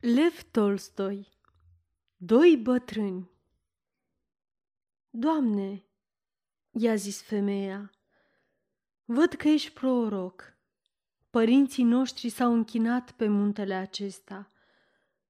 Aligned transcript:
Lev 0.00 0.42
Tolstoi 0.50 1.28
Doi 2.16 2.56
bătrâni 2.56 3.30
Doamne, 5.10 5.84
i-a 6.70 6.94
zis 6.94 7.22
femeia, 7.22 7.90
văd 9.04 9.32
că 9.32 9.48
ești 9.48 9.70
proroc. 9.70 10.56
Părinții 11.30 11.84
noștri 11.84 12.28
s-au 12.28 12.52
închinat 12.52 13.12
pe 13.12 13.28
muntele 13.28 13.74
acesta 13.74 14.52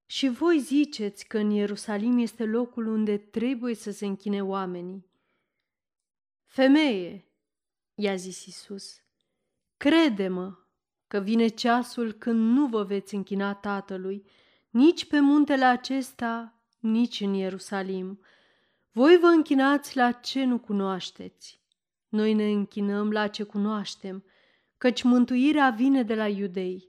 și 0.07 0.29
voi 0.29 0.59
ziceți 0.59 1.27
că 1.27 1.39
în 1.39 1.51
Ierusalim 1.51 2.19
este 2.19 2.45
locul 2.45 2.87
unde 2.87 3.17
trebuie 3.19 3.75
să 3.75 3.91
se 3.91 4.07
închine 4.07 4.43
oamenii. 4.43 5.11
Femeie, 6.45 7.27
i-a 7.95 8.15
zis 8.15 8.45
Isus, 8.47 9.03
crede-mă 9.77 10.59
că 11.07 11.19
vine 11.19 11.49
ceasul 11.49 12.13
când 12.13 12.57
nu 12.57 12.67
vă 12.67 12.83
veți 12.83 13.15
închina 13.15 13.55
Tatălui, 13.55 14.25
nici 14.71 15.07
pe 15.07 15.21
muntele 15.21 15.65
acesta, 15.65 16.63
nici 16.79 17.21
în 17.21 17.35
Ierusalim. 17.35 18.21
Voi 18.91 19.19
vă 19.21 19.27
închinați 19.27 19.97
la 19.97 20.13
ce 20.13 20.45
nu 20.45 20.59
cunoașteți. 20.59 21.63
Noi 22.09 22.35
ne 22.35 22.51
închinăm 22.51 23.11
la 23.11 23.29
ce 23.29 23.43
cunoaștem, 23.43 24.25
căci 24.77 25.03
mântuirea 25.03 25.71
vine 25.71 26.03
de 26.03 26.15
la 26.15 26.29
iudei. 26.29 26.89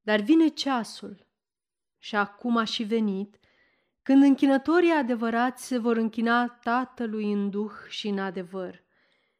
Dar 0.00 0.20
vine 0.20 0.48
ceasul, 0.48 1.26
și 1.98 2.16
acum 2.16 2.56
a 2.56 2.64
și 2.64 2.82
venit, 2.82 3.38
când 4.02 4.22
închinătorii 4.22 4.90
adevărați 4.90 5.66
se 5.66 5.78
vor 5.78 5.96
închina 5.96 6.48
Tatălui 6.48 7.32
în 7.32 7.50
duh 7.50 7.72
și 7.88 8.08
în 8.08 8.18
adevăr, 8.18 8.84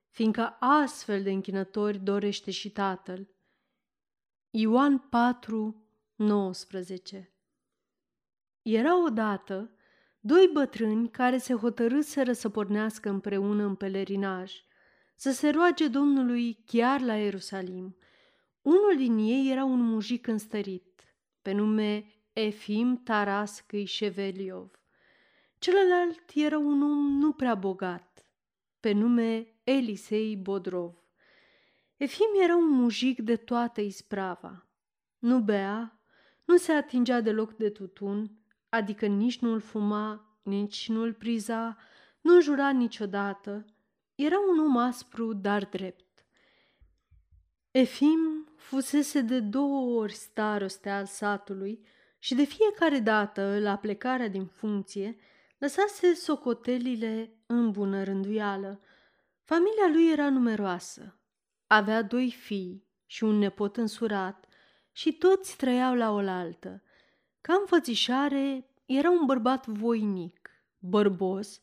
fiindcă 0.09 0.57
astfel 0.61 1.23
de 1.23 1.31
închinători 1.31 1.99
dorește 1.99 2.51
și 2.51 2.71
Tatăl. 2.71 3.29
Ioan 4.51 4.99
4, 4.99 5.87
19 6.15 7.33
era 8.63 9.05
odată 9.05 9.71
doi 10.21 10.51
bătrâni 10.53 11.11
care 11.11 11.39
se 11.39 11.55
hotărâseră 11.55 12.33
să 12.33 12.49
pornească 12.49 13.09
împreună 13.09 13.65
în 13.65 13.75
pelerinaj, 13.75 14.53
să 15.17 15.31
se 15.31 15.51
roage 15.51 15.89
Domnului 15.89 16.63
chiar 16.67 17.01
la 17.01 17.15
Ierusalim. 17.15 17.97
Unul 18.63 18.95
din 18.97 19.19
ei 19.19 19.51
era 19.51 19.65
un 19.65 19.81
mujic 19.81 20.27
înstărit, 20.27 21.17
pe 21.43 21.53
nume 21.53 22.05
Efim 22.33 23.01
Taras 23.05 23.65
Șeveliov. 23.85 24.71
Celălalt 25.59 26.23
era 26.35 26.59
un 26.59 26.83
om 26.83 27.19
nu 27.19 27.33
prea 27.33 27.55
bogat, 27.55 28.33
pe 28.81 28.93
nume 28.93 29.47
Elisei 29.65 30.37
Bodrov. 30.37 30.95
Efim 31.97 32.27
era 32.43 32.57
un 32.57 32.69
mujic 32.69 33.21
de 33.21 33.37
toată 33.37 33.81
isprava. 33.81 34.67
Nu 35.19 35.41
bea, 35.41 36.01
nu 36.45 36.57
se 36.57 36.73
atingea 36.73 37.21
deloc 37.21 37.53
de 37.53 37.71
tutun, 37.71 38.38
adică 38.69 39.07
nici 39.07 39.39
nu-l 39.39 39.61
fuma, 39.61 40.39
nici 40.43 40.89
nu-l 40.89 41.13
priza, 41.15 41.77
nu 42.21 42.41
jura 42.41 42.71
niciodată. 42.71 43.65
Era 44.15 44.37
un 44.51 44.59
om 44.59 44.77
aspru, 44.77 45.33
dar 45.33 45.65
drept. 45.65 46.27
Efim 47.71 48.49
fusese 48.57 49.21
de 49.21 49.41
două 49.41 50.01
ori 50.01 50.13
staroste 50.13 50.91
al 50.91 51.07
satului 51.07 51.87
și 52.19 52.35
de 52.35 52.45
fiecare 52.45 52.99
dată, 52.99 53.59
la 53.61 53.77
plecarea 53.77 54.29
din 54.29 54.47
funcție, 54.47 55.17
lăsase 55.59 56.15
socotelile 56.15 57.33
în 57.47 57.71
bună 57.71 58.05
rânduială. 58.05 58.81
Familia 59.45 59.89
lui 59.93 60.11
era 60.11 60.31
numeroasă. 60.31 61.19
Avea 61.67 62.03
doi 62.03 62.31
fii 62.31 62.87
și 63.07 63.25
un 63.25 63.39
nepot 63.39 63.77
însurat 63.77 64.47
și 64.93 65.13
toți 65.13 65.57
trăiau 65.57 65.95
la 65.95 66.13
oaltă– 66.13 66.83
ca 67.49 67.57
înfățișare 67.61 68.67
era 68.87 69.11
un 69.11 69.27
bărbat 69.27 69.67
voinic, 69.67 70.51
bărbos, 70.79 71.61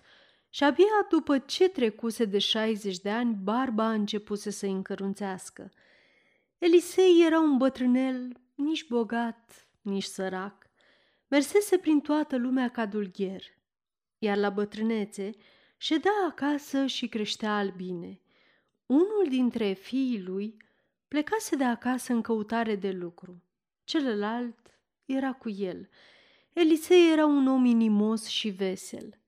și 0.49 0.63
abia 0.63 1.05
după 1.09 1.37
ce 1.37 1.69
trecuse 1.69 2.25
de 2.25 2.37
60 2.37 2.99
de 2.99 3.09
ani, 3.09 3.37
barba 3.43 3.91
începuse 3.91 4.49
să 4.49 4.65
încărunțească. 4.65 5.71
Elisei 6.57 7.23
era 7.25 7.39
un 7.39 7.57
bătrânel 7.57 8.31
nici 8.55 8.87
bogat, 8.87 9.67
nici 9.81 10.03
sărac. 10.03 10.69
Mersese 11.27 11.77
prin 11.77 11.99
toată 11.99 12.37
lumea 12.37 12.69
ca 12.69 12.85
dulgher, 12.85 13.43
iar 14.17 14.37
la 14.37 14.49
bătrânețe 14.49 15.31
ședea 15.77 16.11
acasă 16.27 16.85
și 16.85 17.07
creștea 17.07 17.57
albine. 17.57 18.21
Unul 18.85 19.25
dintre 19.29 19.73
fiii 19.73 20.21
lui 20.21 20.57
plecase 21.07 21.55
de 21.55 21.63
acasă 21.63 22.13
în 22.13 22.21
căutare 22.21 22.75
de 22.75 22.91
lucru. 22.91 23.43
Celălalt 23.83 24.64
era 25.05 25.33
cu 25.33 25.49
el. 25.49 25.89
Elisei 26.53 27.11
era 27.11 27.25
un 27.25 27.47
om 27.47 27.65
inimos 27.65 28.25
și 28.25 28.49
vesel. 28.49 29.19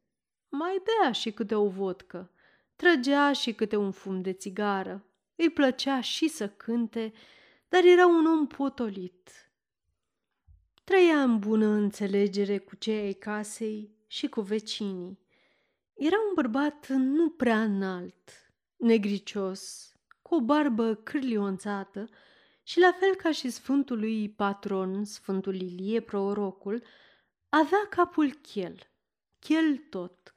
Mai 0.49 0.81
bea 0.83 1.11
și 1.11 1.31
câte 1.31 1.55
o 1.55 1.67
vodcă, 1.67 2.31
trăgea 2.75 3.33
și 3.33 3.53
câte 3.53 3.75
un 3.75 3.91
fum 3.91 4.21
de 4.21 4.33
țigară, 4.33 5.05
îi 5.35 5.49
plăcea 5.49 6.01
și 6.01 6.27
să 6.27 6.49
cânte, 6.49 7.13
dar 7.69 7.83
era 7.83 8.07
un 8.07 8.25
om 8.25 8.47
potolit. 8.47 9.51
Trăia 10.83 11.21
în 11.21 11.39
bună 11.39 11.65
înțelegere 11.65 12.57
cu 12.57 12.75
cei 12.75 12.99
ai 12.99 13.13
casei 13.13 13.95
și 14.07 14.27
cu 14.27 14.41
vecinii. 14.41 15.19
Era 15.93 16.15
un 16.27 16.33
bărbat 16.33 16.87
nu 16.87 17.29
prea 17.29 17.63
înalt, 17.63 18.51
negricios, 18.75 19.91
cu 20.21 20.35
o 20.35 20.41
barbă 20.41 20.95
cârlionțată 20.95 22.09
și 22.67 22.79
la 22.79 22.91
fel 22.99 23.15
ca 23.15 23.31
și 23.31 23.49
sfântul 23.49 23.99
lui 23.99 24.29
patron, 24.29 25.05
sfântul 25.05 25.55
Ilie, 25.55 25.99
prorocul, 25.99 26.83
avea 27.49 27.87
capul 27.89 28.33
chel, 28.33 28.89
chel 29.39 29.77
tot. 29.77 30.33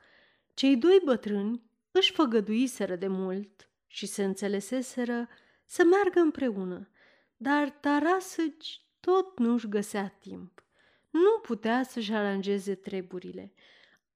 Cei 0.54 0.76
doi 0.76 1.00
bătrâni 1.04 1.62
își 1.90 2.12
făgăduiseră 2.12 2.96
de 2.96 3.06
mult 3.06 3.68
și 3.86 4.06
se 4.06 4.24
înțeleseseră 4.24 5.28
să 5.64 5.84
meargă 5.84 6.20
împreună, 6.20 6.88
dar 7.36 7.70
Tarasăci 7.70 8.82
tot 9.00 9.38
nu-și 9.38 9.68
găsea 9.68 10.08
timp. 10.08 10.64
Nu 11.10 11.38
putea 11.42 11.82
să-și 11.82 12.12
aranjeze 12.12 12.74
treburile. 12.74 13.52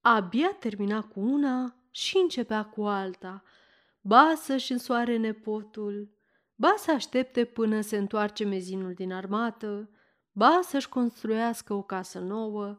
Abia 0.00 0.56
termina 0.58 1.02
cu 1.02 1.20
una 1.20 1.76
și 1.90 2.16
începea 2.16 2.64
cu 2.64 2.82
alta. 2.82 3.42
Ba 4.00 4.34
să-și 4.36 4.72
însoare 4.72 5.16
nepotul, 5.16 6.14
ba 6.54 6.74
să 6.76 6.90
aștepte 6.90 7.44
până 7.44 7.80
se 7.80 7.96
întoarce 7.96 8.44
mezinul 8.44 8.94
din 8.94 9.12
armată, 9.12 9.90
ba 10.32 10.60
să-și 10.62 10.88
construiască 10.88 11.72
o 11.74 11.82
casă 11.82 12.18
nouă 12.18 12.78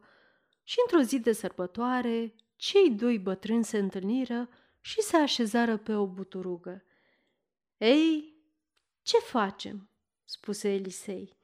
și 0.63 0.77
într-o 0.81 1.07
zi 1.07 1.19
de 1.19 1.31
sărbătoare, 1.31 2.35
cei 2.55 2.91
doi 2.91 3.19
bătrâni 3.19 3.63
se 3.63 3.77
întâlniră 3.77 4.49
și 4.81 5.01
se 5.01 5.17
așezară 5.17 5.77
pe 5.77 5.95
o 5.95 6.07
buturugă. 6.07 6.83
Ei, 7.77 8.35
ce 9.01 9.17
facem?" 9.17 9.89
spuse 10.23 10.73
Elisei. 10.73 11.37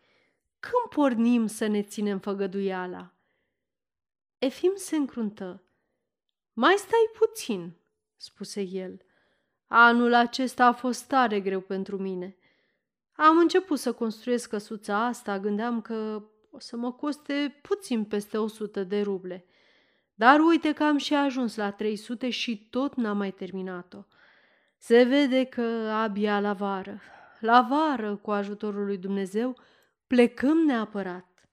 Când 0.59 0.93
pornim 0.95 1.47
să 1.47 1.67
ne 1.67 1.83
ținem 1.83 2.19
făgăduiala?" 2.19 3.13
Efim 4.37 4.71
se 4.75 4.95
încruntă. 4.95 5.63
Mai 6.53 6.75
stai 6.77 7.09
puțin," 7.19 7.77
spuse 8.15 8.61
el. 8.61 9.01
Anul 9.73 10.13
acesta 10.13 10.65
a 10.65 10.71
fost 10.71 11.07
tare 11.07 11.39
greu 11.39 11.59
pentru 11.59 11.97
mine. 11.97 12.37
Am 13.11 13.37
început 13.37 13.79
să 13.79 13.93
construiesc 13.93 14.49
căsuța 14.49 15.05
asta, 15.05 15.39
gândeam 15.39 15.81
că 15.81 16.23
o 16.49 16.59
să 16.59 16.77
mă 16.77 16.91
coste 16.91 17.59
puțin 17.61 18.03
peste 18.03 18.37
100 18.37 18.83
de 18.83 19.01
ruble. 19.01 19.45
Dar 20.13 20.39
uite 20.39 20.73
că 20.73 20.83
am 20.83 20.97
și 20.97 21.15
ajuns 21.15 21.55
la 21.55 21.71
300 21.71 22.29
și 22.29 22.67
tot 22.69 22.95
n-am 22.95 23.17
mai 23.17 23.31
terminat-o. 23.31 24.03
Se 24.77 25.03
vede 25.03 25.43
că 25.43 25.61
abia 25.93 26.39
la 26.39 26.53
vară, 26.53 27.01
la 27.39 27.67
vară, 27.69 28.15
cu 28.15 28.31
ajutorul 28.31 28.85
lui 28.85 28.97
Dumnezeu, 28.97 29.57
plecăm 30.07 30.57
neapărat. 30.57 31.49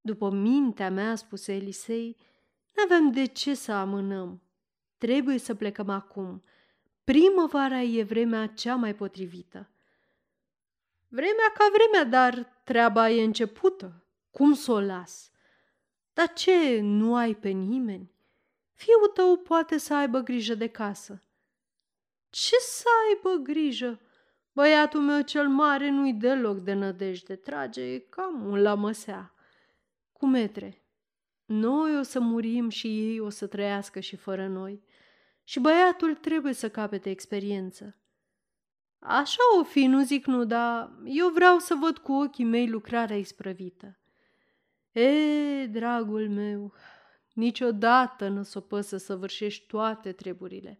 După 0.00 0.30
mintea 0.30 0.90
mea, 0.90 1.14
spuse 1.14 1.54
Elisei, 1.54 2.16
n-avem 2.76 3.10
de 3.10 3.24
ce 3.24 3.54
să 3.54 3.72
amânăm. 3.72 4.42
Trebuie 4.98 5.38
să 5.38 5.54
plecăm 5.54 5.88
acum– 5.88 6.42
Primăvara 7.12 7.80
e 7.80 8.02
vremea 8.02 8.46
cea 8.46 8.74
mai 8.74 8.94
potrivită. 8.94 9.70
Vremea 11.08 11.52
ca 11.54 11.64
vremea, 11.72 12.04
dar 12.04 12.60
treaba 12.64 13.10
e 13.10 13.22
începută. 13.22 14.04
Cum 14.30 14.54
să 14.54 14.72
o 14.72 14.80
las? 14.80 15.30
Dar 16.12 16.32
ce, 16.32 16.80
nu 16.80 17.16
ai 17.16 17.34
pe 17.34 17.48
nimeni? 17.48 18.12
Fiul 18.74 19.08
tău 19.14 19.36
poate 19.36 19.78
să 19.78 19.94
aibă 19.94 20.20
grijă 20.20 20.54
de 20.54 20.66
casă. 20.66 21.22
Ce 22.30 22.56
să 22.58 22.84
aibă 23.08 23.42
grijă? 23.42 24.00
Băiatul 24.52 25.00
meu 25.00 25.20
cel 25.20 25.48
mare 25.48 25.90
nu-i 25.90 26.12
deloc 26.12 26.58
de 26.58 26.72
nădejde, 26.72 27.36
trage 27.36 27.98
cam 27.98 28.46
un 28.46 28.62
la 28.62 28.74
măsea. 28.74 29.34
Cu 30.12 30.26
metre, 30.26 30.82
noi 31.44 31.98
o 31.98 32.02
să 32.02 32.20
murim 32.20 32.68
și 32.68 32.86
ei 32.86 33.20
o 33.20 33.28
să 33.28 33.46
trăiască 33.46 34.00
și 34.00 34.16
fără 34.16 34.46
noi 34.46 34.82
și 35.44 35.60
băiatul 35.60 36.14
trebuie 36.14 36.52
să 36.52 36.70
capete 36.70 37.10
experiență. 37.10 37.96
Așa 38.98 39.42
o 39.60 39.64
fi, 39.64 39.86
nu 39.86 40.02
zic 40.02 40.26
nu, 40.26 40.44
dar 40.44 40.92
eu 41.04 41.28
vreau 41.28 41.58
să 41.58 41.74
văd 41.80 41.98
cu 41.98 42.12
ochii 42.12 42.44
mei 42.44 42.68
lucrarea 42.68 43.16
isprăvită. 43.16 43.98
E, 44.92 45.66
dragul 45.66 46.28
meu, 46.28 46.72
niciodată 47.32 48.28
nu 48.28 48.42
s-o 48.42 48.60
să 48.70 48.80
să 48.80 48.96
săvârșești 48.96 49.66
toate 49.66 50.12
treburile. 50.12 50.78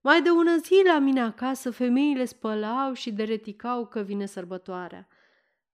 Mai 0.00 0.22
de 0.22 0.30
ună 0.30 0.56
zi 0.56 0.82
la 0.86 0.98
mine 0.98 1.20
acasă 1.20 1.70
femeile 1.70 2.24
spălau 2.24 2.92
și 2.92 3.12
dereticau 3.12 3.86
că 3.86 4.00
vine 4.00 4.26
sărbătoarea. 4.26 5.08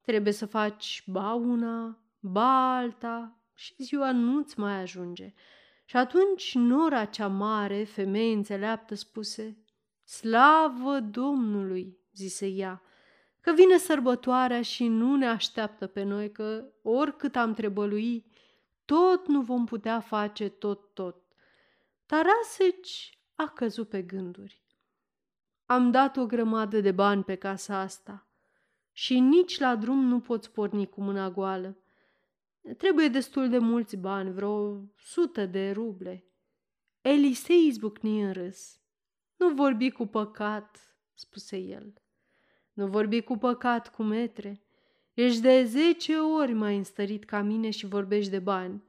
Trebuie 0.01 0.33
să 0.33 0.47
faci 0.47 1.03
ba 1.07 1.33
una, 1.33 1.99
ba 2.19 2.77
alta 2.77 3.39
și 3.55 3.75
ziua 3.79 4.13
nu-ți 4.13 4.59
mai 4.59 4.81
ajunge. 4.81 5.35
Și 5.91 5.97
atunci 5.97 6.55
nora 6.55 7.05
cea 7.05 7.29
mare, 7.29 7.85
femeie 7.85 8.35
înțeleaptă, 8.35 8.95
spuse, 8.95 9.59
Slavă 10.05 11.01
Domnului, 11.01 11.99
zise 12.13 12.47
ea, 12.47 12.83
că 13.41 13.53
vine 13.53 13.77
sărbătoarea 13.77 14.63
și 14.63 14.87
nu 14.87 15.17
ne 15.17 15.27
așteaptă 15.27 15.87
pe 15.87 16.03
noi, 16.03 16.33
că 16.33 16.65
oricât 16.83 17.37
am 17.37 17.55
trebălui, 17.55 18.27
tot 18.85 19.27
nu 19.27 19.41
vom 19.41 19.65
putea 19.65 20.01
face 20.01 20.49
tot-tot. 20.49 21.23
Taraseci 22.07 23.19
a 23.35 23.49
căzut 23.49 23.89
pe 23.89 24.03
gânduri. 24.03 24.63
Am 25.67 25.91
dat 25.91 26.17
o 26.17 26.27
grămadă 26.27 26.81
de 26.81 26.93
bani 26.93 27.25
pe 27.25 27.35
casa 27.35 27.79
asta 27.79 28.27
și 28.93 29.19
nici 29.19 29.59
la 29.59 29.77
drum 29.77 30.05
nu 30.05 30.21
poți 30.21 30.51
porni 30.51 30.89
cu 30.89 31.01
mâna 31.03 31.31
goală. 31.31 31.77
Trebuie 32.77 33.09
destul 33.09 33.49
de 33.49 33.59
mulți 33.59 33.97
bani, 33.97 34.33
vreo 34.33 34.81
sută 34.97 35.47
de 35.47 35.71
ruble. 35.71 36.25
Elisei 37.01 37.67
izbucni 37.67 38.23
în 38.23 38.33
râs. 38.33 38.81
Nu 39.37 39.49
vorbi 39.55 39.91
cu 39.91 40.07
păcat, 40.07 40.95
spuse 41.15 41.57
el. 41.57 41.95
Nu 42.73 42.87
vorbi 42.87 43.23
cu 43.23 43.37
păcat, 43.37 43.95
cu 43.95 44.03
metre. 44.03 44.63
Ești 45.15 45.41
de 45.41 45.65
zece 45.65 46.17
ori 46.17 46.53
mai 46.53 46.77
înstărit 46.77 47.25
ca 47.25 47.41
mine 47.41 47.71
și 47.71 47.87
vorbești 47.87 48.31
de 48.31 48.39
bani. 48.39 48.83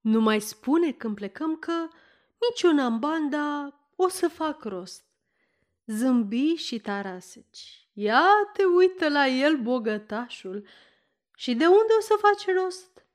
Nu 0.00 0.20
mai 0.20 0.40
spune 0.40 0.92
când 0.92 1.14
plecăm 1.14 1.56
că 1.56 1.72
nici 2.48 2.62
eu 2.62 2.72
n-am 2.72 2.98
bani, 2.98 3.30
dar 3.30 3.74
o 3.96 4.08
să 4.08 4.28
fac 4.28 4.64
rost. 4.64 5.04
Zâmbi 5.86 6.54
și 6.54 6.78
taraseci. 6.78 7.88
Ia 7.92 8.24
te 8.52 8.64
uită 8.64 9.08
la 9.08 9.26
el, 9.26 9.56
bogătașul. 9.56 10.66
Și 11.40 11.54
de 11.54 11.66
unde 11.66 11.92
o 11.98 12.00
să 12.00 12.14
faci 12.18 12.54
rost? 12.54 13.06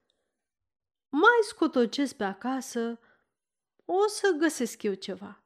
Mai 1.10 1.40
scotocesc 1.42 2.16
pe 2.16 2.24
acasă, 2.24 3.00
o 3.86 4.08
să 4.08 4.36
găsesc 4.40 4.84
eu 4.84 4.94
ceva. 4.94 5.44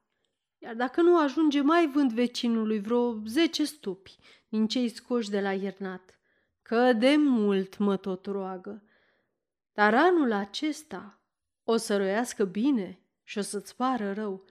Iar 0.58 0.74
dacă 0.74 1.00
nu 1.00 1.18
ajunge, 1.18 1.60
mai 1.60 1.90
vând 1.90 2.12
vecinului 2.12 2.80
vreo 2.80 3.22
zece 3.26 3.64
stupi 3.64 4.16
din 4.48 4.66
cei 4.66 4.88
scoși 4.88 5.30
de 5.30 5.40
la 5.40 5.52
iernat, 5.52 6.18
că 6.62 6.92
de 6.92 7.16
mult 7.16 7.78
mă 7.78 7.96
tot 7.96 8.26
roagă. 8.26 8.84
Dar 9.72 9.94
anul 9.94 10.32
acesta 10.32 11.20
o 11.64 11.76
să 11.76 11.96
roiască 11.96 12.44
bine 12.44 13.00
și 13.22 13.38
o 13.38 13.42
să-ți 13.42 13.76
pară 13.76 14.12
rău. 14.12 14.44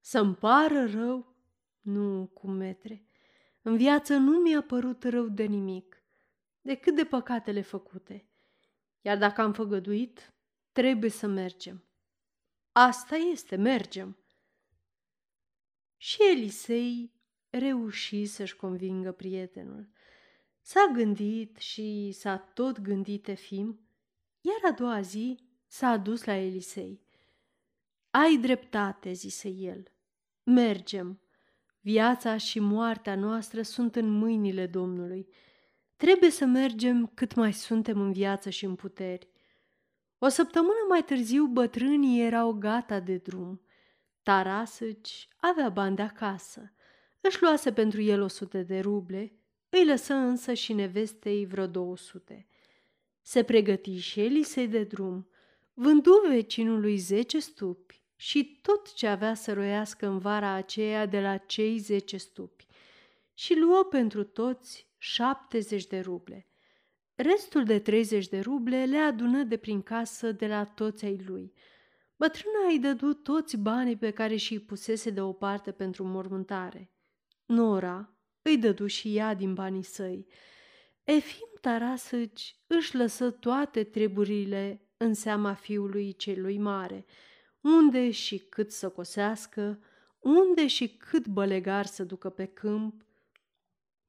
Să-mi 0.00 0.34
pară 0.34 0.86
rău? 0.86 1.34
Nu, 1.80 2.30
cu 2.34 2.46
metre. 2.48 3.06
În 3.62 3.76
viață 3.76 4.16
nu 4.16 4.38
mi-a 4.38 4.62
părut 4.62 5.04
rău 5.04 5.28
de 5.28 5.44
nimic, 5.44 5.99
decât 6.60 6.96
de 6.96 7.04
păcatele 7.04 7.60
făcute. 7.60 8.28
Iar 9.00 9.18
dacă 9.18 9.40
am 9.40 9.52
făgăduit, 9.52 10.32
trebuie 10.72 11.10
să 11.10 11.26
mergem. 11.26 11.84
Asta 12.72 13.16
este, 13.16 13.56
mergem. 13.56 14.18
Și 15.96 16.18
Elisei 16.30 17.12
reuși 17.50 18.26
să-și 18.26 18.56
convingă 18.56 19.12
prietenul. 19.12 19.88
S-a 20.60 20.90
gândit 20.92 21.56
și 21.56 22.12
s-a 22.12 22.38
tot 22.38 22.80
gândit 22.80 23.28
Efim, 23.28 23.80
iar 24.40 24.72
a 24.72 24.74
doua 24.74 25.00
zi 25.00 25.38
s-a 25.66 25.96
dus 25.96 26.24
la 26.24 26.34
Elisei. 26.34 27.00
Ai 28.10 28.36
dreptate, 28.36 29.12
zise 29.12 29.48
el. 29.48 29.92
Mergem. 30.42 31.20
Viața 31.80 32.36
și 32.36 32.60
moartea 32.60 33.14
noastră 33.14 33.62
sunt 33.62 33.96
în 33.96 34.10
mâinile 34.10 34.66
Domnului. 34.66 35.28
Trebuie 36.00 36.30
să 36.30 36.44
mergem 36.44 37.10
cât 37.14 37.34
mai 37.34 37.52
suntem 37.52 38.00
în 38.00 38.12
viață 38.12 38.50
și 38.50 38.64
în 38.64 38.74
puteri. 38.74 39.28
O 40.18 40.28
săptămână 40.28 40.78
mai 40.88 41.04
târziu 41.04 41.46
bătrânii 41.46 42.22
erau 42.22 42.52
gata 42.52 43.00
de 43.00 43.16
drum. 43.16 43.60
Tarasăci 44.22 45.28
avea 45.36 45.68
bani 45.68 45.96
de 45.96 46.02
acasă. 46.02 46.72
Își 47.20 47.42
luase 47.42 47.72
pentru 47.72 48.00
el 48.00 48.20
o 48.20 48.28
sută 48.28 48.58
de 48.58 48.80
ruble, 48.80 49.32
îi 49.68 49.86
lăsă 49.86 50.14
însă 50.14 50.52
și 50.52 50.72
nevestei 50.72 51.46
vreo 51.46 51.66
două 51.66 51.96
sute. 51.96 52.46
Se 53.22 53.42
pregăti 53.42 53.96
și 53.98 54.20
Elisei 54.20 54.68
de 54.68 54.84
drum, 54.84 55.28
vându 55.74 56.22
vecinului 56.28 56.96
zece 56.96 57.38
stupi 57.38 58.02
și 58.16 58.58
tot 58.62 58.92
ce 58.94 59.06
avea 59.06 59.34
să 59.34 59.52
roiască 59.52 60.06
în 60.06 60.18
vara 60.18 60.50
aceea 60.50 61.06
de 61.06 61.20
la 61.20 61.36
cei 61.36 61.78
zece 61.78 62.16
stupi 62.16 62.66
și 63.34 63.58
luă 63.58 63.84
pentru 63.90 64.24
toți 64.24 64.89
șaptezeci 65.00 65.86
de 65.86 66.00
ruble. 66.00 66.46
Restul 67.14 67.64
de 67.64 67.78
treizeci 67.78 68.28
de 68.28 68.40
ruble 68.40 68.84
le 68.84 68.96
adună 68.96 69.42
de 69.42 69.56
prin 69.56 69.82
casă 69.82 70.32
de 70.32 70.46
la 70.46 70.64
toți 70.64 71.04
ai 71.04 71.22
lui– 71.26 71.52
Bătrâna 72.20 72.66
îi 72.68 72.78
dădu 72.78 73.12
toți 73.12 73.56
banii 73.56 73.96
pe 73.96 74.10
care 74.10 74.36
și-i 74.36 74.58
pusese 74.58 75.10
deoparte 75.10 75.70
pentru 75.72 76.04
mormântare. 76.04 76.90
Nora 77.46 78.14
îi 78.42 78.58
dădu 78.58 78.86
și 78.86 79.16
ea 79.16 79.34
din 79.34 79.54
banii 79.54 79.82
săi. 79.82 80.26
Efim 81.04 81.48
Tarasăci 81.60 82.56
își 82.66 82.96
lăsă 82.96 83.30
toate 83.30 83.84
treburile 83.84 84.88
în 84.96 85.14
seama 85.14 85.54
fiului 85.54 86.12
celui 86.12 86.58
mare, 86.58 87.06
unde 87.60 88.10
și 88.10 88.38
cât 88.38 88.70
să 88.70 88.88
cosească, 88.88 89.82
unde 90.18 90.66
și 90.66 90.88
cât 90.88 91.26
bălegar 91.26 91.86
să 91.86 92.04
ducă 92.04 92.30
pe 92.30 92.44
câmp, 92.44 93.04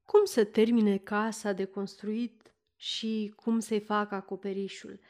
cum 0.04 0.24
să 0.24 0.44
termine 0.44 0.96
casa 0.96 1.52
de 1.52 1.64
construit 1.64 2.54
și 2.76 3.32
cum 3.36 3.58
să-i 3.58 3.80
facă 3.80 4.14
acoperișul. 4.14 5.00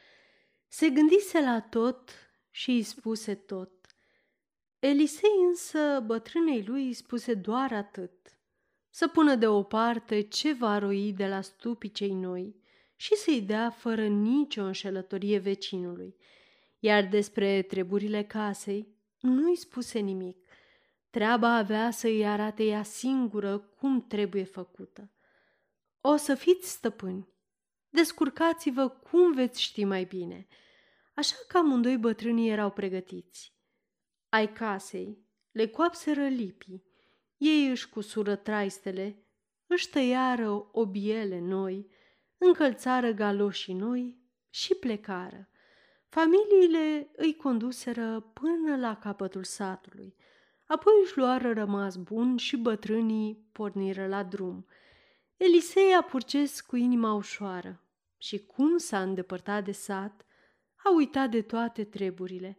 Se 0.69 0.91
gândise 0.91 1.41
la 1.41 1.61
tot 1.61 2.11
și 2.51 2.71
îi 2.71 2.83
spuse 2.83 3.35
tot. 3.35 3.71
Elisei 4.79 5.31
însă 5.49 6.03
bătrânei 6.07 6.65
lui 6.65 6.87
îi 6.87 6.93
spuse 6.93 7.35
doar 7.35 7.73
atât, 7.73 8.13
să 8.91 9.09
pună 9.09 9.35
deoparte 9.35 10.21
ce 10.21 10.53
va 10.53 10.79
roi 10.79 11.13
de 11.13 11.27
la 11.27 11.41
stupii 11.41 11.91
cei 11.91 12.15
noi 12.15 12.57
și 12.97 13.15
să-i 13.15 13.43
dea 13.43 13.71
fără 13.71 14.07
nicio 14.07 14.63
înșelătorie 14.63 15.39
vecinului, 15.39 16.17
iar 16.79 17.05
despre 17.05 17.63
treburile 17.63 18.25
casei 18.25 18.97
nu 19.21 19.49
îi 19.49 19.57
spuse 19.57 19.99
nimic. 19.99 20.42
Treaba 21.13 21.57
avea 21.57 21.91
să 21.91 22.07
îi 22.07 22.27
arate 22.27 22.65
ea 22.65 22.83
singură 22.83 23.59
cum 23.59 24.07
trebuie 24.07 24.45
făcută. 24.45 25.13
O 26.01 26.17
să 26.17 26.35
fiți 26.35 26.71
stăpâni. 26.71 27.29
Descurcați-vă 27.89 28.89
cum 28.89 29.33
veți 29.33 29.63
ști 29.63 29.85
mai 29.85 30.05
bine– 30.05 30.47
așa 31.15 31.37
că 31.49 31.59
amândoi 31.59 31.97
bătrânii 31.97 32.51
erau 32.51 32.71
pregătiți. 32.71 33.55
Ai 34.29 34.53
casei 34.53 35.27
le 35.51 35.69
coapseră 35.69 36.29
lipii, 36.29 36.85
ei 37.37 37.69
își 37.69 37.89
cusură 37.89 38.37
traistele, 38.37 39.27
își 39.67 39.91
tăiară 39.91 40.69
obiele 40.73 41.39
noi, 41.39 41.91
încălțară 42.39 43.11
galoșii 43.11 43.75
noi 43.75 44.17
și 44.51 44.75
plecară. 44.75 45.49
Familiile 46.09 47.11
îi 47.17 47.37
conduseră 47.37 48.21
până 48.21 48.77
la 48.77 48.97
capătul 48.97 49.45
satului, 49.45 50.17
apoi 50.73 50.93
își 51.03 51.19
luară 51.19 51.53
rămas 51.53 51.97
bun 51.97 52.37
și 52.37 52.57
bătrânii 52.57 53.49
porniră 53.53 54.07
la 54.07 54.23
drum. 54.23 54.67
Elisei 55.37 55.95
a 55.95 56.03
purces 56.03 56.61
cu 56.61 56.77
inima 56.77 57.13
ușoară 57.13 57.83
și 58.19 58.39
cum 58.39 58.77
s-a 58.77 59.03
îndepărtat 59.03 59.65
de 59.65 59.73
sat, 59.73 60.27
a 60.85 60.95
uitat 60.95 61.31
de 61.31 61.43
toate 61.43 61.85
treburile. 61.85 62.59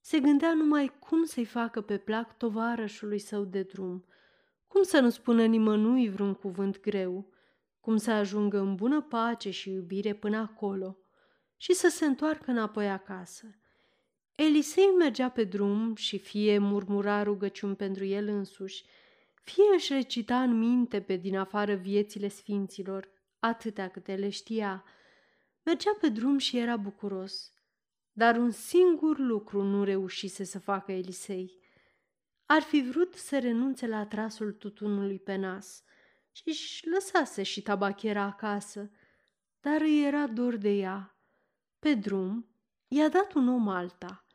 Se 0.00 0.20
gândea 0.20 0.54
numai 0.54 0.96
cum 0.98 1.24
să-i 1.24 1.44
facă 1.44 1.80
pe 1.80 1.98
plac 1.98 2.36
tovarășului 2.36 3.18
său 3.18 3.44
de 3.44 3.62
drum, 3.62 4.04
cum 4.66 4.82
să 4.82 5.00
nu 5.00 5.08
spună 5.08 5.44
nimănui 5.44 6.08
vreun 6.08 6.34
cuvânt 6.34 6.80
greu, 6.80 7.32
cum 7.80 7.96
să 7.96 8.10
ajungă 8.10 8.58
în 8.58 8.74
bună 8.74 9.02
pace 9.02 9.50
și 9.50 9.70
iubire 9.70 10.14
până 10.14 10.36
acolo 10.36 10.96
și 11.56 11.72
să 11.72 11.88
se 11.88 12.04
întoarcă 12.04 12.50
înapoi 12.50 12.90
acasă. 12.90 13.46
Elisei 14.36 14.86
mergea 14.98 15.28
pe 15.28 15.44
drum 15.44 15.94
și 15.94 16.18
fie 16.18 16.58
murmura 16.58 17.22
rugăciuni 17.22 17.76
pentru 17.76 18.04
el 18.04 18.28
însuși, 18.28 18.84
fie 19.34 19.64
își 19.74 19.92
recita 19.92 20.42
în 20.42 20.58
minte 20.58 21.00
pe 21.00 21.16
din 21.16 21.36
afară 21.36 21.74
viețile 21.74 22.28
sfinților, 22.28 23.08
atâtea 23.38 23.88
câte 23.88 24.14
le 24.14 24.28
știa. 24.28 24.84
Mergea 25.62 25.96
pe 26.00 26.08
drum 26.08 26.38
și 26.38 26.58
era 26.58 26.76
bucuros. 26.76 27.52
Dar 28.12 28.36
un 28.36 28.50
singur 28.50 29.18
lucru 29.18 29.62
nu 29.62 29.84
reușise 29.84 30.44
să 30.44 30.58
facă 30.58 30.92
Elisei. 30.92 31.58
Ar 32.46 32.62
fi 32.62 32.82
vrut 32.82 33.14
să 33.14 33.38
renunțe 33.38 33.86
la 33.86 34.06
trasul 34.06 34.52
tutunului 34.52 35.18
pe 35.18 35.36
nas 35.36 35.82
și 36.32 36.42
își 36.44 36.88
lăsase 36.88 37.42
și 37.42 37.62
tabachera 37.62 38.22
acasă, 38.22 38.90
dar 39.60 39.80
îi 39.80 40.04
era 40.04 40.26
dor 40.26 40.56
de 40.56 40.70
ea 40.70 41.16
pe 41.78 41.94
drum, 41.94 42.50
i-a 42.88 43.08
dat 43.08 43.32
un 43.32 43.48
om 43.48 43.68
alta 43.68 44.25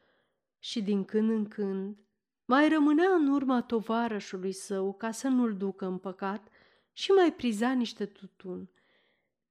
și 0.63 0.81
din 0.81 1.05
când 1.05 1.29
în 1.29 1.47
când 1.47 1.97
mai 2.45 2.69
rămânea 2.69 3.09
în 3.09 3.27
urma 3.27 3.61
tovarășului 3.61 4.51
său 4.51 4.93
ca 4.93 5.11
să 5.11 5.27
nu-l 5.27 5.57
ducă 5.57 5.85
în 5.85 5.97
păcat 5.97 6.47
și 6.91 7.11
mai 7.11 7.33
priza 7.33 7.71
niște 7.71 8.05
tutun. 8.05 8.69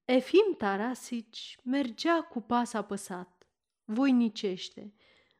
Efim 0.05 0.55
Tarasici 0.59 1.59
mergea 1.64 2.23
cu 2.23 2.40
pas 2.40 2.73
apăsat, 2.73 3.47
voinicește, 3.85 4.95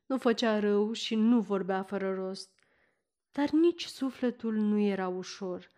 nu 0.07 0.19
făcea 0.19 0.59
rău 0.59 0.93
și 0.93 1.15
nu 1.15 1.41
vorbea 1.41 1.83
fără 1.83 2.15
rost, 2.15 2.51
dar 3.33 3.51
nici 3.51 3.85
sufletul 3.85 4.55
nu 4.55 4.79
era 4.79 5.09
ușor. 5.09 5.69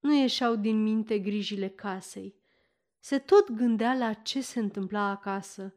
Nu 0.00 0.14
ieșeau 0.14 0.56
din 0.56 0.82
minte 0.82 1.18
grijile 1.18 1.68
casei. 1.68 2.34
Se 2.98 3.18
tot 3.18 3.50
gândea 3.50 3.94
la 3.94 4.12
ce 4.12 4.40
se 4.40 4.58
întâmpla 4.58 5.08
acasă. 5.08 5.74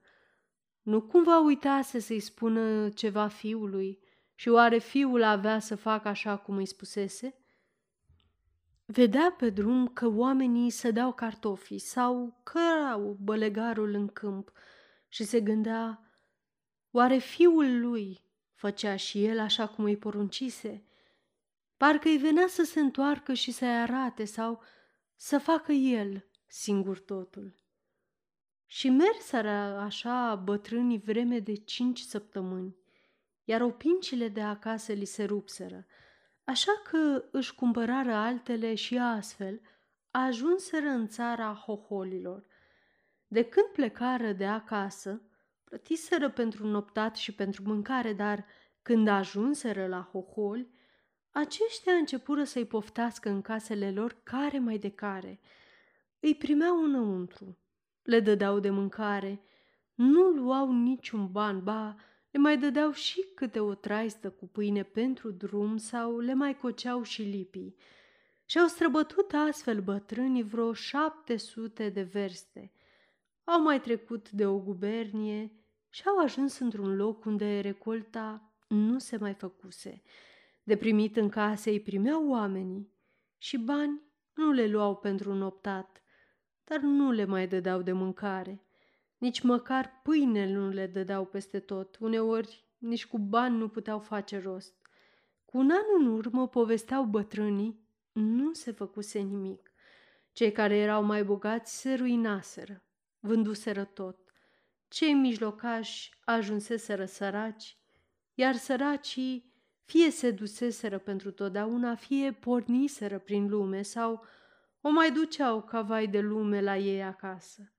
Nu 0.83 1.01
cumva 1.01 1.39
uitase 1.39 1.99
să-i 1.99 2.19
spună 2.19 2.89
ceva 2.89 3.27
fiului 3.27 3.99
și 4.35 4.49
oare 4.49 4.77
fiul 4.77 5.23
avea 5.23 5.59
să 5.59 5.75
facă 5.75 6.07
așa 6.07 6.37
cum 6.37 6.55
îi 6.55 6.65
spusese? 6.65 7.37
Vedea 8.85 9.35
pe 9.37 9.49
drum 9.49 9.87
că 9.87 10.07
oamenii 10.07 10.69
se 10.69 10.91
dau 10.91 11.13
cartofii 11.13 11.79
sau 11.79 12.39
cărau 12.43 13.17
bălegarul 13.21 13.93
în 13.93 14.07
câmp 14.07 14.51
și 15.07 15.23
se 15.23 15.41
gândea, 15.41 16.11
oare 16.91 17.17
fiul 17.17 17.79
lui 17.79 18.23
făcea 18.53 18.95
și 18.95 19.25
el 19.25 19.39
așa 19.39 19.67
cum 19.67 19.83
îi 19.83 19.97
poruncise? 19.97 20.83
Parcă 21.77 22.07
îi 22.07 22.17
venea 22.17 22.47
să 22.47 22.63
se 22.63 22.79
întoarcă 22.79 23.33
și 23.33 23.51
să-i 23.51 23.81
arate 23.81 24.25
sau 24.25 24.61
să 25.15 25.37
facă 25.37 25.71
el 25.71 26.25
singur 26.47 26.99
totul. 26.99 27.62
Și 28.73 28.89
merseră 28.89 29.49
așa 29.79 30.35
bătrânii 30.35 30.99
vreme 30.99 31.39
de 31.39 31.55
cinci 31.55 31.99
săptămâni, 31.99 32.75
iar 33.43 33.61
opincile 33.61 34.27
de 34.27 34.41
acasă 34.41 34.93
li 34.93 35.05
se 35.05 35.23
rupseră, 35.23 35.85
așa 36.43 36.71
că 36.83 37.23
își 37.31 37.55
cumpărară 37.55 38.13
altele 38.13 38.75
și 38.75 38.97
astfel 38.97 39.61
ajunseră 40.11 40.87
în 40.87 41.07
țara 41.07 41.53
hoholilor. 41.65 42.45
De 43.27 43.43
când 43.43 43.65
plecară 43.65 44.31
de 44.31 44.45
acasă, 44.45 45.21
plătiseră 45.63 46.29
pentru 46.29 46.67
noptat 46.67 47.15
și 47.15 47.35
pentru 47.35 47.63
mâncare, 47.65 48.13
dar 48.13 48.45
când 48.81 49.07
ajunseră 49.07 49.87
la 49.87 50.09
hoholi, 50.11 50.69
aceștia 51.31 51.93
începură 51.93 52.43
să-i 52.43 52.65
poftească 52.65 53.29
în 53.29 53.41
casele 53.41 53.91
lor 53.91 54.17
care 54.23 54.59
mai 54.59 54.77
de 54.77 54.91
care. 54.91 55.39
Îi 56.19 56.35
primeau 56.35 56.83
înăuntru, 56.83 57.57
le 58.03 58.19
dădeau 58.19 58.59
de 58.59 58.69
mâncare, 58.69 59.41
nu 59.93 60.21
luau 60.21 60.71
niciun 60.71 61.31
ban, 61.31 61.63
ba, 61.63 61.95
le 62.31 62.39
mai 62.39 62.57
dădeau 62.57 62.91
și 62.91 63.25
câte 63.35 63.59
o 63.59 63.73
traistă 63.73 64.29
cu 64.29 64.47
pâine 64.47 64.83
pentru 64.83 65.31
drum 65.31 65.77
sau 65.77 66.19
le 66.19 66.33
mai 66.33 66.57
coceau 66.57 67.03
și 67.03 67.21
lipii. 67.21 67.75
Și-au 68.45 68.67
străbătut 68.67 69.33
astfel 69.33 69.81
bătrânii 69.81 70.43
vreo 70.43 70.73
șapte 70.73 71.37
sute 71.37 71.89
de 71.89 72.01
verste. 72.01 72.71
Au 73.43 73.61
mai 73.61 73.81
trecut 73.81 74.31
de 74.31 74.45
o 74.45 74.59
gubernie 74.59 75.51
și 75.89 76.03
au 76.07 76.17
ajuns 76.17 76.59
într-un 76.59 76.95
loc 76.95 77.25
unde 77.25 77.59
recolta 77.59 78.53
nu 78.67 78.99
se 78.99 79.17
mai 79.17 79.33
făcuse. 79.33 80.01
De 80.63 80.77
primit 80.77 81.15
în 81.15 81.29
case 81.29 81.69
îi 81.69 81.79
primeau 81.79 82.29
oamenii 82.29 82.91
și 83.37 83.57
bani 83.57 84.01
nu 84.33 84.51
le 84.51 84.67
luau 84.67 84.95
pentru 84.95 85.31
un 85.31 85.41
optat, 85.41 86.02
dar 86.63 86.79
nu 86.79 87.11
le 87.11 87.25
mai 87.25 87.47
dădeau 87.47 87.81
de 87.81 87.91
mâncare. 87.91 88.61
Nici 89.17 89.41
măcar 89.41 89.99
pâine 90.03 90.53
nu 90.53 90.69
le 90.69 90.87
dădeau 90.87 91.25
peste 91.25 91.59
tot, 91.59 91.97
uneori 91.99 92.63
nici 92.77 93.05
cu 93.05 93.17
bani 93.17 93.57
nu 93.57 93.67
puteau 93.67 93.99
face 93.99 94.39
rost. 94.39 94.73
Cu 95.45 95.57
un 95.57 95.69
an 95.69 95.83
în 95.99 96.07
urmă 96.07 96.47
povesteau 96.47 97.03
bătrânii, 97.03 97.79
nu 98.11 98.53
se 98.53 98.71
făcuse 98.71 99.19
nimic. 99.19 99.71
Cei 100.31 100.51
care 100.51 100.75
erau 100.75 101.03
mai 101.03 101.23
bogați 101.23 101.79
se 101.79 101.93
ruinaseră, 101.93 102.83
vânduseră 103.19 103.83
tot. 103.83 104.17
Cei 104.87 105.13
mijlocași 105.13 106.11
ajunseseră 106.25 107.05
săraci, 107.05 107.77
iar 108.33 108.55
săracii 108.55 109.51
fie 109.83 110.09
se 110.09 110.31
duseseră 110.31 110.97
pentru 110.97 111.31
totdeauna, 111.31 111.95
fie 111.95 112.31
porniseră 112.31 113.19
prin 113.19 113.49
lume 113.49 113.81
sau 113.81 114.25
o 114.85 114.89
mai 114.89 115.11
duceau 115.11 115.61
ca 115.61 115.81
vai 115.81 116.07
de 116.07 116.19
lume 116.19 116.61
la 116.61 116.77
ei 116.77 117.03
acasă. 117.03 117.73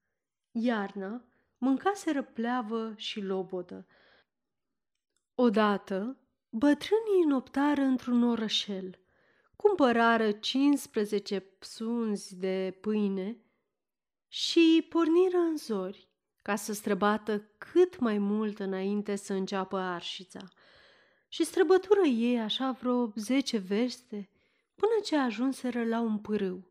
Iarna 0.51 1.25
mâncaseră 1.59 2.23
pleavă 2.23 2.93
și 2.97 3.21
lobodă. 3.21 3.87
Odată, 5.35 6.19
bătrânii 6.49 7.23
înoptară 7.25 7.81
într-un 7.81 8.23
orășel, 8.23 8.99
cumpărară 9.57 10.33
15 10.33 11.41
psunzi 11.41 12.37
de 12.37 12.79
pâine 12.81 13.39
și 14.29 14.87
porniră 14.89 15.39
în 15.39 15.57
zori 15.57 16.09
ca 16.43 16.57
să 16.57 16.73
străbată 16.73 17.39
cât 17.59 17.99
mai 17.99 18.19
mult 18.19 18.59
înainte 18.59 19.17
să 19.17 19.33
înceapă 19.33 19.77
arșița– 19.77 20.49
și 21.35 21.45
străbătură 21.45 22.07
ei 22.07 22.41
așa 22.41 22.71
vreo 22.71 23.13
zece 23.15 23.59
verste 23.59 24.31
până 24.75 24.93
ce 25.05 25.17
ajunseră 25.17 25.85
la 25.85 26.01
un 26.01 26.19
pârâu. 26.19 26.71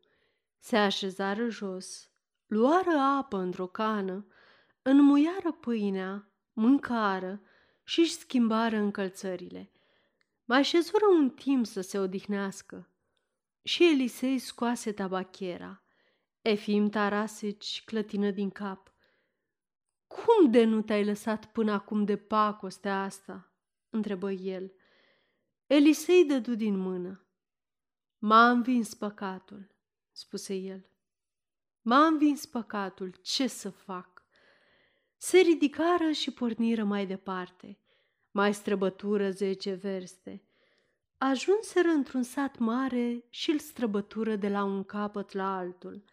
Se 0.64 0.76
așezară 0.76 1.48
jos, 1.48 2.10
luară 2.46 2.90
apă 2.90 3.36
într-o 3.36 3.66
cană, 3.66 4.26
înmuiară 4.82 5.52
pâinea, 5.52 6.32
mâncară 6.52 7.42
și 7.82 8.00
își 8.00 8.12
schimbară 8.12 8.76
încălțările. 8.76 9.72
Mai 10.44 10.64
șezură 10.64 11.04
un 11.18 11.30
timp 11.30 11.66
să 11.66 11.80
se 11.80 11.98
odihnească 11.98 12.88
și 13.62 13.90
Elisei 13.90 14.38
scoase 14.38 14.92
tabachiera. 14.92 15.82
Efim 16.42 16.88
Tarasici 16.88 17.82
clătină 17.84 18.30
din 18.30 18.50
cap. 18.50 18.92
Cum 20.06 20.50
de 20.50 20.64
nu 20.64 20.82
te-ai 20.82 21.04
lăsat 21.04 21.52
până 21.52 21.72
acum 21.72 22.04
de 22.04 22.16
pacostea 22.16 23.02
asta?" 23.02 23.52
întrebă 23.90 24.30
el. 24.30 24.72
Elisei 25.66 26.24
dădu 26.24 26.54
din 26.54 26.76
mână. 26.76 27.26
M-a 28.18 28.50
învins 28.50 28.94
păcatul, 28.94 29.73
spuse 30.14 30.54
el. 30.54 30.86
M-a 31.82 32.06
învins 32.06 32.46
păcatul, 32.46 33.14
ce 33.22 33.46
să 33.46 33.70
fac? 33.70 34.22
Se 35.16 35.38
ridicară 35.38 36.10
și 36.10 36.30
porniră 36.30 36.84
mai 36.84 37.06
departe. 37.06 37.78
Mai 38.30 38.54
străbătură 38.54 39.30
zece 39.30 39.72
verste. 39.72 40.42
Ajunseră 41.18 41.88
într-un 41.88 42.22
sat 42.22 42.58
mare 42.58 43.24
și 43.30 43.50
îl 43.50 43.58
străbătură 43.58 44.36
de 44.36 44.48
la 44.48 44.64
un 44.64 44.84
capăt 44.84 45.32
la 45.32 45.56
altul. 45.56 46.04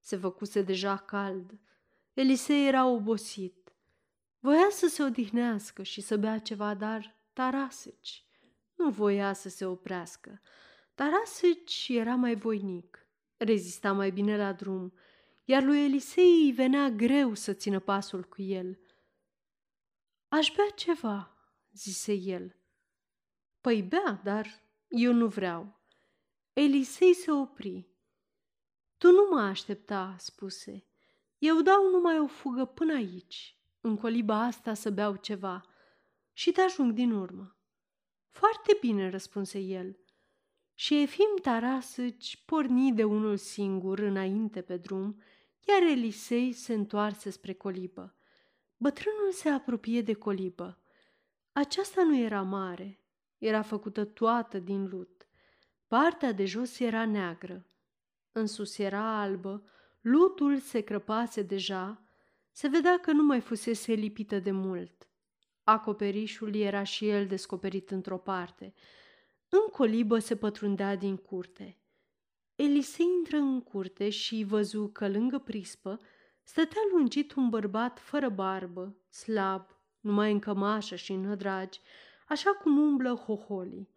Se 0.00 0.16
făcuse 0.16 0.62
deja 0.62 0.96
cald. 0.96 1.58
Elisei 2.12 2.66
era 2.66 2.86
obosit. 2.86 3.72
Voia 4.38 4.68
să 4.70 4.86
se 4.86 5.02
odihnească 5.02 5.82
și 5.82 6.00
să 6.00 6.16
bea 6.16 6.38
ceva, 6.38 6.74
dar 6.74 7.16
Tarasici 7.32 8.24
nu 8.74 8.90
voia 8.90 9.32
să 9.32 9.48
se 9.48 9.64
oprească. 9.64 10.40
Tarasici 10.94 11.88
era 11.88 12.14
mai 12.14 12.34
voinic, 12.34 13.03
rezista 13.36 13.92
mai 13.92 14.10
bine 14.10 14.36
la 14.36 14.52
drum, 14.52 14.92
iar 15.44 15.62
lui 15.62 15.84
Elisei 15.84 16.44
îi 16.44 16.52
venea 16.52 16.90
greu 16.90 17.34
să 17.34 17.52
țină 17.52 17.80
pasul 17.80 18.22
cu 18.24 18.42
el. 18.42 18.78
Aș 20.28 20.52
bea 20.56 20.68
ceva, 20.74 21.36
zise 21.72 22.12
el. 22.12 22.56
Păi 23.60 23.82
bea, 23.82 24.20
dar 24.24 24.62
eu 24.88 25.12
nu 25.12 25.26
vreau. 25.26 25.80
Elisei 26.52 27.14
se 27.14 27.30
opri. 27.30 27.88
Tu 28.98 29.10
nu 29.10 29.28
mă 29.30 29.40
aștepta, 29.40 30.16
spuse. 30.18 30.84
Eu 31.38 31.60
dau 31.60 31.90
numai 31.90 32.18
o 32.18 32.26
fugă 32.26 32.64
până 32.64 32.94
aici, 32.94 33.58
în 33.80 33.96
coliba 33.96 34.44
asta 34.44 34.74
să 34.74 34.90
beau 34.90 35.16
ceva 35.16 35.64
și 36.32 36.52
te 36.52 36.60
ajung 36.60 36.92
din 36.92 37.12
urmă. 37.12 37.56
Foarte 38.28 38.76
bine, 38.80 39.10
răspunse 39.10 39.58
el. 39.58 39.98
Și 40.74 41.02
Efim 41.02 41.36
Tarasăci 41.42 42.42
porni 42.44 42.92
de 42.92 43.04
unul 43.04 43.36
singur 43.36 43.98
înainte 43.98 44.62
pe 44.62 44.76
drum, 44.76 45.22
iar 45.68 45.82
Elisei 45.82 46.52
se 46.52 46.72
întoarse 46.74 47.30
spre 47.30 47.52
colibă. 47.52 48.14
Bătrânul 48.76 49.32
se 49.32 49.48
apropie 49.48 50.02
de 50.02 50.14
colibă. 50.14 50.78
Aceasta 51.52 52.02
nu 52.02 52.16
era 52.16 52.42
mare, 52.42 53.00
era 53.38 53.62
făcută 53.62 54.04
toată 54.04 54.58
din 54.58 54.88
lut. 54.88 55.26
Partea 55.86 56.32
de 56.32 56.44
jos 56.44 56.78
era 56.78 57.06
neagră, 57.06 57.66
în 58.32 58.46
sus 58.46 58.78
era 58.78 59.20
albă, 59.20 59.64
lutul 60.00 60.58
se 60.58 60.80
crăpase 60.80 61.42
deja, 61.42 62.02
se 62.50 62.68
vedea 62.68 62.98
că 62.98 63.12
nu 63.12 63.22
mai 63.22 63.40
fusese 63.40 63.92
lipită 63.92 64.38
de 64.38 64.50
mult. 64.50 65.08
Acoperișul 65.64 66.54
era 66.54 66.82
și 66.82 67.08
el 67.08 67.26
descoperit 67.26 67.90
într-o 67.90 68.18
parte. 68.18 68.74
În 69.54 69.70
colibă 69.72 70.18
se 70.18 70.36
pătrundea 70.36 70.96
din 70.96 71.16
curte. 71.16 71.78
Elisei 72.54 73.06
intră 73.18 73.36
în 73.36 73.60
curte 73.60 74.10
și 74.10 74.44
văzu 74.48 74.90
că 74.92 75.08
lângă 75.08 75.38
prispă 75.38 76.00
stătea 76.42 76.80
lungit 76.92 77.34
un 77.34 77.48
bărbat 77.48 77.98
fără 77.98 78.28
barbă, 78.28 78.96
slab, 79.10 79.66
numai 80.00 80.32
în 80.32 80.38
cămașă 80.38 80.94
și 80.94 81.12
în 81.12 81.26
hădragi, 81.26 81.80
așa 82.28 82.50
cum 82.50 82.78
umblă 82.78 83.14
hoholii. 83.14 83.88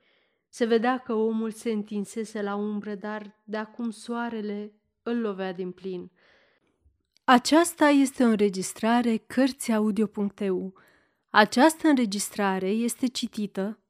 Se 0.49 0.65
vedea 0.65 0.97
că 0.97 1.13
omul 1.13 1.51
se 1.51 1.71
întinsese 1.71 2.41
la 2.41 2.55
umbră, 2.55 2.95
dar 2.95 3.39
de 3.43 3.57
acum 3.57 3.89
soarele 3.89 4.73
îl 5.03 5.19
lovea 5.19 5.53
din 5.53 5.71
plin. 5.71 6.11
Aceasta 7.23 7.87
este 7.87 8.23
o 8.23 8.27
înregistrare 8.27 9.17
Cărțiaudio.eu. 9.17 10.73
Această 11.29 11.87
înregistrare 11.87 12.69
este 12.69 13.07
citită 13.07 13.79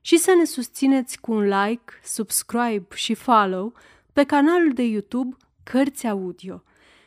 și 0.00 0.16
să 0.16 0.34
ne 0.38 0.44
susțineți 0.44 1.20
cu 1.20 1.32
un 1.32 1.42
like, 1.42 1.92
subscribe 2.04 2.94
și 2.94 3.14
follow 3.14 3.72
pe 4.12 4.24
canalul 4.24 4.72
de 4.72 4.82
YouTube 4.82 5.36
Cărți 5.62 6.06
Audio. 6.06 6.62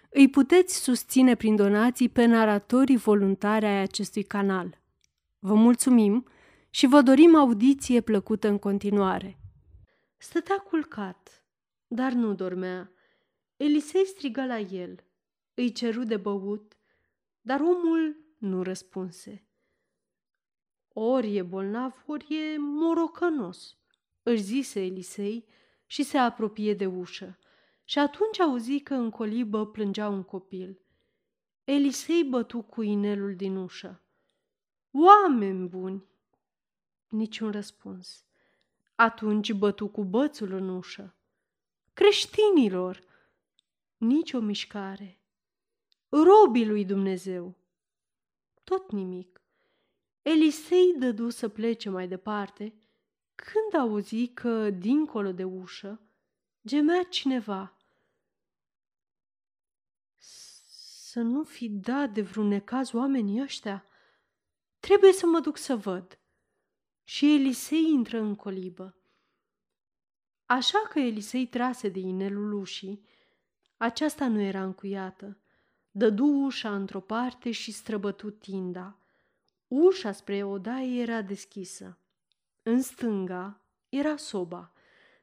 Îi 0.09 0.29
puteți 0.29 0.83
susține 0.83 1.35
prin 1.35 1.55
donații 1.55 2.09
pe 2.09 2.25
naratorii 2.25 2.97
voluntari 2.97 3.65
ai 3.65 3.81
acestui 3.81 4.23
canal. 4.23 4.81
Vă 5.39 5.53
mulțumim 5.53 6.27
și 6.69 6.87
vă 6.87 7.01
dorim 7.01 7.35
audiție 7.35 8.01
plăcută 8.01 8.47
în 8.47 8.57
continuare. 8.57 9.37
Stătea 10.17 10.57
culcat, 10.57 11.45
dar 11.87 12.11
nu 12.11 12.33
dormea. 12.33 12.91
Elisei 13.57 14.05
strigă 14.05 14.45
la 14.45 14.59
el, 14.59 15.03
îi 15.53 15.71
ceru 15.71 16.03
de 16.03 16.17
băut, 16.17 16.77
dar 17.41 17.59
omul 17.59 18.17
nu 18.37 18.63
răspunse. 18.63 19.47
Ori 20.93 21.35
e 21.35 21.41
bolnav, 21.41 22.03
ori 22.05 22.35
e 22.35 22.57
morocănos, 22.57 23.77
își 24.23 24.41
zise 24.41 24.81
Elisei 24.81 25.45
și 25.85 26.03
se 26.03 26.17
apropie 26.17 26.73
de 26.73 26.85
ușă. 26.85 27.37
Și 27.83 27.99
atunci 27.99 28.39
auzi 28.39 28.79
că 28.79 28.93
în 28.93 29.09
colibă 29.09 29.65
plângea 29.65 30.07
un 30.07 30.23
copil. 30.23 30.81
Elisei 31.63 32.23
bătu 32.23 32.61
cu 32.61 32.81
inelul 32.81 33.35
din 33.35 33.55
ușă. 33.55 34.01
Oameni 34.91 35.67
buni! 35.67 36.03
Niciun 37.07 37.51
răspuns. 37.51 38.25
Atunci 38.95 39.53
bătu 39.53 39.87
cu 39.87 40.03
bățul 40.03 40.51
în 40.51 40.69
ușă. 40.69 41.15
Creștinilor! 41.93 43.03
Nici 43.97 44.33
o 44.33 44.39
mișcare. 44.39 45.19
Robii 46.09 46.67
lui 46.67 46.85
Dumnezeu! 46.85 47.55
Tot 48.63 48.91
nimic. 48.91 49.32
Elisei 50.23 50.93
dădu 50.97 51.29
să 51.29 51.49
plece 51.49 51.89
mai 51.89 52.07
departe, 52.07 52.73
când 53.35 53.81
auzi 53.81 54.27
că, 54.27 54.69
dincolo 54.69 55.31
de 55.31 55.43
ușă, 55.43 56.01
gemea 56.67 57.03
cineva. 57.03 57.77
Să 60.17 61.21
nu 61.21 61.43
fi 61.43 61.69
dat 61.69 62.11
de 62.11 62.21
vreun 62.21 62.47
necaz 62.47 62.93
oamenii 62.93 63.41
ăștia. 63.41 63.85
Trebuie 64.79 65.11
să 65.11 65.25
mă 65.25 65.39
duc 65.39 65.57
să 65.57 65.75
văd. 65.75 66.19
Și 67.03 67.33
Elisei 67.33 67.89
intră 67.89 68.19
în 68.19 68.35
colibă. 68.35 68.95
Așa 70.45 70.79
că 70.89 70.99
Elisei 70.99 71.47
trase 71.47 71.89
de 71.89 71.99
inelul 71.99 72.53
ușii, 72.53 73.05
aceasta 73.77 74.27
nu 74.27 74.39
era 74.39 74.63
încuiată. 74.63 75.37
Dădu 75.91 76.25
ușa 76.25 76.75
într-o 76.75 76.99
parte 76.99 77.51
și 77.51 77.71
străbătu 77.71 78.29
tinda. 78.29 79.02
Ușa 79.75 80.11
spre 80.11 80.43
odaie 80.43 81.01
era 81.01 81.21
deschisă. 81.21 81.97
În 82.63 82.81
stânga 82.81 83.61
era 83.89 84.15
soba, 84.15 84.73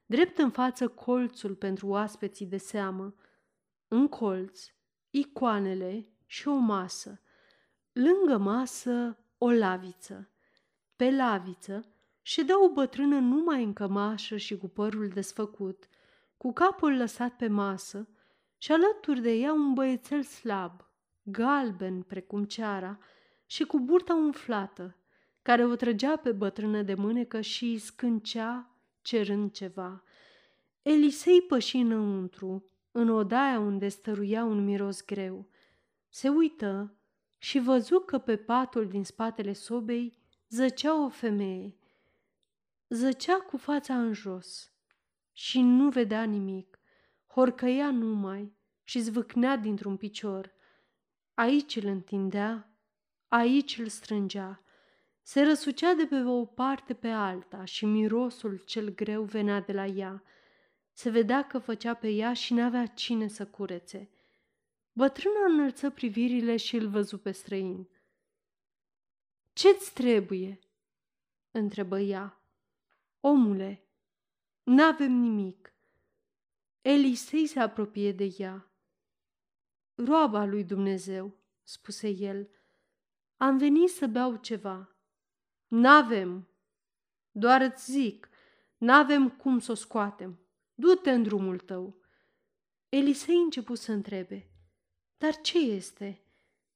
drept 0.07 0.39
în 0.39 0.51
față 0.51 0.89
colțul 0.89 1.55
pentru 1.55 1.87
oaspeții 1.87 2.47
de 2.47 2.57
seamă, 2.57 3.15
în 3.89 4.09
colț 4.09 4.61
icoanele 5.11 6.09
și 6.27 6.49
o 6.49 6.55
masă, 6.55 7.21
lângă 7.93 8.37
masă 8.37 9.19
o 9.39 9.51
laviță. 9.51 10.31
Pe 10.97 11.11
laviță 11.11 11.85
ședea 12.23 12.65
o 12.65 12.73
bătrână 12.73 13.19
numai 13.19 13.65
în 13.65 13.73
cămașă 13.73 14.37
și 14.37 14.59
cu 14.59 14.69
părul 14.69 15.09
desfăcut, 15.09 15.89
cu 16.37 16.53
capul 16.53 16.97
lăsat 16.97 17.37
pe 17.37 17.49
masă 17.49 18.09
și 18.59 18.73
alături 18.73 19.21
de 19.21 19.33
ea 19.33 19.53
un 19.53 19.75
băiețel 19.75 20.23
slab, 20.23 20.91
galben 21.23 22.03
precum 22.03 22.45
ceara 22.45 22.99
și 23.51 23.65
cu 23.65 23.81
burta 23.81 24.15
umflată, 24.15 24.97
care 25.43 25.65
o 25.65 25.75
trăgea 25.75 26.17
pe 26.17 26.33
bătrână 26.33 26.83
de 26.83 26.95
mânecă 26.95 27.41
și 27.41 27.65
îi 27.65 27.79
scâncea 27.79 28.71
cerând 29.03 29.53
ceva. 29.53 30.03
Elisei 30.83 31.43
păși 31.43 31.77
înăuntru, 31.77 32.71
în 32.91 33.09
odaia 33.09 33.59
unde 33.59 33.89
stăruia 33.89 34.45
un 34.45 34.65
miros 34.65 35.05
greu. 35.05 35.49
Se 36.09 36.29
uită 36.29 36.95
și 37.39 37.59
văzu 37.59 37.99
că 37.99 38.19
pe 38.19 38.37
patul 38.37 38.89
din 38.89 39.05
spatele 39.05 39.53
sobei 39.53 40.19
zăcea 40.49 41.05
o 41.05 41.09
femeie. 41.09 41.77
Zăcea 42.89 43.37
cu 43.41 43.57
fața 43.57 44.01
în 44.01 44.13
jos 44.13 44.73
și 45.33 45.61
nu 45.61 45.89
vedea 45.89 46.23
nimic. 46.25 46.79
Horcăia 47.27 47.91
numai 47.91 48.57
și 48.85 49.01
zvâcnea 49.01 49.57
dintr-un 49.57 49.97
picior. 49.97 50.53
Aici 51.35 51.77
îl 51.77 51.87
întindea, 51.87 52.70
aici 53.31 53.79
îl 53.79 53.89
strângea. 53.89 54.63
Se 55.23 55.43
răsucea 55.43 55.95
de 55.95 56.07
pe 56.07 56.23
o 56.23 56.45
parte 56.45 56.95
pe 56.95 57.09
alta 57.09 57.65
și 57.65 57.85
mirosul 57.85 58.63
cel 58.67 58.95
greu 58.95 59.23
venea 59.23 59.61
de 59.61 59.73
la 59.73 59.87
ea. 59.87 60.23
Se 60.93 61.11
vedea 61.11 61.47
că 61.47 61.59
făcea 61.59 61.95
pe 61.95 62.09
ea 62.09 62.33
și 62.33 62.55
n-avea 62.55 62.87
cine 62.87 63.29
să 63.29 63.47
curețe. 63.47 64.11
Bătrâna 64.93 65.45
înălță 65.49 65.91
privirile 65.91 66.57
și 66.57 66.77
îl 66.77 66.89
văzu 66.89 67.19
pe 67.19 67.31
străin. 67.31 67.89
Ce-ți 69.53 69.93
trebuie?" 69.93 70.59
întrebă 71.51 71.99
ea. 71.99 72.43
Omule, 73.21 73.85
n-avem 74.63 75.13
nimic. 75.13 75.75
Elisei 76.81 77.47
se 77.47 77.61
apropie 77.61 78.13
de 78.13 78.35
ea. 78.39 78.71
Roaba 79.95 80.45
lui 80.45 80.65
Dumnezeu, 80.65 81.39
spuse 81.63 82.09
el. 82.09 82.49
Am 83.43 83.59
venit 83.59 83.89
să 83.89 84.07
beau 84.07 84.37
ceva. 84.37 84.97
N-avem. 85.67 86.49
Doar 87.31 87.61
îți 87.61 87.91
zic, 87.91 88.29
n-avem 88.77 89.31
cum 89.31 89.59
să 89.59 89.73
o 89.73 89.75
scoatem. 89.75 90.39
Du-te 90.75 91.11
în 91.11 91.23
drumul 91.23 91.59
tău. 91.59 92.01
Elisei 92.89 93.37
început 93.37 93.79
să 93.79 93.93
întrebe. 93.93 94.51
Dar 95.19 95.41
ce 95.41 95.59
este? 95.59 96.23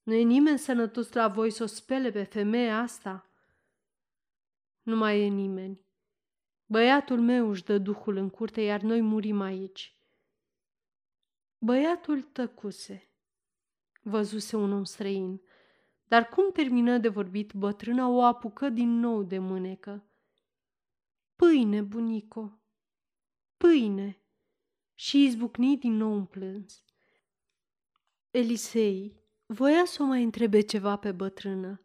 Nu 0.03 0.13
e 0.13 0.23
nimeni 0.23 0.59
sănătos 0.59 1.13
la 1.13 1.29
voi 1.29 1.51
să 1.51 1.63
o 1.63 1.67
spele 1.67 2.11
pe 2.11 2.23
femeia 2.23 2.79
asta? 2.79 3.31
Nu 4.83 4.97
mai 4.97 5.21
e 5.21 5.27
nimeni. 5.27 5.87
Băiatul 6.67 7.21
meu 7.21 7.49
își 7.49 7.65
dă 7.65 7.79
duhul 7.79 8.17
în 8.17 8.31
curte, 8.31 8.61
iar 8.61 8.81
noi 8.81 9.01
murim 9.01 9.41
aici. 9.41 9.99
Băiatul 11.59 12.23
tăcuse. 12.23 13.09
Văzuse 14.03 14.57
un 14.57 14.73
om 14.73 14.85
străin, 14.85 15.43
dar 16.09 16.29
cum 16.29 16.51
termină 16.53 16.99
de 16.99 17.09
vorbit, 17.09 17.53
bătrâna 17.53 18.09
o 18.09 18.23
apucă 18.23 18.69
din 18.69 18.99
nou 18.99 19.23
de 19.23 19.39
mânecă. 19.39 20.05
Pâine, 21.37 21.81
bunico, 21.81 22.61
pâine! 23.57 24.19
Și 24.95 25.25
izbucni 25.25 25.77
din 25.77 25.97
nou 25.97 26.13
un 26.13 26.25
plâns. 26.25 26.85
Elisei 28.31 29.23
voia 29.47 29.85
să 29.85 30.03
o 30.03 30.05
mai 30.05 30.23
întrebe 30.23 30.61
ceva 30.61 30.97
pe 30.97 31.13
bătrână, 31.13 31.81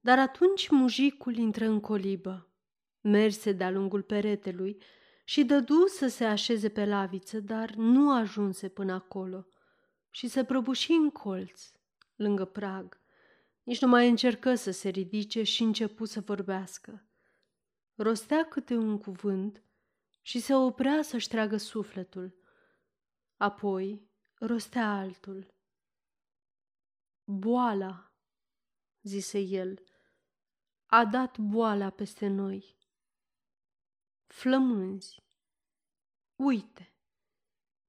dar 0.00 0.18
atunci 0.18 0.68
mujicul 0.68 1.36
intră 1.36 1.66
în 1.66 1.80
colibă. 1.80 2.50
Merse 3.00 3.52
de-a 3.52 3.70
lungul 3.70 4.02
peretelui 4.02 4.82
și 5.24 5.44
dădu 5.44 5.86
să 5.86 6.06
se 6.06 6.24
așeze 6.24 6.68
pe 6.68 6.84
laviță, 6.84 7.40
dar 7.40 7.74
nu 7.74 8.12
ajunse 8.12 8.68
până 8.68 8.92
acolo 8.92 9.46
și 10.10 10.28
se 10.28 10.44
prăbuși 10.44 10.92
în 10.92 11.10
colț, 11.10 11.70
lângă 12.16 12.44
prag. 12.44 13.00
Nici 13.66 13.80
nu 13.80 13.88
mai 13.88 14.08
încercă 14.08 14.54
să 14.54 14.70
se 14.70 14.88
ridice 14.88 15.42
și 15.42 15.62
începu 15.62 16.04
să 16.04 16.20
vorbească. 16.20 17.06
Rostea 17.94 18.48
câte 18.48 18.74
un 18.74 18.98
cuvânt 18.98 19.62
și 20.20 20.40
se 20.40 20.54
oprea 20.54 21.02
să-și 21.02 21.28
tragă 21.28 21.56
sufletul. 21.56 22.38
Apoi 23.36 24.10
rostea 24.34 24.92
altul. 24.92 25.54
Boala, 27.24 28.12
zise 29.02 29.38
el. 29.38 29.82
A 30.86 31.04
dat 31.04 31.38
boala 31.38 31.90
peste 31.90 32.26
noi. 32.26 32.76
Flămânzi. 34.26 35.22
Uite. 36.36 36.94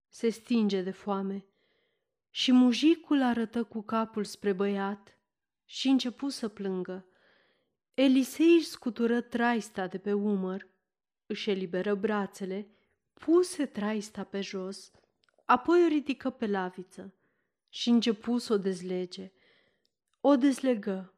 Se 0.08 0.30
stinge 0.30 0.82
de 0.82 0.92
foame. 0.92 1.46
Și 2.30 2.52
mujicul 2.52 3.22
arătă 3.22 3.64
cu 3.64 3.82
capul 3.82 4.24
spre 4.24 4.54
băiat 4.54 5.17
și 5.70 5.88
începu 5.88 6.30
să 6.30 6.48
plângă. 6.48 7.06
Elisei 7.94 8.56
își 8.56 8.66
scutură 8.66 9.22
traista 9.22 9.88
de 9.88 9.98
pe 9.98 10.14
umăr, 10.14 10.68
își 11.26 11.50
eliberă 11.50 11.96
brațele, 11.96 12.70
puse 13.14 13.66
traista 13.66 14.24
pe 14.24 14.42
jos, 14.42 14.92
apoi 15.46 15.84
o 15.84 15.88
ridică 15.88 16.30
pe 16.30 16.48
laviță 16.48 17.14
și 17.70 17.90
începu 17.90 18.38
să 18.38 18.54
o 18.54 18.58
dezlege. 18.58 19.32
O 20.22 20.36
dezlegă, 20.36 21.14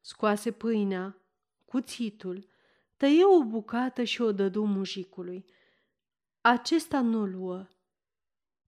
scoase 0.00 0.52
pâinea, 0.52 1.22
cuțitul, 1.64 2.48
tăie 2.96 3.24
o 3.24 3.44
bucată 3.44 4.02
și 4.02 4.20
o 4.20 4.32
dădu 4.32 4.64
mujicului. 4.64 5.44
Acesta 6.40 7.00
nu 7.00 7.20
o 7.20 7.24
luă, 7.24 7.68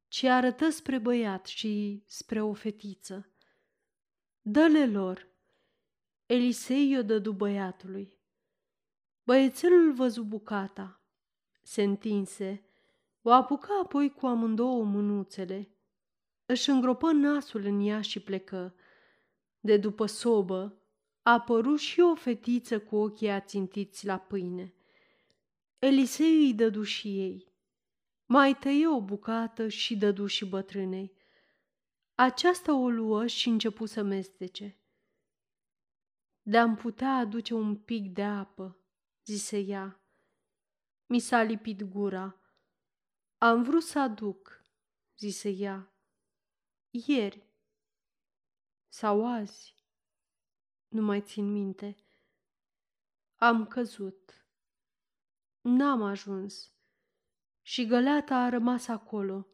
ci 0.08 0.24
arătă 0.24 0.68
spre 0.68 0.98
băiat 0.98 1.46
și 1.46 2.02
spre 2.06 2.42
o 2.42 2.52
fetiță. 2.52 3.33
Dă-le 4.46 4.86
lor. 4.86 5.28
Elisei 6.26 6.90
i-o 6.90 7.02
dădu 7.02 7.32
băiatului. 7.32 8.12
Băiețelul 9.22 9.92
văzu 9.92 10.22
bucata, 10.22 11.00
se 11.62 11.82
întinse, 11.82 12.64
o 13.22 13.30
apucă 13.30 13.68
apoi 13.82 14.10
cu 14.10 14.26
amândouă 14.26 14.84
mânuțele, 14.84 15.68
își 16.46 16.70
îngropă 16.70 17.12
nasul 17.12 17.64
în 17.64 17.86
ea 17.86 18.00
și 18.00 18.20
plecă. 18.20 18.74
De 19.60 19.76
după 19.76 20.06
sobă 20.06 20.78
a 21.22 21.32
apărut 21.32 21.78
și 21.78 22.00
o 22.00 22.14
fetiță 22.14 22.80
cu 22.80 22.96
ochii 22.96 23.30
ațintiți 23.30 24.06
la 24.06 24.18
pâine. 24.18 24.74
Elisei 25.78 26.44
îi 26.44 26.54
dădu 26.54 26.82
și 26.82 27.08
ei. 27.08 27.52
Mai 28.26 28.58
tăie 28.58 28.88
o 28.88 29.00
bucată 29.00 29.68
și 29.68 29.96
dădu 29.96 30.26
și 30.26 30.44
bătrânei. 30.44 31.12
Aceasta 32.16 32.74
o 32.74 32.88
luă 32.88 33.26
și 33.26 33.48
începu 33.48 33.86
să 33.86 34.02
mestece. 34.02 34.78
De-am 36.42 36.74
putea 36.74 37.16
aduce 37.16 37.54
un 37.54 37.76
pic 37.76 38.12
de 38.12 38.22
apă, 38.22 38.78
zise 39.24 39.58
ea. 39.58 40.00
Mi 41.06 41.18
s-a 41.18 41.42
lipit 41.42 41.82
gura. 41.82 42.40
Am 43.38 43.62
vrut 43.62 43.82
să 43.82 43.98
aduc, 43.98 44.64
zise 45.18 45.48
ea. 45.50 45.92
Ieri. 46.90 47.46
Sau 48.88 49.26
azi. 49.26 49.74
Nu 50.88 51.02
mai 51.02 51.20
țin 51.20 51.52
minte. 51.52 51.96
Am 53.34 53.66
căzut. 53.66 54.46
N-am 55.60 56.02
ajuns. 56.02 56.72
Și 57.62 57.86
găleata 57.86 58.36
a 58.36 58.48
rămas 58.48 58.88
acolo, 58.88 59.46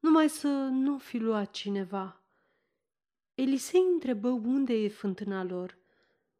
numai 0.00 0.28
să 0.28 0.48
nu 0.72 0.98
fi 0.98 1.18
luat 1.18 1.50
cineva. 1.50 2.24
Elisei 3.34 3.84
întrebă 3.92 4.28
unde 4.28 4.72
e 4.72 4.88
fântâna 4.88 5.44
lor. 5.44 5.78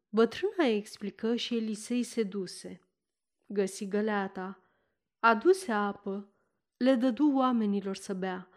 Bătrâna 0.09 0.65
explică 0.65 1.35
și 1.35 1.55
Elisei 1.55 2.03
se 2.03 2.23
duse. 2.23 2.81
Găsi 3.45 3.87
găleata, 3.87 4.63
aduse 5.19 5.71
apă, 5.71 6.33
le 6.77 6.95
dădu 6.95 7.31
oamenilor 7.35 7.95
să 7.95 8.13
bea. 8.13 8.49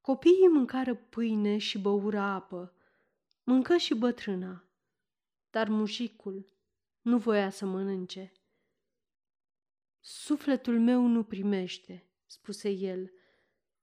Copiii 0.00 0.48
mâncară 0.48 0.94
pâine 0.94 1.58
și 1.58 1.78
băură 1.78 2.18
apă. 2.18 2.74
Mâncă 3.44 3.76
și 3.76 3.94
bătrâna. 3.94 4.64
Dar 5.50 5.68
mușicul 5.68 6.52
nu 7.00 7.18
voia 7.18 7.50
să 7.50 7.66
mănânce. 7.66 8.32
Sufletul 10.00 10.80
meu 10.80 11.06
nu 11.06 11.24
primește, 11.24 12.10
spuse 12.26 12.70
el. 12.70 13.12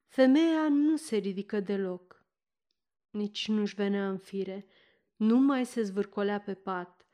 Femeia 0.09 0.69
nu 0.69 0.95
se 0.95 1.15
ridică 1.15 1.59
deloc. 1.59 2.23
Nici 3.09 3.47
nu-și 3.47 3.75
venea 3.75 4.09
în 4.09 4.17
fire, 4.17 4.67
nu 5.15 5.37
mai 5.37 5.65
se 5.65 5.81
zvârcolea 5.81 6.39
pe 6.39 6.53
pat. 6.53 7.05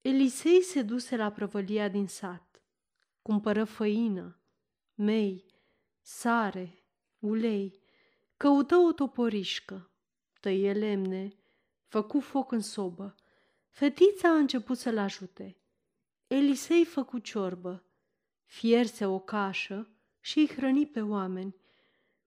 Elisei 0.00 0.62
se 0.62 0.82
duse 0.82 1.16
la 1.16 1.32
prăvălia 1.32 1.88
din 1.88 2.06
sat. 2.06 2.62
Cumpără 3.22 3.64
făină, 3.64 4.40
mei, 4.94 5.44
sare, 6.00 6.84
ulei, 7.18 7.80
căută 8.36 8.76
o 8.76 8.92
toporișcă, 8.92 9.90
tăie 10.40 10.72
lemne, 10.72 11.28
făcu 11.86 12.20
foc 12.20 12.52
în 12.52 12.60
sobă. 12.60 13.14
Fetița 13.68 14.28
a 14.28 14.36
început 14.36 14.78
să-l 14.78 14.98
ajute. 14.98 15.56
Elisei 16.26 16.84
făcu 16.84 17.18
ciorbă, 17.18 17.84
fierse 18.44 19.06
o 19.06 19.18
cașă 19.18 19.88
și 20.20 20.38
îi 20.38 20.48
hrăni 20.48 20.86
pe 20.86 21.00
oameni. 21.00 21.62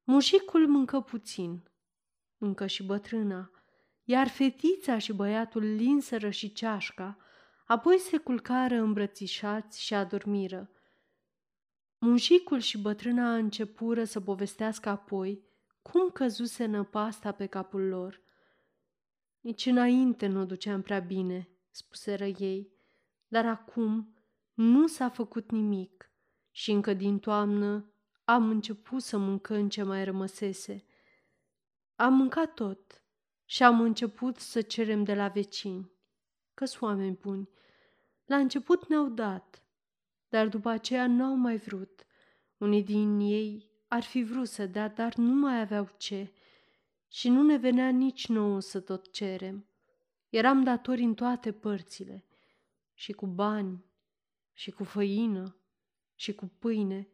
Mușicul 0.10 0.68
mâncă 0.68 1.02
puțin, 1.02 1.64
încă 2.38 2.68
și 2.68 2.84
bătrâna, 2.84 3.52
iar 4.04 4.28
fetița 4.28 4.98
și 4.98 5.14
băiatul 5.14 5.64
linseră 5.64 6.30
și 6.30 6.54
ceașca, 6.54 7.18
apoi 7.66 7.98
se 7.98 8.18
culcară 8.18 8.76
îmbrățișați 8.76 9.82
și 9.82 9.94
adormiră. 9.94 10.70
Mușicul 11.98 12.60
și 12.60 12.78
bătrâna 12.78 13.36
începură 13.36 14.04
să 14.04 14.22
povestească 14.22 14.90
apoi 14.90 15.44
cum 15.82 16.10
căzuse 16.10 16.66
năpasta 16.66 17.32
pe 17.32 17.46
capul 17.46 17.82
lor. 17.82 18.22
Nici 19.40 19.66
înainte 19.66 20.28
nu 20.28 20.40
o 20.40 20.46
duceam 20.46 20.82
prea 20.82 21.00
bine, 21.00 21.50
spuseră 21.70 22.26
ei, 22.26 22.72
dar 23.28 23.46
acum 23.46 24.16
nu 24.54 24.88
s-a 24.88 25.10
făcut 25.10 25.52
nimic 25.52 26.12
și 26.52 26.72
încă 26.72 26.94
din 26.94 27.20
toamnă 27.20 27.92
am 28.30 28.50
început 28.50 29.02
să 29.02 29.18
mâncăm 29.18 29.70
ce 29.70 29.84
mai 29.84 30.04
rămăsese. 30.04 30.86
Am 31.96 32.14
mâncat 32.14 32.54
tot 32.54 33.04
și 33.46 33.64
am 33.64 33.82
început 33.82 34.38
să 34.38 34.62
cerem 34.62 35.04
de 35.04 35.14
la 35.14 35.28
vecini, 35.28 35.92
că 36.54 36.66
sunt 36.66 36.82
oameni 36.82 37.18
buni. 37.22 37.50
La 38.26 38.38
început 38.38 38.88
ne-au 38.88 39.10
dat, 39.10 39.64
dar 40.30 40.48
după 40.48 40.70
aceea 40.70 41.08
n-au 41.08 41.36
mai 41.36 41.58
vrut. 41.58 42.06
Unii 42.58 42.84
din 42.84 43.20
ei 43.20 43.72
ar 43.88 44.04
fi 44.04 44.24
vrut 44.24 44.48
să 44.48 44.66
dea, 44.66 44.88
dar 44.90 45.16
nu 45.16 45.34
mai 45.34 45.60
aveau 45.62 45.90
ce 45.98 46.34
și 47.08 47.30
nu 47.30 47.44
ne 47.44 47.58
venea 47.58 47.90
nici 47.90 48.28
nouă 48.28 48.60
să 48.60 48.80
tot 48.80 49.12
cerem. 49.12 49.68
Eram 50.30 50.64
datori 50.64 51.02
în 51.02 51.14
toate 51.14 51.52
părțile, 51.52 52.26
și 52.94 53.12
cu 53.12 53.28
bani, 53.28 53.86
și 54.54 54.72
cu 54.72 54.84
făină, 54.84 55.58
și 56.16 56.34
cu 56.34 56.46
pâine. 56.60 57.12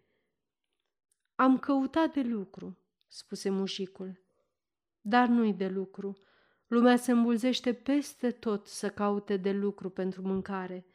Am 1.35 1.59
căutat 1.59 2.13
de 2.13 2.21
lucru, 2.21 2.77
spuse 3.07 3.49
mușicul, 3.49 4.21
dar 5.01 5.27
nu-i 5.27 5.53
de 5.53 5.67
lucru. 5.67 6.17
Lumea 6.67 6.95
se 6.95 7.11
îmbulzește 7.11 7.73
peste 7.73 8.31
tot 8.31 8.67
să 8.67 8.89
caute 8.89 9.37
de 9.37 9.51
lucru 9.51 9.89
pentru 9.89 10.21
mâncare. 10.21 10.85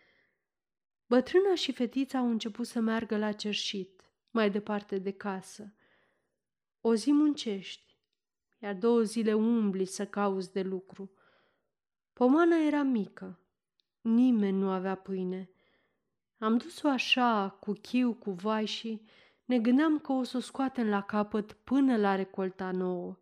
Bătrâna 1.07 1.55
și 1.55 1.72
fetița 1.72 2.18
au 2.18 2.31
început 2.31 2.66
să 2.66 2.81
meargă 2.81 3.16
la 3.16 3.33
cerșit, 3.33 4.03
mai 4.31 4.51
departe 4.51 4.98
de 4.98 5.11
casă. 5.11 5.74
O 6.81 6.94
zi 6.94 7.12
muncești, 7.12 7.98
iar 8.59 8.74
două 8.74 9.03
zile 9.03 9.35
umbli 9.35 9.85
să 9.85 10.07
cauți 10.07 10.53
de 10.53 10.62
lucru. 10.62 11.12
Pomana 12.12 12.57
era 12.57 12.83
mică, 12.83 13.40
nimeni 14.01 14.59
nu 14.59 14.70
avea 14.70 14.94
pâine. 14.94 15.51
Am 16.38 16.57
dus-o 16.57 16.88
așa, 16.88 17.57
cu 17.61 17.72
chiu, 17.72 18.14
cu 18.14 18.31
vai 18.31 18.66
și 18.66 19.03
ne 19.49 19.59
gândeam 19.59 19.99
că 19.99 20.13
o 20.13 20.23
să 20.23 20.37
o 20.37 20.41
scoatem 20.41 20.89
la 20.89 21.03
capăt 21.03 21.53
până 21.53 21.97
la 21.97 22.15
recolta 22.15 22.71
nouă. 22.71 23.19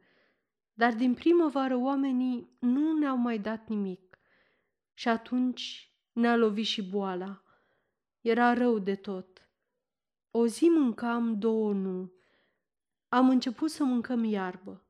Dar 0.72 0.94
din 0.94 1.14
primăvară 1.14 1.76
oamenii 1.76 2.56
nu 2.58 2.98
ne-au 2.98 3.16
mai 3.16 3.38
dat 3.38 3.68
nimic. 3.68 4.18
Și 4.94 5.08
atunci 5.08 5.92
ne-a 6.12 6.36
lovit 6.36 6.64
și 6.64 6.82
boala. 6.82 7.42
Era 8.20 8.52
rău 8.52 8.78
de 8.78 8.94
tot. 8.94 9.50
O 10.30 10.46
zi 10.46 10.64
mâncam, 10.64 11.38
două 11.38 11.72
nu. 11.72 12.12
Am 13.08 13.28
început 13.28 13.70
să 13.70 13.84
mâncăm 13.84 14.24
iarbă. 14.24 14.86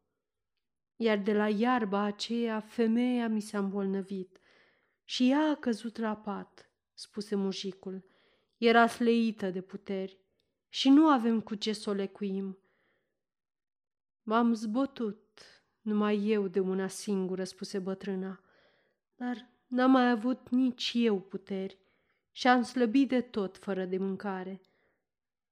Iar 0.97 1.19
de 1.19 1.33
la 1.33 1.49
iarba 1.49 2.01
aceea 2.01 2.61
femeia 2.61 3.29
mi 3.29 3.41
s-a 3.41 3.59
îmbolnăvit 3.59 4.41
și 5.05 5.31
ea 5.31 5.51
a 5.51 5.55
căzut 5.55 5.97
la 5.97 6.17
pat, 6.17 6.71
spuse 6.95 7.35
mujicul. 7.35 8.05
Era 8.57 8.87
sleită 8.87 9.51
de 9.51 9.61
puteri 9.61 10.25
și 10.69 10.89
nu 10.89 11.09
avem 11.09 11.41
cu 11.41 11.55
ce 11.55 11.73
să 11.73 11.91
o 11.91 11.93
lecuim. 11.93 12.59
M-am 14.23 14.55
zbătut, 14.55 15.41
numai 15.81 16.27
eu 16.27 16.49
de 16.49 16.61
una 16.61 16.89
singură, 16.89 17.45
spuse 17.45 17.79
bătrâna, 17.79 18.41
dar 19.17 19.51
n-am 19.67 19.91
mai 19.91 20.11
avut 20.11 20.49
nici 20.49 20.93
eu 20.95 21.21
puteri 21.21 21.79
și 22.33 22.49
am 22.49 22.63
slăbit 22.63 23.09
de 23.09 23.21
tot 23.21 23.57
fără 23.57 23.85
de 23.85 23.99
mâncare. 23.99 24.61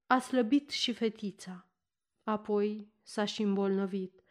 A 0.07 0.19
slăbit 0.19 0.71
și 0.71 0.93
fetița, 0.93 1.67
apoi 2.23 2.89
s-a 3.03 3.25
și 3.25 3.43
îmbolnăvit. 3.43 4.23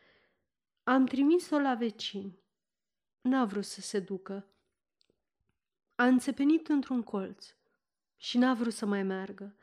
Am 0.84 1.06
trimis-o 1.06 1.60
la 1.60 1.76
vecini. 1.76 2.40
N-a 3.22 3.46
vrut 3.46 3.66
să 3.66 3.82
se 3.82 4.00
ducă. 4.00 4.48
a 5.96 6.06
înțepenit 6.06 6.68
într-un 6.68 7.02
colț 7.02 7.54
și 8.18 8.38
n-a 8.38 8.54
vrut 8.54 8.74
să 8.74 8.86
mai 8.86 9.04
meargă. 9.04 9.56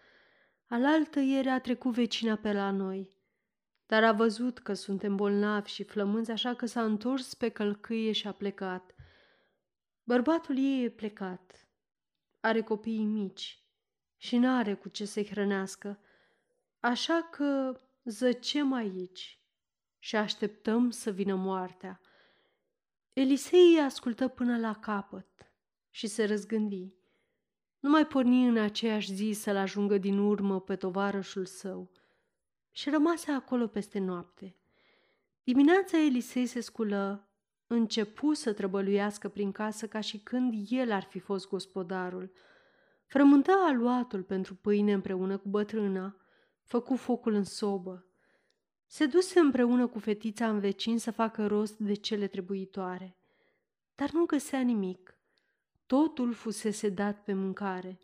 Alaltă 0.72 1.20
ieri 1.20 1.48
a 1.48 1.60
trecut 1.60 1.92
vecina 1.92 2.36
pe 2.36 2.52
la 2.52 2.70
noi, 2.70 3.10
dar 3.86 4.04
a 4.04 4.12
văzut 4.12 4.58
că 4.58 4.74
suntem 4.74 5.16
bolnavi 5.16 5.70
și 5.70 5.84
flămânți, 5.84 6.30
așa 6.30 6.54
că 6.54 6.66
s-a 6.66 6.84
întors 6.84 7.34
pe 7.34 7.48
călcâie 7.48 8.12
și 8.12 8.26
a 8.26 8.32
plecat. 8.32 8.94
Bărbatul 10.02 10.58
ei 10.58 10.84
e 10.84 10.90
plecat. 10.90 11.68
Are 12.40 12.62
copiii 12.62 13.04
mici 13.04 13.64
și 14.16 14.36
n-are 14.36 14.74
cu 14.74 14.88
ce 14.88 15.04
să-i 15.04 15.26
hrănească, 15.26 16.00
așa 16.80 17.28
că 17.30 17.80
zăcem 18.04 18.72
aici 18.72 19.40
și 19.98 20.16
așteptăm 20.16 20.90
să 20.90 21.10
vină 21.10 21.34
moartea. 21.34 22.00
Elisei 23.12 23.80
ascultă 23.84 24.28
până 24.28 24.58
la 24.58 24.74
capăt 24.74 25.52
și 25.90 26.06
se 26.06 26.24
răzgândi. 26.24 26.99
Nu 27.80 27.90
mai 27.90 28.06
porni 28.06 28.46
în 28.46 28.56
aceeași 28.56 29.14
zi 29.14 29.32
să-l 29.32 29.56
ajungă 29.56 29.98
din 29.98 30.18
urmă 30.18 30.60
pe 30.60 30.76
tovarășul 30.76 31.44
său 31.44 31.90
și 32.70 32.90
rămase 32.90 33.30
acolo 33.30 33.66
peste 33.66 33.98
noapte. 33.98 34.56
Dimineața 35.44 35.98
Elisei 35.98 36.46
se 36.46 36.60
sculă, 36.60 37.28
începu 37.66 38.32
să 38.32 38.52
trăbăluiască 38.52 39.28
prin 39.28 39.52
casă 39.52 39.86
ca 39.86 40.00
și 40.00 40.18
când 40.18 40.54
el 40.68 40.92
ar 40.92 41.02
fi 41.02 41.18
fost 41.18 41.48
gospodarul. 41.48 42.32
Frământă 43.06 43.52
aluatul 43.52 44.22
pentru 44.22 44.54
pâine 44.54 44.92
împreună 44.92 45.36
cu 45.38 45.48
bătrâna, 45.48 46.16
făcu 46.62 46.96
focul 46.96 47.32
în 47.32 47.44
sobă. 47.44 48.04
Se 48.86 49.06
duse 49.06 49.38
împreună 49.38 49.86
cu 49.86 49.98
fetița 49.98 50.48
în 50.48 50.58
vecin 50.58 50.98
să 50.98 51.10
facă 51.10 51.46
rost 51.46 51.78
de 51.78 51.94
cele 51.94 52.26
trebuitoare, 52.26 53.16
dar 53.94 54.10
nu 54.10 54.24
găsea 54.24 54.60
nimic. 54.60 55.19
Totul 55.90 56.32
fusese 56.32 56.88
dat 56.88 57.24
pe 57.24 57.32
mâncare. 57.32 58.00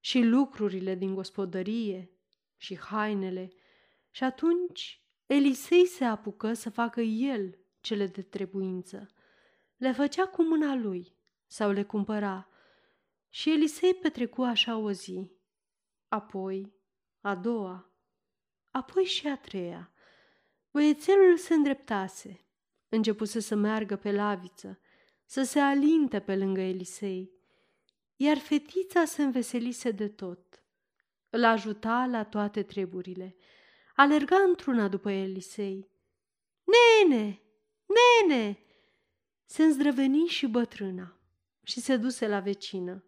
Și 0.00 0.22
lucrurile 0.22 0.94
din 0.94 1.14
gospodărie 1.14 2.10
și 2.56 2.78
hainele. 2.78 3.52
Și 4.10 4.24
atunci 4.24 5.04
Elisei 5.26 5.86
se 5.86 6.04
apucă 6.04 6.52
să 6.52 6.70
facă 6.70 7.00
el 7.00 7.58
cele 7.80 8.06
de 8.06 8.22
trebuință. 8.22 9.10
Le 9.76 9.92
făcea 9.92 10.26
cu 10.26 10.42
mâna 10.42 10.74
lui 10.74 11.16
sau 11.46 11.70
le 11.70 11.82
cumpăra. 11.82 12.48
Și 13.28 13.50
Elisei 13.50 13.94
petrecu 13.94 14.42
așa 14.42 14.76
o 14.76 14.92
zi, 14.92 15.30
apoi 16.08 16.72
a 17.20 17.34
doua, 17.34 17.92
apoi 18.70 19.04
și 19.04 19.26
a 19.26 19.36
treia. 19.36 19.92
Băiețelul 20.70 21.36
se 21.36 21.54
îndreptase, 21.54 22.46
începuse 22.88 23.40
să 23.40 23.54
meargă 23.54 23.96
pe 23.96 24.12
laviță, 24.12 24.80
să 25.30 25.42
se 25.42 25.58
alinte 25.58 26.20
pe 26.20 26.36
lângă 26.36 26.60
Elisei, 26.60 27.30
iar 28.16 28.38
fetița 28.38 29.04
se 29.04 29.22
înveselise 29.22 29.90
de 29.90 30.08
tot. 30.08 30.62
Îl 31.28 31.44
ajuta 31.44 32.06
la 32.10 32.24
toate 32.24 32.62
treburile. 32.62 33.36
Alerga 33.94 34.36
într-una 34.36 34.88
după 34.88 35.10
Elisei. 35.10 35.90
Nene! 36.64 37.42
Nene! 38.28 38.58
Se 39.44 39.62
îndrăveni 39.62 40.26
și 40.26 40.46
bătrâna 40.46 41.20
și 41.62 41.80
se 41.80 41.96
duse 41.96 42.28
la 42.28 42.40
vecină. 42.40 43.04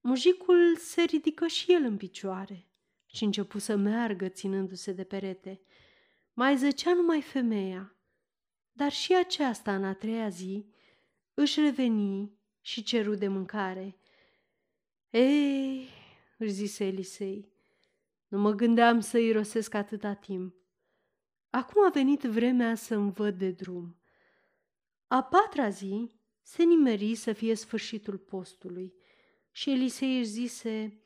Mujicul 0.00 0.76
se 0.76 1.02
ridică 1.02 1.46
și 1.46 1.72
el 1.72 1.82
în 1.82 1.96
picioare 1.96 2.68
și 3.06 3.24
începu 3.24 3.58
să 3.58 3.76
meargă 3.76 4.28
ținându-se 4.28 4.92
de 4.92 5.04
perete. 5.04 5.60
Mai 6.32 6.56
zăcea 6.56 6.94
numai 6.94 7.22
femeia, 7.22 7.96
dar 8.72 8.92
și 8.92 9.14
aceasta 9.14 9.74
în 9.74 9.84
a 9.84 9.94
treia 9.94 10.28
zi 10.28 10.76
își 11.40 11.60
reveni 11.60 12.38
și 12.60 12.82
ceru 12.82 13.14
de 13.14 13.28
mâncare. 13.28 13.98
Ei, 15.10 15.88
își 16.38 16.50
zise 16.50 16.84
Elisei, 16.84 17.52
nu 18.28 18.38
mă 18.38 18.50
gândeam 18.50 19.00
să 19.00 19.18
irosesc 19.18 19.74
atâta 19.74 20.14
timp. 20.14 20.54
Acum 21.50 21.84
a 21.86 21.90
venit 21.90 22.22
vremea 22.22 22.74
să-mi 22.74 23.12
văd 23.12 23.38
de 23.38 23.50
drum. 23.50 23.96
A 25.06 25.22
patra 25.22 25.68
zi 25.68 26.10
se 26.42 26.62
nimeri 26.62 27.14
să 27.14 27.32
fie 27.32 27.54
sfârșitul 27.54 28.18
postului 28.18 28.94
și 29.50 29.70
Elisei 29.70 30.18
își 30.18 30.28
zise, 30.28 31.02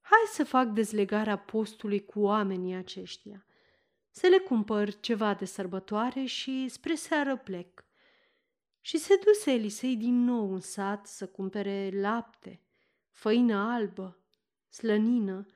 hai 0.00 0.24
să 0.32 0.44
fac 0.44 0.68
dezlegarea 0.68 1.38
postului 1.38 2.04
cu 2.04 2.20
oamenii 2.20 2.74
aceștia. 2.74 3.46
Să 4.10 4.26
le 4.26 4.38
cumpăr 4.38 5.00
ceva 5.00 5.34
de 5.34 5.44
sărbătoare 5.44 6.24
și 6.24 6.68
spre 6.68 6.94
seară 6.94 7.36
plec. 7.36 7.87
Și 8.88 8.98
se 8.98 9.18
duse 9.24 9.52
Elisei 9.52 9.96
din 9.96 10.24
nou 10.24 10.52
în 10.52 10.60
sat 10.60 11.06
să 11.06 11.26
cumpere 11.26 11.90
lapte, 11.92 12.62
făină 13.10 13.56
albă, 13.56 14.18
slănină 14.68 15.46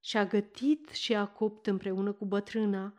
și 0.00 0.16
a 0.16 0.26
gătit 0.26 0.88
și 0.88 1.14
a 1.14 1.26
copt 1.26 1.66
împreună 1.66 2.12
cu 2.12 2.24
bătrâna, 2.24 2.98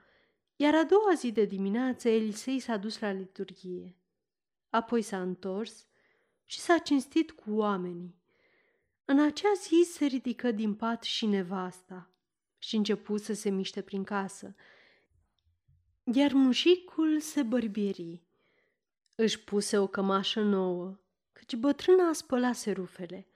iar 0.56 0.76
a 0.76 0.84
doua 0.84 1.14
zi 1.16 1.32
de 1.32 1.46
dimineață 1.46 2.10
Elisei 2.10 2.60
s-a 2.60 2.78
dus 2.78 3.00
la 3.00 3.12
liturghie. 3.12 3.98
Apoi 4.70 5.02
s-a 5.02 5.22
întors 5.22 5.88
și 6.46 6.60
s-a 6.60 6.78
cinstit 6.78 7.32
cu 7.32 7.52
oamenii. 7.52 8.16
În 9.06 9.20
acea 9.20 9.54
zi 9.62 9.90
se 9.92 10.06
ridică 10.06 10.52
din 10.52 10.76
pat 10.76 11.04
și 11.04 11.26
nevasta 11.26 12.10
și 12.58 12.76
începu 12.76 13.18
să 13.18 13.34
se 13.34 13.50
miște 13.50 13.82
prin 13.82 14.04
casă, 14.04 14.56
iar 16.04 16.34
mușicul 16.34 17.20
se 17.20 17.44
bărbieri. 17.44 18.25
Își 19.16 19.44
puse 19.44 19.78
o 19.78 19.88
cămașă 19.88 20.42
nouă, 20.42 21.00
căci 21.32 21.56
bătrâna 21.56 22.14
spălase 22.14 22.72
rufele. 22.72 23.28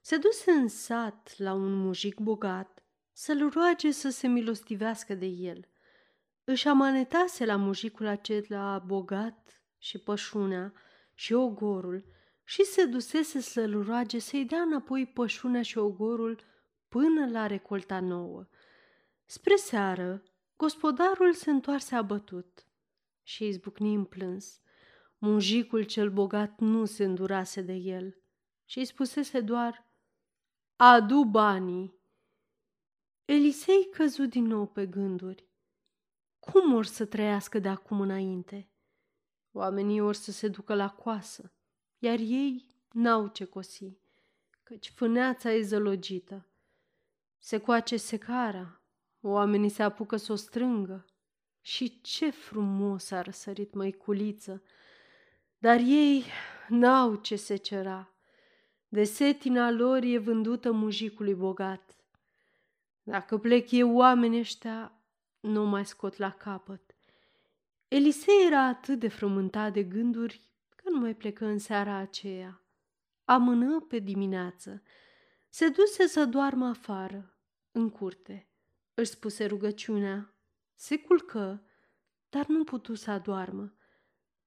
Se 0.00 0.16
duse 0.16 0.50
în 0.50 0.68
sat 0.68 1.34
la 1.36 1.52
un 1.52 1.72
mujic 1.72 2.18
bogat 2.18 2.84
să-l 3.12 3.48
roage 3.48 3.90
să 3.90 4.10
se 4.10 4.26
milostivească 4.26 5.14
de 5.14 5.26
el. 5.26 5.68
Își 6.44 6.68
amanetase 6.68 7.44
la 7.44 7.56
mujicul 7.56 8.06
acela 8.06 8.78
bogat 8.78 9.62
și 9.78 9.98
pășunea 9.98 10.72
și 11.14 11.32
ogorul 11.32 12.04
și 12.44 12.64
se 12.64 12.84
dusese 12.84 13.40
să-l 13.40 13.82
roage 13.82 14.18
să-i 14.18 14.44
dea 14.44 14.60
înapoi 14.60 15.06
pășunea 15.06 15.62
și 15.62 15.78
ogorul 15.78 16.44
până 16.88 17.30
la 17.30 17.46
recolta 17.46 18.00
nouă. 18.00 18.46
Spre 19.24 19.56
seară, 19.56 20.22
gospodarul 20.56 21.32
se 21.32 21.50
întoarse 21.50 21.94
abătut 21.94 22.66
și 23.22 23.46
izbucni 23.46 23.94
în 23.94 24.04
plâns. 24.04 24.60
Mujicul 25.22 25.82
cel 25.82 26.10
bogat 26.10 26.58
nu 26.58 26.84
se 26.84 27.04
îndurase 27.04 27.62
de 27.62 27.72
el 27.72 28.16
și 28.64 28.78
îi 28.78 28.84
spusese 28.84 29.40
doar, 29.40 29.86
Adu 30.76 31.24
banii! 31.24 31.98
Elisei 33.24 33.88
căzu 33.90 34.24
din 34.24 34.44
nou 34.44 34.66
pe 34.66 34.86
gânduri. 34.86 35.48
Cum 36.38 36.74
or 36.74 36.84
să 36.84 37.04
trăiască 37.04 37.58
de 37.58 37.68
acum 37.68 38.00
înainte? 38.00 38.70
Oamenii 39.52 40.00
or 40.00 40.14
să 40.14 40.32
se 40.32 40.48
ducă 40.48 40.74
la 40.74 40.90
coasă, 40.90 41.52
iar 41.98 42.18
ei 42.18 42.74
n-au 42.92 43.28
ce 43.28 43.44
cosi, 43.44 43.98
căci 44.62 44.90
fâneața 44.90 45.52
e 45.52 45.62
zălogită. 45.62 46.48
Se 47.38 47.58
coace 47.58 47.96
secara, 47.96 48.82
oamenii 49.20 49.68
se 49.68 49.82
apucă 49.82 50.16
să 50.16 50.32
o 50.32 50.36
strângă. 50.36 51.04
Și 51.60 52.00
ce 52.00 52.30
frumos 52.30 53.10
a 53.10 53.20
răsărit 53.20 53.74
măiculiță! 53.74 54.62
Dar 55.60 55.78
ei 55.78 56.24
n-au 56.68 57.14
ce 57.14 57.36
se 57.36 57.56
cera. 57.56 58.14
De 58.88 59.04
setina 59.04 59.70
lor 59.70 60.02
e 60.02 60.18
vândută 60.18 60.72
mujicului 60.72 61.34
bogat. 61.34 61.96
Dacă 63.02 63.38
plec 63.38 63.70
eu, 63.70 63.96
oamenii 63.96 64.38
ăștia 64.38 64.92
nu 65.40 65.64
mai 65.64 65.86
scot 65.86 66.16
la 66.16 66.30
capăt. 66.30 66.94
Elisei 67.88 68.46
era 68.46 68.66
atât 68.66 68.98
de 68.98 69.08
frământat 69.08 69.72
de 69.72 69.82
gânduri 69.82 70.40
că 70.76 70.90
nu 70.90 71.00
mai 71.00 71.14
plecă 71.14 71.44
în 71.44 71.58
seara 71.58 71.94
aceea. 71.94 72.60
Amână 73.24 73.80
pe 73.80 73.98
dimineață. 73.98 74.82
Se 75.48 75.68
duse 75.68 76.06
să 76.06 76.24
doarmă 76.24 76.66
afară, 76.66 77.34
în 77.72 77.90
curte. 77.90 78.48
Își 78.94 79.10
spuse 79.10 79.46
rugăciunea. 79.46 80.34
Se 80.74 80.98
culcă, 80.98 81.64
dar 82.28 82.46
nu 82.46 82.64
putu 82.64 82.94
să 82.94 83.10
adoarmă. 83.10 83.74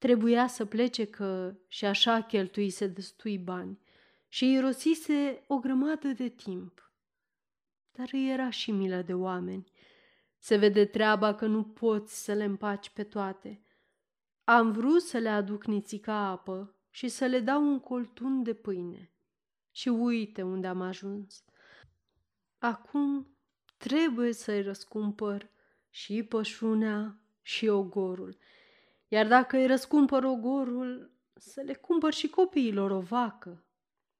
Trebuia 0.03 0.47
să 0.47 0.65
plece 0.65 1.05
că 1.05 1.55
și 1.67 1.85
așa 1.85 2.21
cheltuise 2.21 2.87
destui 2.87 3.37
bani 3.37 3.79
și 4.27 4.51
irosise 4.51 5.43
o 5.47 5.57
grămadă 5.57 6.07
de 6.07 6.29
timp. 6.29 6.91
Dar 7.91 8.09
îi 8.11 8.29
era 8.29 8.49
și 8.49 8.71
milă 8.71 9.01
de 9.01 9.13
oameni. 9.13 9.71
Se 10.37 10.55
vede 10.55 10.85
treaba 10.85 11.35
că 11.35 11.45
nu 11.45 11.63
poți 11.63 12.23
să 12.23 12.33
le 12.33 12.43
împaci 12.43 12.89
pe 12.89 13.03
toate. 13.03 13.61
Am 14.43 14.71
vrut 14.71 15.01
să 15.01 15.17
le 15.17 15.29
aduc 15.29 15.65
nițica 15.65 16.15
apă 16.15 16.75
și 16.89 17.07
să 17.07 17.25
le 17.25 17.39
dau 17.39 17.63
un 17.63 17.79
coltun 17.79 18.43
de 18.43 18.53
pâine. 18.53 19.11
Și 19.71 19.89
uite 19.89 20.41
unde 20.41 20.67
am 20.67 20.81
ajuns. 20.81 21.43
Acum 22.57 23.37
trebuie 23.77 24.33
să-i 24.33 24.61
răscumpăr 24.61 25.49
și 25.89 26.23
pășunea 26.23 27.19
și 27.41 27.67
ogorul. 27.67 28.37
Iar 29.13 29.27
dacă 29.27 29.57
îi 29.57 29.67
răscumpăr 29.67 30.23
ogorul, 30.23 31.11
să 31.33 31.61
le 31.61 31.73
cumpăr 31.73 32.13
și 32.13 32.29
copiilor 32.29 32.91
o 32.91 32.99
vacă 32.99 33.63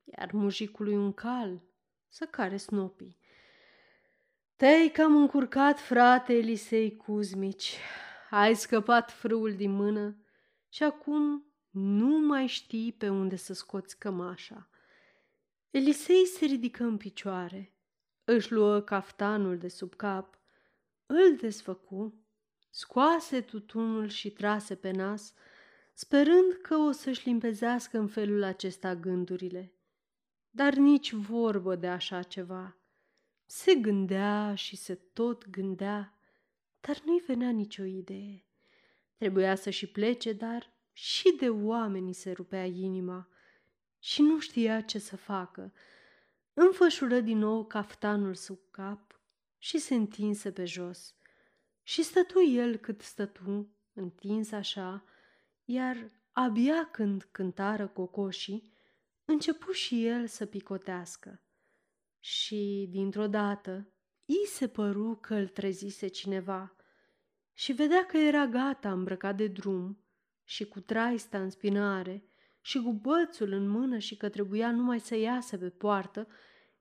iar 0.04 0.32
mujicului 0.32 0.96
un 0.96 1.14
cal 1.14 1.62
să 2.08 2.26
care 2.26 2.58
snopii. 2.58 3.18
Te-ai 4.56 4.90
cam 4.90 5.16
încurcat, 5.16 5.80
frate 5.80 6.34
Elisei 6.34 6.96
Cuzmici. 6.96 7.78
Ai 8.30 8.56
scăpat 8.56 9.12
frâul 9.12 9.56
din 9.56 9.72
mână 9.72 10.18
și 10.70 10.84
acum 10.84 11.46
nu 11.70 12.20
mai 12.20 12.48
știi 12.48 12.92
pe 12.92 13.10
unde 13.10 13.36
să 13.36 13.54
scoți 13.54 13.98
cămașa. 13.98 14.70
Elisei 15.70 16.26
se 16.26 16.46
ridică 16.46 16.84
în 16.84 16.98
picioare, 16.98 17.74
își 18.24 18.52
luă 18.52 18.82
caftanul 18.82 19.58
de 19.58 19.68
sub 19.68 19.96
cap, 19.96 20.40
îl 21.06 21.36
desfăcu, 21.36 22.23
scoase 22.76 23.42
tutunul 23.42 24.08
și 24.08 24.32
trase 24.32 24.76
pe 24.76 24.92
nas, 24.92 25.34
sperând 25.94 26.54
că 26.62 26.76
o 26.76 26.92
să-și 26.92 27.28
limpezească 27.28 27.98
în 27.98 28.08
felul 28.08 28.44
acesta 28.44 28.96
gândurile. 28.96 29.74
Dar 30.50 30.74
nici 30.74 31.12
vorbă 31.12 31.76
de 31.76 31.88
așa 31.88 32.22
ceva. 32.22 32.78
Se 33.46 33.76
gândea 33.76 34.56
și 34.56 34.76
se 34.76 34.96
tot 34.96 35.50
gândea, 35.50 36.18
dar 36.80 37.02
nu-i 37.06 37.24
venea 37.28 37.50
nicio 37.50 37.84
idee. 37.84 38.46
Trebuia 39.18 39.56
să 39.56 39.70
și 39.70 39.88
plece, 39.88 40.34
dar 40.34 40.74
și 40.92 41.36
de 41.40 41.50
oamenii 41.50 42.14
se 42.14 42.32
rupea 42.32 42.66
inima 42.66 43.28
și 44.00 44.22
nu 44.22 44.40
știa 44.40 44.82
ce 44.82 45.00
să 45.00 45.18
facă. 45.18 45.74
Înfășură 46.54 47.20
din 47.20 47.38
nou 47.38 47.66
caftanul 47.66 48.36
sub 48.36 48.60
cap 48.72 49.22
și 49.58 49.78
se 49.78 49.96
întinse 49.96 50.52
pe 50.52 50.66
jos. 50.66 51.16
Și 51.84 52.04
stătu 52.04 52.42
el 52.42 52.78
cât 52.78 53.02
stătu, 53.02 53.76
întins 53.94 54.52
așa, 54.52 55.04
iar 55.64 56.12
abia 56.32 56.90
când 56.92 57.28
cântară 57.32 57.88
cocoșii, 57.88 58.74
începu 59.26 59.72
și 59.72 60.06
el 60.06 60.28
să 60.28 60.46
picotească. 60.46 61.42
Și, 62.20 62.88
dintr-o 62.90 63.28
dată, 63.28 63.94
i 64.26 64.48
se 64.48 64.68
păru 64.68 65.18
că 65.22 65.36
îl 65.36 65.48
trezise 65.48 66.08
cineva 66.08 66.76
și 67.54 67.72
vedea 67.72 68.06
că 68.06 68.18
era 68.18 68.48
gata 68.48 68.92
îmbrăcat 68.92 69.36
de 69.36 69.48
drum 69.48 70.04
și 70.44 70.66
cu 70.66 70.80
traista 70.80 71.42
în 71.42 71.50
spinare 71.50 72.24
și 72.62 72.82
cu 72.82 72.94
bățul 72.94 73.52
în 73.52 73.68
mână 73.68 73.98
și 73.98 74.18
că 74.18 74.30
trebuia 74.30 74.72
numai 74.72 75.00
să 75.00 75.16
iasă 75.16 75.58
pe 75.58 75.70
poartă, 75.70 76.28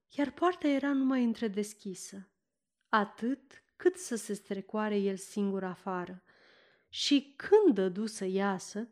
iar 0.08 0.30
poarta 0.30 0.68
era 0.68 0.92
numai 0.92 1.24
întredeschisă, 1.24 2.30
atât 2.88 3.62
cât 3.82 3.96
să 3.96 4.16
se 4.16 4.32
strecoare 4.32 4.96
el 4.96 5.16
singur 5.16 5.64
afară. 5.64 6.22
Și 6.88 7.34
când 7.36 7.74
dădu 7.74 8.06
să 8.06 8.24
iasă, 8.24 8.88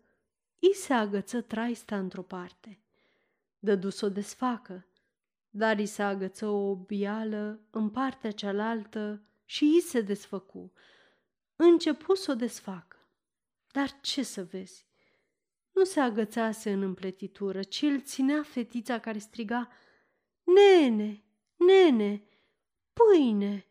i 0.58 0.74
se 0.74 0.92
agăță 0.92 1.40
traista 1.40 1.98
într-o 1.98 2.22
parte. 2.22 2.82
Dădu 3.58 3.90
să 3.90 4.06
o 4.06 4.08
desfacă, 4.08 4.86
dar 5.50 5.78
i 5.78 5.86
se 5.86 6.02
agăță 6.02 6.46
o 6.46 6.76
bială 6.76 7.60
în 7.70 7.90
partea 7.90 8.30
cealaltă 8.30 9.22
și 9.44 9.76
i 9.76 9.80
se 9.80 10.00
desfăcu. 10.00 10.72
Începu 11.56 12.14
să 12.14 12.30
o 12.30 12.34
desfacă. 12.34 12.96
Dar 13.72 14.00
ce 14.00 14.22
să 14.22 14.44
vezi? 14.44 14.86
Nu 15.72 15.84
se 15.84 16.00
agățase 16.00 16.72
în 16.72 16.82
împletitură, 16.82 17.62
ci 17.62 17.82
îl 17.82 18.00
ținea 18.00 18.42
fetița 18.42 18.98
care 18.98 19.18
striga 19.18 19.68
Nene, 20.44 21.24
nene, 21.56 22.24
pâine! 22.92 23.64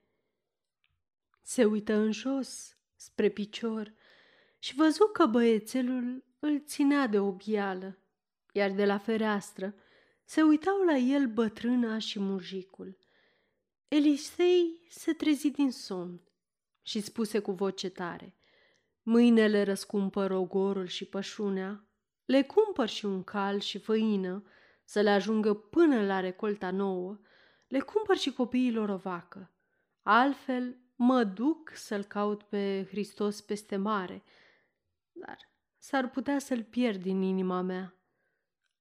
Se 1.50 1.66
uită 1.66 1.94
în 1.94 2.12
jos, 2.12 2.78
spre 2.96 3.30
picior, 3.30 3.94
și 4.60 4.76
văzu 4.76 5.10
că 5.14 5.26
băiețelul 5.26 6.24
îl 6.40 6.64
ținea 6.66 7.08
de 7.08 7.20
o 7.20 7.32
bială, 7.32 8.00
iar 8.52 8.72
de 8.72 8.86
la 8.86 8.98
fereastră 8.98 9.76
se 10.24 10.42
uitau 10.42 10.84
la 10.84 10.96
el 10.96 11.28
bătrâna 11.28 11.98
și 11.98 12.20
mujicul. 12.20 12.98
Elisei 13.88 14.88
se 14.90 15.14
trezi 15.14 15.50
din 15.50 15.72
somn 15.72 16.22
și 16.82 17.02
spuse 17.02 17.40
cu 17.40 17.52
voce 17.52 17.90
tare, 17.90 18.36
Mâinele 19.02 19.64
răscumpăr 19.64 20.32
ogorul 20.32 20.88
și 20.88 21.06
pășunea, 21.06 21.88
le 22.26 22.44
cumpăr 22.44 22.88
și 22.88 23.06
un 23.06 23.24
cal 23.24 23.60
și 23.60 23.78
făină, 23.78 24.44
să 24.84 25.02
le 25.02 25.10
ajungă 25.10 25.54
până 25.54 26.06
la 26.06 26.20
recolta 26.20 26.72
nouă, 26.72 27.20
le 27.68 27.80
cumpăr 27.80 28.18
și 28.18 28.34
copiilor 28.34 28.90
o 28.90 28.98
vacă. 28.98 29.52
Altfel 30.02 30.78
mă 31.02 31.24
duc 31.24 31.72
să-l 31.76 32.04
caut 32.04 32.44
pe 32.44 32.86
Hristos 32.90 33.42
peste 33.42 33.76
mare, 33.76 34.24
dar 35.12 35.38
s-ar 35.78 36.10
putea 36.10 36.40
să-l 36.40 36.64
pierd 36.64 37.02
din 37.02 37.22
inima 37.22 37.62
mea. 37.62 37.96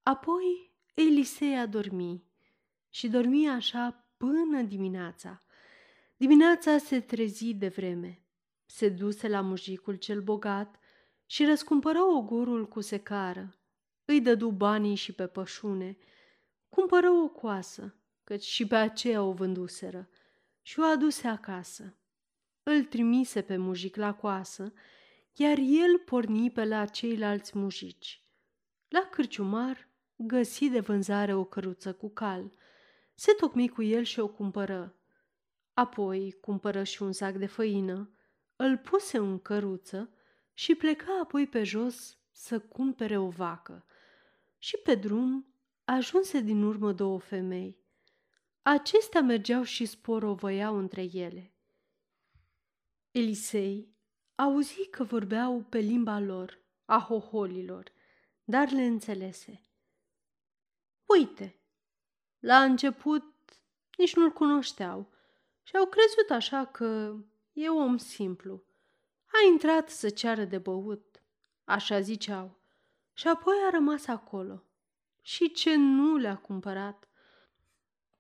Apoi 0.03 0.73
Elisei 0.95 1.59
a 1.59 1.67
dormi 1.67 2.25
și 2.89 3.09
dormi 3.09 3.49
așa 3.49 4.07
până 4.17 4.63
dimineața. 4.63 5.43
Dimineața 6.17 6.79
se 6.79 7.01
trezi 7.01 7.55
de 7.55 7.69
vreme. 7.69 8.23
Se 8.67 8.89
duse 8.89 9.29
la 9.29 9.41
mujicul 9.41 9.95
cel 9.95 10.23
bogat 10.23 10.79
și 11.27 11.45
răscumpără 11.45 12.03
ogorul 12.03 12.69
cu 12.69 12.81
secară. 12.81 13.59
Îi 14.05 14.21
dădu 14.21 14.51
banii 14.51 14.95
și 14.95 15.13
pe 15.13 15.27
pășune. 15.27 15.97
Cumpără 16.69 17.11
o 17.11 17.29
coasă, 17.29 17.95
căci 18.25 18.45
și 18.45 18.67
pe 18.67 18.77
aceea 18.77 19.23
o 19.23 19.33
vânduseră, 19.33 20.09
și 20.63 20.81
o 20.81 20.83
aduse 20.83 21.29
acasă. 21.29 21.93
Îl 22.71 22.85
trimise 22.85 23.43
pe 23.43 23.57
mujic 23.57 23.97
la 23.97 24.15
coasă, 24.15 24.73
iar 25.35 25.59
el 25.59 25.99
porni 26.05 26.51
pe 26.51 26.65
la 26.65 26.85
ceilalți 26.85 27.59
mujici. 27.59 28.23
La 28.89 29.09
cârciumar 29.11 29.89
găsi 30.17 30.69
de 30.69 30.81
vânzare 30.81 31.35
o 31.35 31.45
căruță 31.45 31.93
cu 31.93 32.09
cal. 32.09 32.53
Se 33.15 33.33
tocmi 33.33 33.69
cu 33.69 33.83
el 33.83 34.03
și 34.03 34.21
o 34.21 34.29
cumpără. 34.29 34.95
Apoi 35.75 36.37
cumpără 36.41 36.83
și 36.83 37.03
un 37.03 37.13
sac 37.13 37.35
de 37.35 37.47
făină, 37.47 38.11
îl 38.57 38.77
puse 38.77 39.19
în 39.19 39.39
căruță 39.39 40.11
și 40.55 40.75
pleca 40.75 41.19
apoi 41.23 41.47
pe 41.47 41.63
jos 41.63 42.19
să 42.31 42.61
cumpere 42.61 43.19
o 43.19 43.29
vacă. 43.29 43.85
Și 44.59 44.77
pe 44.77 44.95
drum 44.95 45.47
ajunse 45.85 46.41
din 46.41 46.63
urmă 46.63 46.93
două 46.93 47.19
femei. 47.19 47.79
Acestea 48.63 49.21
mergeau 49.21 49.63
și 49.63 49.85
sporovăiau 49.85 50.77
între 50.77 51.03
ele. 51.13 51.53
Elisei 53.19 53.97
auzi 54.35 54.89
că 54.91 55.05
vorbeau 55.05 55.67
pe 55.69 55.79
limba 55.79 56.19
lor, 56.19 56.59
a 56.85 56.99
hoholilor, 56.99 57.93
dar 58.45 58.71
le 58.71 58.85
înțelese. 58.85 59.63
Uite, 61.07 61.61
la 62.39 62.63
început 62.63 63.25
nici 63.97 64.15
nu-l 64.15 64.31
cunoșteau 64.31 65.13
și 65.63 65.77
au 65.77 65.87
crezut 65.87 66.31
așa 66.31 66.65
că 66.65 67.17
e 67.53 67.69
om 67.69 67.97
simplu. 67.97 68.63
A 69.27 69.47
intrat 69.51 69.91
să 69.91 70.11
ceară 70.11 70.45
de 70.45 70.59
băut, 70.59 71.23
așa 71.65 72.01
ziceau, 72.01 72.59
și 73.13 73.29
apoi 73.29 73.55
a 73.67 73.71
rămas 73.71 74.07
acolo. 74.07 74.63
Și 75.23 75.53
ce 75.53 75.77
nu 75.77 76.17
le-a 76.17 76.37
cumpărat? 76.37 77.09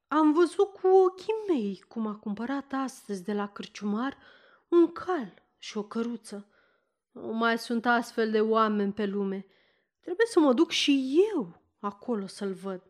Am 0.08 0.32
văzut 0.32 0.72
cu 0.72 0.86
ochii 0.86 1.34
mei 1.48 1.84
cum 1.88 2.06
a 2.06 2.14
cumpărat 2.14 2.72
astăzi 2.72 3.24
de 3.24 3.32
la 3.32 3.48
cârciumar 3.48 4.16
un 4.68 4.92
cal 4.92 5.42
și 5.58 5.78
o 5.78 5.82
căruță. 5.82 6.48
Nu 7.10 7.32
mai 7.32 7.58
sunt 7.58 7.86
astfel 7.86 8.30
de 8.30 8.40
oameni 8.40 8.92
pe 8.92 9.06
lume. 9.06 9.46
Trebuie 10.00 10.26
să 10.26 10.40
mă 10.40 10.52
duc 10.52 10.70
și 10.70 11.18
eu 11.32 11.62
acolo 11.78 12.26
să-l 12.26 12.52
văd. 12.52 12.82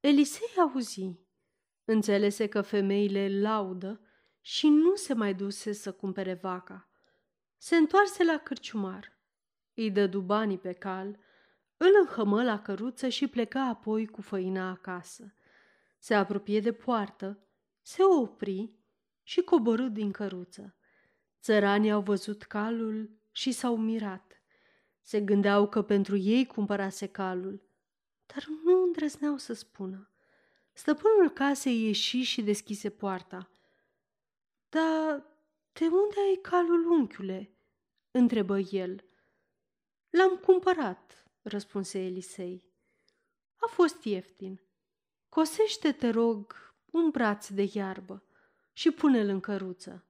Elisei 0.00 0.54
auzi. 0.58 1.26
Înțelese 1.84 2.46
că 2.46 2.62
femeile 2.62 3.40
laudă 3.40 4.00
și 4.40 4.68
nu 4.68 4.94
se 4.94 5.14
mai 5.14 5.34
duse 5.34 5.72
să 5.72 5.92
cumpere 5.92 6.34
vaca. 6.34 6.88
Se 7.56 7.76
întoarse 7.76 8.24
la 8.24 8.38
cârciumar, 8.38 9.18
îi 9.74 9.90
dădu 9.90 10.20
banii 10.20 10.58
pe 10.58 10.72
cal, 10.72 11.18
îl 11.76 11.90
înhămă 12.00 12.42
la 12.42 12.62
căruță 12.62 13.08
și 13.08 13.26
pleca 13.26 13.60
apoi 13.62 14.06
cu 14.06 14.22
făina 14.22 14.70
acasă. 14.70 15.34
Se 15.98 16.14
apropie 16.14 16.60
de 16.60 16.72
poartă, 16.72 17.38
se 17.82 18.02
opri 18.04 18.77
și 19.28 19.40
coborâ 19.42 19.88
din 19.88 20.10
căruță. 20.10 20.74
Țăranii 21.40 21.90
au 21.90 22.00
văzut 22.00 22.42
calul 22.42 23.10
și 23.32 23.52
s-au 23.52 23.76
mirat. 23.76 24.42
Se 25.02 25.20
gândeau 25.20 25.68
că 25.68 25.82
pentru 25.82 26.16
ei 26.16 26.46
cumpărase 26.46 27.06
calul, 27.06 27.62
dar 28.26 28.46
nu 28.64 28.82
îndrăzneau 28.82 29.36
să 29.36 29.52
spună. 29.52 30.10
Stăpânul 30.72 31.30
casei 31.30 31.84
ieși 31.84 32.22
și 32.22 32.42
deschise 32.42 32.90
poarta. 32.90 33.50
Dar 34.68 35.26
de 35.72 35.84
unde 35.84 36.20
ai 36.28 36.38
calul, 36.42 36.90
unchiule?" 36.90 37.52
întrebă 38.10 38.58
el. 38.58 39.04
L-am 40.10 40.36
cumpărat," 40.36 41.24
răspunse 41.42 42.04
Elisei. 42.04 42.64
A 43.56 43.66
fost 43.66 44.04
ieftin. 44.04 44.60
Cosește, 45.28 45.92
te 45.92 46.10
rog, 46.10 46.54
un 46.90 47.10
braț 47.10 47.48
de 47.48 47.70
iarbă 47.72 48.22
și 48.78 48.90
pune-l 48.90 49.28
în 49.28 49.40
căruță 49.40 50.04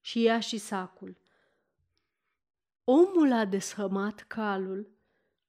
și 0.00 0.22
ia 0.22 0.40
și 0.40 0.58
sacul. 0.58 1.18
Omul 2.84 3.32
a 3.32 3.44
deshămat 3.44 4.20
calul, 4.20 4.90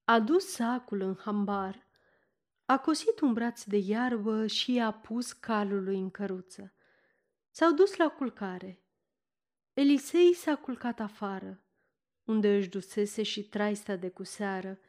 a 0.03 0.19
dus 0.19 0.45
sacul 0.45 1.01
în 1.01 1.15
hambar, 1.15 1.87
A 2.65 2.79
cosit 2.79 3.19
un 3.19 3.33
braț 3.33 3.63
de 3.63 3.77
iarbă 3.77 4.47
și 4.47 4.73
i-a 4.73 4.91
pus 4.91 5.31
calului 5.31 5.99
în 5.99 6.09
căruță. 6.09 6.73
S-au 7.49 7.73
dus 7.73 7.95
la 7.95 8.09
culcare. 8.09 8.83
Elisei 9.73 10.33
s-a 10.33 10.55
culcat 10.55 10.99
afară, 10.99 11.63
unde 12.23 12.55
își 12.55 12.69
dusese 12.69 13.23
și 13.23 13.43
traista 13.43 13.95
de 13.95 14.09
cuseară. 14.09 14.79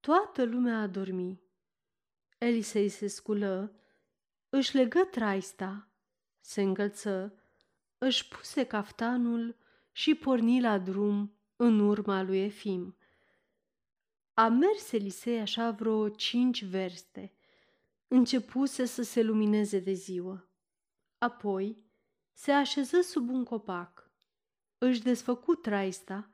Toată 0.00 0.44
lumea 0.44 0.78
a 0.80 0.86
dormit. 0.86 1.42
Elisei 2.38 2.88
se 2.88 3.06
sculă, 3.06 3.80
își 4.48 4.76
legă 4.76 5.08
traista, 5.10 5.88
se 6.44 6.62
încălță, 6.62 7.34
își 7.98 8.28
puse 8.28 8.64
caftanul 8.64 9.56
și 9.92 10.14
porni 10.14 10.60
la 10.60 10.78
drum 10.78 11.34
în 11.56 11.80
urma 11.80 12.22
lui 12.22 12.44
Efim. 12.44 12.96
A 14.34 14.48
mers 14.48 14.92
Elisei 14.92 15.40
așa 15.40 15.70
vreo 15.70 16.08
cinci 16.08 16.64
verste. 16.64 17.32
Începuse 18.08 18.84
să 18.84 19.02
se 19.02 19.22
lumineze 19.22 19.78
de 19.78 19.92
ziua. 19.92 20.48
Apoi 21.18 21.78
se 22.32 22.52
așeză 22.52 23.00
sub 23.00 23.28
un 23.28 23.44
copac. 23.44 24.10
Își 24.78 25.02
desfăcu 25.02 25.54
traista 25.54 26.30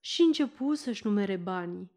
și 0.00 0.22
începu 0.22 0.74
să-și 0.74 1.06
numere 1.06 1.36
banii. 1.36 1.90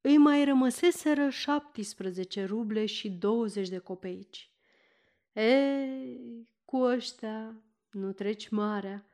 Îi 0.00 0.16
mai 0.16 0.44
rămăseseră 0.44 1.28
17 1.28 2.44
ruble 2.44 2.86
și 2.86 3.10
20 3.10 3.68
de 3.68 3.78
copeici. 3.78 4.50
E, 5.32 5.86
cu 6.66 6.76
ăștia 6.76 7.62
nu 7.90 8.12
treci 8.12 8.48
marea 8.48 9.06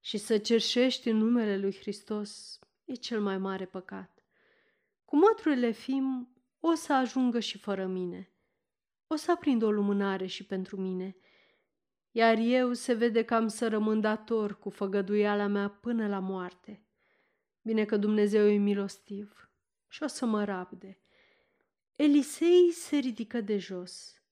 și 0.00 0.18
să 0.18 0.38
cerșești 0.38 1.08
în 1.08 1.16
numele 1.16 1.58
lui 1.58 1.76
Hristos 1.76 2.58
e 2.84 2.94
cel 2.94 3.20
mai 3.20 3.38
mare 3.38 3.64
păcat. 3.64 4.24
Cu 5.04 5.16
mătrurile 5.16 5.70
fim 5.70 6.34
o 6.60 6.74
să 6.74 6.92
ajungă 6.92 7.40
și 7.40 7.58
fără 7.58 7.86
mine. 7.86 8.30
O 9.06 9.16
să 9.16 9.30
aprind 9.30 9.62
o 9.62 9.70
lumânare 9.70 10.26
și 10.26 10.44
pentru 10.44 10.80
mine, 10.80 11.16
iar 12.10 12.36
eu 12.38 12.72
se 12.72 12.92
vede 12.92 13.24
că 13.24 13.34
am 13.34 13.48
să 13.48 13.68
rămân 13.68 14.00
dator 14.00 14.58
cu 14.58 14.70
făgăduiala 14.70 15.46
mea 15.46 15.68
până 15.68 16.08
la 16.08 16.18
moarte. 16.18 16.86
Bine 17.62 17.84
că 17.84 17.96
Dumnezeu 17.96 18.48
e 18.48 18.56
milostiv 18.56 19.50
și 19.88 20.02
o 20.02 20.06
să 20.06 20.26
mă 20.26 20.44
rabde. 20.44 21.00
Elisei 21.96 22.70
se 22.70 22.96
ridică 22.96 23.40
de 23.40 23.58
jos, 23.58 24.22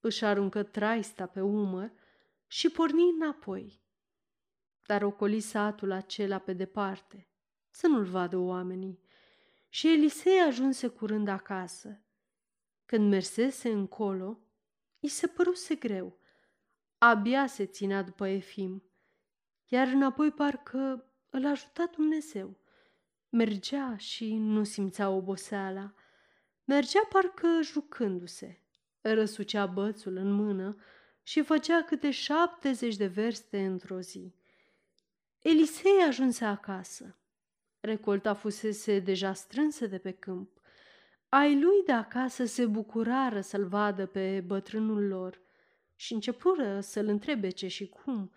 își 0.00 0.24
aruncă 0.24 0.62
traista 0.62 1.26
pe 1.26 1.40
umăr 1.40 1.92
și 2.54 2.68
porni 2.68 3.10
înapoi. 3.10 3.82
Dar 4.86 5.02
ocoli 5.02 5.40
satul 5.40 5.90
acela 5.90 6.38
pe 6.38 6.52
departe, 6.52 7.28
să 7.70 7.86
nu-l 7.86 8.04
vadă 8.04 8.36
oamenii. 8.36 9.00
Și 9.68 9.92
Elisei 9.92 10.40
ajunse 10.40 10.88
curând 10.88 11.28
acasă. 11.28 12.04
Când 12.84 13.10
mersese 13.10 13.68
încolo, 13.70 14.38
îi 15.00 15.08
se 15.08 15.26
păruse 15.26 15.74
greu. 15.74 16.18
Abia 16.98 17.46
se 17.46 17.66
ținea 17.66 18.02
după 18.02 18.26
Efim, 18.26 18.82
iar 19.66 19.86
înapoi 19.86 20.30
parcă 20.30 21.12
îl 21.30 21.46
ajuta 21.46 21.90
Dumnezeu. 21.94 22.58
Mergea 23.28 23.96
și 23.96 24.36
nu 24.36 24.64
simțea 24.64 25.10
oboseala. 25.10 25.94
Mergea 26.64 27.06
parcă 27.08 27.60
jucându-se. 27.62 28.62
Răsucea 29.00 29.66
bățul 29.66 30.16
în 30.16 30.32
mână 30.32 30.76
și 31.24 31.42
făcea 31.42 31.82
câte 31.82 32.10
șaptezeci 32.10 32.96
de 32.96 33.06
verste 33.06 33.64
într-o 33.64 34.00
zi. 34.00 34.34
Elisei 35.38 36.02
ajunse 36.06 36.44
acasă. 36.44 37.16
Recolta 37.80 38.34
fusese 38.34 38.98
deja 38.98 39.32
strânsă 39.32 39.86
de 39.86 39.98
pe 39.98 40.10
câmp. 40.10 40.60
Ai 41.28 41.60
lui 41.60 41.82
de 41.84 41.92
acasă 41.92 42.44
se 42.44 42.66
bucurară 42.66 43.40
să-l 43.40 43.66
vadă 43.66 44.06
pe 44.06 44.40
bătrânul 44.46 45.06
lor 45.06 45.40
și 45.96 46.12
începură 46.12 46.80
să-l 46.80 47.06
întrebe 47.06 47.48
ce 47.48 47.68
și 47.68 47.88
cum, 47.88 48.32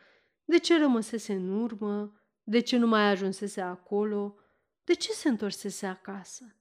de 0.45 0.57
ce 0.57 0.77
rămăsese 0.77 1.33
în 1.33 1.61
urmă, 1.61 2.21
de 2.43 2.59
ce 2.59 2.77
nu 2.77 2.87
mai 2.87 3.09
ajunsese 3.09 3.61
acolo, 3.61 4.35
de 4.83 4.93
ce 4.93 5.11
se 5.11 5.29
întorsese 5.29 5.85
acasă. 5.85 6.55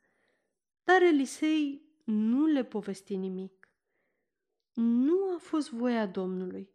Dar 0.85 1.03
Elisei 1.03 1.83
nu 2.05 2.47
le 2.47 2.65
povesti 2.65 3.17
nimic. 3.17 3.56
Nu 4.77 5.35
a 5.35 5.39
fost 5.39 5.71
voia 5.71 6.07
Domnului. 6.07 6.71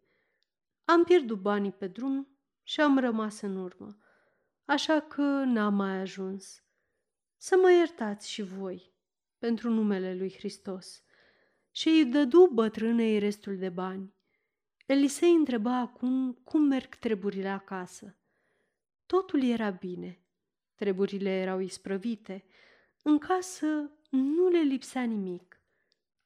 Am 0.84 1.04
pierdut 1.04 1.38
banii 1.38 1.72
pe 1.72 1.86
drum 1.86 2.28
și 2.62 2.80
am 2.80 2.98
rămas 2.98 3.40
în 3.40 3.56
urmă, 3.56 3.96
așa 4.64 5.00
că 5.00 5.22
n-am 5.46 5.74
mai 5.74 5.98
ajuns. 5.98 6.62
Să 7.36 7.58
mă 7.62 7.70
iertați 7.72 8.30
și 8.30 8.42
voi, 8.42 8.94
pentru 9.38 9.70
numele 9.70 10.14
lui 10.14 10.32
Hristos. 10.32 11.02
Și 11.70 11.88
îi 11.88 12.04
dădu 12.04 12.50
bătrânei 12.52 13.18
restul 13.18 13.56
de 13.56 13.68
bani. 13.68 14.14
Elisei 14.86 15.34
întreba 15.34 15.78
acum 15.78 16.32
cum 16.44 16.62
merg 16.62 16.94
treburile 16.94 17.48
acasă. 17.48 18.16
Totul 19.06 19.42
era 19.42 19.70
bine. 19.70 20.20
Treburile 20.74 21.30
erau 21.30 21.58
isprăvite. 21.60 22.44
În 23.02 23.18
casă 23.18 23.90
nu 24.10 24.48
le 24.48 24.60
lipsea 24.60 25.02
nimic. 25.02 25.51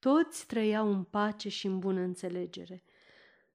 Toți 0.07 0.46
trăiau 0.46 0.92
în 0.92 1.04
pace 1.04 1.48
și 1.48 1.66
în 1.66 1.78
bună 1.78 2.00
înțelegere. 2.00 2.84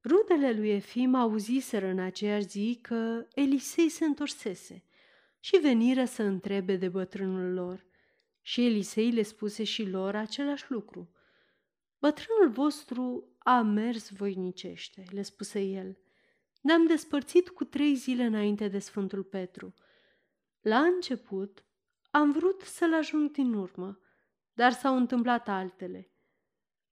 Rudele 0.03 0.53
lui 0.53 0.69
Efim 0.69 1.15
auziseră 1.15 1.85
în 1.85 1.99
aceeași 1.99 2.47
zi 2.47 2.79
că 2.81 3.27
Elisei 3.33 3.89
se 3.89 4.05
întorsese 4.05 4.83
și 5.39 5.57
veniră 5.57 6.05
să 6.05 6.23
întrebe 6.23 6.75
de 6.75 6.89
bătrânul 6.89 7.53
lor. 7.53 7.85
Și 8.41 8.65
Elisei 8.65 9.11
le 9.11 9.21
spuse 9.21 9.63
și 9.63 9.85
lor 9.85 10.15
același 10.15 10.71
lucru. 10.71 11.11
Bătrânul 11.99 12.49
vostru 12.49 13.35
a 13.37 13.61
mers 13.61 14.09
voinicește, 14.09 15.03
le 15.11 15.21
spuse 15.21 15.61
el. 15.61 15.97
Ne-am 16.61 16.87
despărțit 16.87 17.49
cu 17.49 17.63
trei 17.63 17.95
zile 17.95 18.23
înainte 18.23 18.67
de 18.67 18.79
Sfântul 18.79 19.23
Petru. 19.23 19.73
La 20.61 20.79
început 20.79 21.63
am 22.09 22.31
vrut 22.31 22.61
să-l 22.61 22.93
ajung 22.93 23.31
din 23.31 23.53
urmă, 23.53 23.99
dar 24.53 24.71
s-au 24.71 24.97
întâmplat 24.97 25.47
altele. 25.47 26.10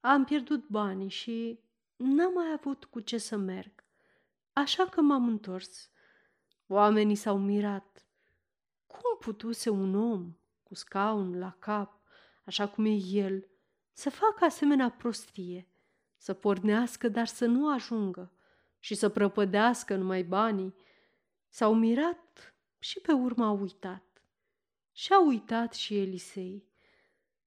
Am 0.02 0.26
pierdut 0.26 0.68
banii 0.68 1.10
și 1.10 1.60
n-am 1.96 2.34
mai 2.34 2.52
avut 2.58 2.86
cu 2.86 3.00
ce 3.00 3.18
să 3.18 3.38
merg, 3.38 3.84
așa 4.54 4.86
că 4.86 5.02
m-am 5.02 5.28
întors. 5.28 5.90
Oamenii 6.68 7.16
s-au 7.16 7.38
mirat. 7.38 8.06
Cum 8.88 9.18
putuse 9.20 9.70
un 9.70 9.96
om 9.96 10.36
cu 10.64 10.76
scaun 10.76 11.40
la 11.40 11.56
cap, 11.60 12.00
așa 12.44 12.68
cum 12.68 12.86
e 12.86 12.96
el, 13.12 13.48
să 13.92 14.10
facă 14.10 14.46
asemenea 14.46 14.90
prostie, 14.90 15.68
să 16.18 16.34
pornească, 16.34 17.10
dar 17.10 17.28
să 17.28 17.46
nu 17.46 17.74
ajungă 17.74 18.32
și 18.80 18.96
să 18.96 19.10
prăpădească 19.10 19.96
numai 19.96 20.24
banii? 20.24 20.76
S-au 21.48 21.74
mirat 21.74 22.54
și 22.80 23.00
pe 23.00 23.12
urmă 23.12 23.46
au 23.46 23.60
uitat. 23.60 24.04
Și-a 24.92 25.20
uitat 25.20 25.74
și 25.74 25.98
Elisei. 25.98 26.68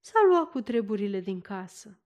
S-a 0.01 0.19
luat 0.29 0.51
cu 0.51 0.61
treburile 0.61 1.21
din 1.21 1.41
casă 1.41 1.97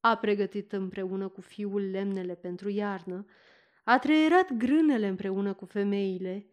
a 0.00 0.16
pregătit 0.16 0.72
împreună 0.72 1.28
cu 1.28 1.40
fiul 1.40 1.90
lemnele 1.90 2.34
pentru 2.34 2.68
iarnă, 2.68 3.24
a 3.84 3.98
trăierat 3.98 4.52
grânele 4.52 5.06
împreună 5.06 5.52
cu 5.52 5.64
femeile, 5.64 6.46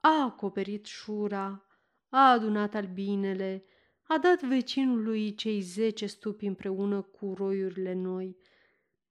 a 0.00 0.22
acoperit 0.22 0.84
șura, 0.84 1.66
a 2.08 2.30
adunat 2.30 2.74
albinele, 2.74 3.64
a 4.02 4.18
dat 4.18 4.42
vecinului 4.42 5.34
cei 5.34 5.60
zece 5.60 6.06
stupi 6.06 6.46
împreună 6.46 7.02
cu 7.02 7.34
roiurile 7.36 7.92
noi. 7.92 8.36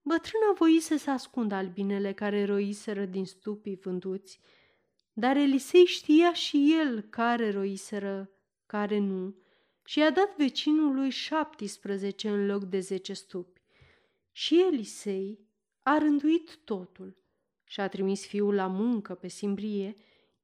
Bătrâna 0.01 0.53
voise 0.57 0.97
să 0.97 1.11
ascundă 1.11 1.55
albinele 1.55 2.13
care 2.13 2.45
roiseră 2.45 3.05
din 3.05 3.25
stupii 3.25 3.79
vânduți, 3.83 4.39
dar 5.13 5.35
Elisei 5.35 5.85
știa 5.85 6.33
și 6.33 6.75
el 6.79 7.01
care 7.01 7.51
roiseră, 7.51 8.31
care 8.65 8.97
nu, 8.97 9.35
și 9.83 9.99
i-a 9.99 10.09
dat 10.09 10.35
vecinului 10.37 11.09
șaptesprezece 11.09 12.29
în 12.29 12.45
loc 12.45 12.63
de 12.63 12.79
zece 12.79 13.13
stupi. 13.13 13.50
Și 14.31 14.61
Elisei 14.71 15.49
a 15.83 15.97
rânduit 15.97 16.59
totul 16.63 17.17
și 17.63 17.79
a 17.79 17.87
trimis 17.87 18.25
fiul 18.25 18.53
la 18.53 18.67
muncă 18.67 19.15
pe 19.15 19.27
simbrie, 19.27 19.95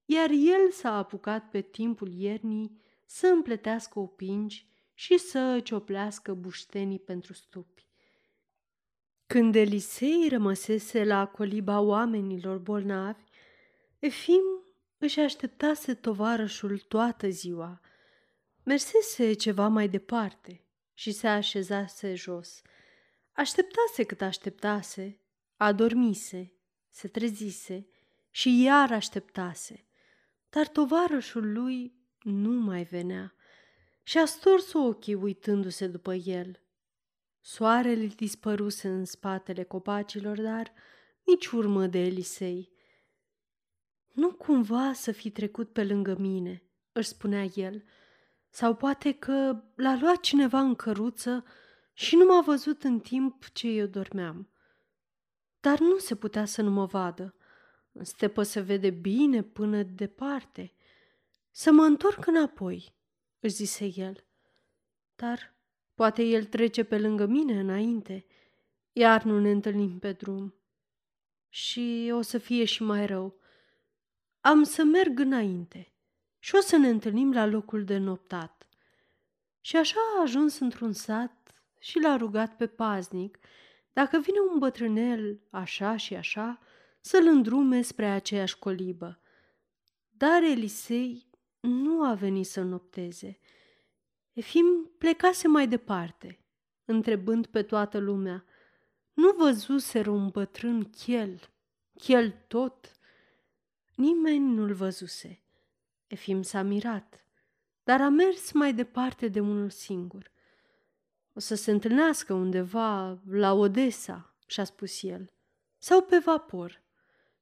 iar 0.06 0.30
el 0.30 0.72
s-a 0.72 0.98
apucat 0.98 1.50
pe 1.50 1.62
timpul 1.62 2.12
iernii 2.14 2.82
să 3.06 3.28
împletească 3.28 4.00
opingi 4.00 4.68
și 4.94 5.18
să 5.18 5.60
cioplească 5.64 6.34
buștenii 6.34 7.00
pentru 7.00 7.34
stupi. 7.34 7.88
Când 9.26 9.56
Elisei 9.56 10.28
rămăsese 10.30 11.04
la 11.04 11.28
coliba 11.28 11.80
oamenilor 11.80 12.58
bolnavi, 12.58 13.24
Efim 14.00 14.44
își 14.98 15.20
așteptase 15.20 15.94
tovarășul 15.94 16.78
toată 16.78 17.30
ziua. 17.30 17.82
Mersese 18.64 19.34
ceva 19.34 19.68
mai 19.68 19.90
departe 19.90 20.66
și 20.94 21.12
se 21.12 21.28
așezase 21.28 22.16
jos– 22.16 22.62
Așteptase 23.38 24.04
cât 24.04 24.22
așteptase, 24.22 25.20
adormise, 25.56 26.54
se 26.90 27.08
trezise 27.08 27.88
și 28.30 28.62
iar 28.62 28.92
așteptase, 28.92 29.88
dar 30.50 30.68
tovarășul 30.68 31.52
lui 31.52 31.94
nu 32.22 32.52
mai 32.52 32.84
venea 32.84 33.36
și 34.04 34.18
a 34.18 34.26
stors 34.26 34.74
ochii 34.74 35.14
uitându-se 35.14 35.88
după 35.88 36.14
el. 36.14 36.62
Soarele 37.40 38.06
dispăruse 38.06 38.88
în 38.88 39.06
spatele 39.06 39.64
copacilor, 39.64 40.42
dar 40.42 40.74
nici 41.24 41.48
urmă 41.48 41.88
de 41.88 42.00
Elisei. 42.00 42.72
Nu 44.14 44.34
cumva 44.34 44.94
să 44.94 45.12
fi 45.12 45.30
trecut 45.30 45.74
pe 45.74 45.84
lângă 45.84 46.16
mine, 46.16 46.64
își 46.92 47.08
spunea 47.08 47.44
el, 47.56 47.84
sau 48.50 48.76
poate 48.76 49.12
că 49.12 49.64
l-a 49.76 49.98
luat 50.02 50.20
cineva 50.20 50.60
în 50.60 50.76
căruță 50.76 51.46
și 52.00 52.16
nu 52.16 52.26
m-a 52.26 52.42
văzut 52.42 52.84
în 52.84 53.00
timp 53.00 53.50
ce 53.50 53.68
eu 53.68 53.86
dormeam. 53.86 54.50
Dar 55.60 55.80
nu 55.80 55.98
se 55.98 56.16
putea 56.16 56.46
să 56.46 56.62
nu 56.62 56.70
mă 56.70 56.86
vadă. 56.86 57.36
În 57.92 58.04
stepă 58.04 58.44
se 58.44 58.60
vede 58.60 58.90
bine 58.90 59.44
până 59.44 59.84
departe. 59.84 60.74
Să 61.52 61.72
mă 61.72 61.84
întorc 61.84 62.28
înapoi, 62.28 62.96
își 63.40 63.54
zise 63.54 63.92
el. 63.96 64.26
Dar 65.16 65.56
poate 65.94 66.24
el 66.24 66.46
trece 66.46 66.84
pe 66.84 67.00
lângă 67.00 67.26
mine 67.26 67.60
înainte, 67.60 68.26
iar 68.92 69.24
nu 69.24 69.40
ne 69.40 69.52
întâlnim 69.52 70.00
pe 70.00 70.12
drum. 70.12 70.56
Și 71.50 72.12
o 72.14 72.22
să 72.22 72.38
fie 72.38 72.64
și 72.64 72.84
mai 72.84 73.06
rău. 73.06 73.40
Am 74.40 74.64
să 74.64 74.84
merg 74.84 75.20
înainte 75.20 75.94
și 76.40 76.56
o 76.56 76.60
să 76.60 76.78
ne 76.78 76.90
întâlnim 76.90 77.34
la 77.34 77.46
locul 77.46 77.84
de 77.84 77.98
noptat. 77.98 78.68
Și 79.62 79.76
așa 79.76 80.00
a 80.18 80.22
ajuns 80.22 80.60
într-un 80.60 80.94
sat 80.94 81.37
și 81.80 82.00
l-a 82.00 82.16
rugat 82.16 82.56
pe 82.56 82.68
paznic, 82.68 83.40
dacă 83.94 84.20
vine 84.20 84.38
un 84.52 84.60
bătrânel 84.60 85.42
așa 85.50 85.96
și 85.96 86.16
așa, 86.16 86.60
să-l 87.02 87.28
îndrume 87.28 87.82
spre 87.82 88.06
aceeași 88.06 88.60
colibă. 88.60 89.20
Dar 90.10 90.44
Elisei 90.44 91.30
nu 91.60 92.04
a 92.04 92.14
venit 92.14 92.48
să 92.48 92.62
nopteze. 92.62 93.40
Efim 94.34 94.92
plecase 94.98 95.48
mai 95.48 95.68
departe, 95.68 96.40
întrebând 96.86 97.46
pe 97.46 97.64
toată 97.64 97.98
lumea, 97.98 98.46
nu 99.14 99.32
văzuseră 99.38 100.10
un 100.10 100.28
bătrân 100.28 100.84
chel, 100.84 101.40
chel 101.94 102.32
tot? 102.48 102.92
Nimeni 103.96 104.54
nu-l 104.54 104.74
văzuse. 104.74 105.42
Efim 106.08 106.42
s-a 106.42 106.62
mirat, 106.62 107.26
dar 107.84 108.02
a 108.02 108.10
mers 108.10 108.52
mai 108.52 108.74
departe 108.74 109.28
de 109.28 109.40
unul 109.40 109.70
singur. 109.70 110.32
O 111.38 111.40
să 111.40 111.56
se 111.56 111.72
întâlnească 111.72 112.34
undeva 112.34 113.20
la 113.30 113.54
Odessa, 113.54 114.36
și-a 114.48 114.64
spus 114.64 115.04
el, 115.04 115.32
sau 115.78 116.02
pe 116.02 116.18
vapor. 116.18 116.82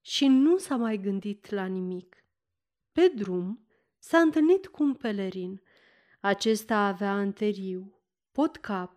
Și 0.01 0.27
nu 0.27 0.57
s-a 0.57 0.75
mai 0.75 0.97
gândit 0.97 1.49
la 1.49 1.65
nimic. 1.65 2.23
Pe 2.91 3.11
drum 3.15 3.67
s-a 3.99 4.17
întâlnit 4.17 4.67
cu 4.67 4.83
un 4.83 4.93
pelerin. 4.93 5.61
Acesta 6.19 6.77
avea 6.77 7.11
anteriu, 7.11 7.99
pot 8.31 8.55
cap 8.57 8.93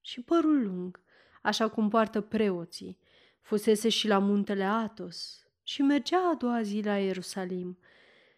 și 0.00 0.20
părul 0.20 0.62
lung, 0.62 1.00
așa 1.42 1.68
cum 1.68 1.88
poartă 1.88 2.20
preoții. 2.20 2.98
Fusese 3.40 3.88
și 3.88 4.08
la 4.08 4.18
muntele 4.18 4.64
Atos 4.64 5.46
și 5.62 5.82
mergea 5.82 6.28
a 6.28 6.34
doua 6.34 6.62
zi 6.62 6.80
la 6.84 6.98
Ierusalim. 6.98 7.78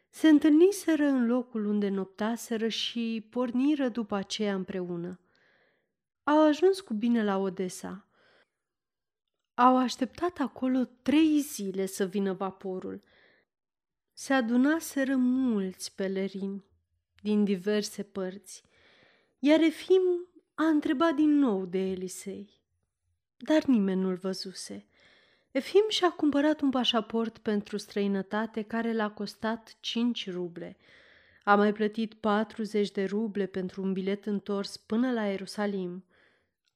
Se 0.09 0.29
întâlniseră 0.29 1.05
în 1.05 1.27
locul 1.27 1.67
unde 1.67 1.89
noptaseră 1.89 2.69
și 2.69 3.27
porniră 3.31 3.89
după 3.89 4.15
aceea 4.15 4.55
împreună. 4.55 5.21
Au 6.29 6.41
ajuns 6.41 6.81
cu 6.81 6.95
bine 6.95 7.25
la 7.25 7.37
Odessa. 7.37 8.07
Au 9.55 9.77
așteptat 9.77 10.39
acolo 10.39 10.85
trei 11.03 11.41
zile 11.41 11.87
să 11.87 12.07
vină 12.07 12.33
vaporul. 12.33 13.03
Se 14.13 14.33
adunaseră 14.33 15.17
mulți 15.17 15.95
pelerini 15.95 16.65
din 17.23 17.45
diverse 17.45 18.03
părți, 18.03 18.63
iar 19.39 19.61
Efim 19.61 20.03
a 20.55 20.65
întrebat 20.65 21.15
din 21.15 21.39
nou 21.39 21.65
de 21.65 21.79
Elisei, 21.79 22.61
dar 23.37 23.65
nimeni 23.65 24.01
nu-l 24.01 24.17
văzuse. 24.17 24.87
Efim 25.51 25.85
și-a 25.89 26.11
cumpărat 26.11 26.61
un 26.61 26.71
pașaport 26.71 27.39
pentru 27.39 27.77
străinătate 27.77 28.63
care 28.63 28.93
l-a 28.93 29.11
costat 29.11 29.77
cinci 29.81 30.31
ruble. 30.31 30.77
A 31.45 31.55
mai 31.55 31.73
plătit 31.73 32.15
40 32.15 32.91
de 32.91 33.05
ruble 33.05 33.47
pentru 33.47 33.83
un 33.83 33.93
bilet 33.93 34.27
întors 34.27 34.77
până 34.77 35.13
la 35.13 35.27
Ierusalim– 35.27 36.05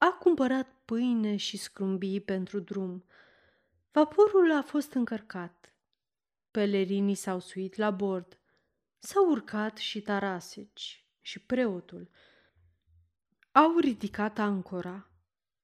a 0.03 0.17
cumpărat 0.19 0.75
pâine 0.85 1.37
și 1.37 1.57
scrumbii 1.57 2.21
pentru 2.21 2.61
drum. 2.61 3.05
Vaporul 3.93 4.53
a 4.53 4.63
fost 4.63 4.93
încărcat. 4.93 5.75
Pelerinii 6.51 7.15
s-au 7.15 7.41
suit 7.41 7.77
la 7.77 7.91
bord. 7.91 8.39
S-au 8.99 9.31
urcat 9.31 9.77
și 9.77 10.01
taraseci 10.01 11.07
și 11.21 11.39
preotul. 11.39 12.11
Au 13.53 13.79
ridicat 13.79 14.39
ancora, 14.39 15.11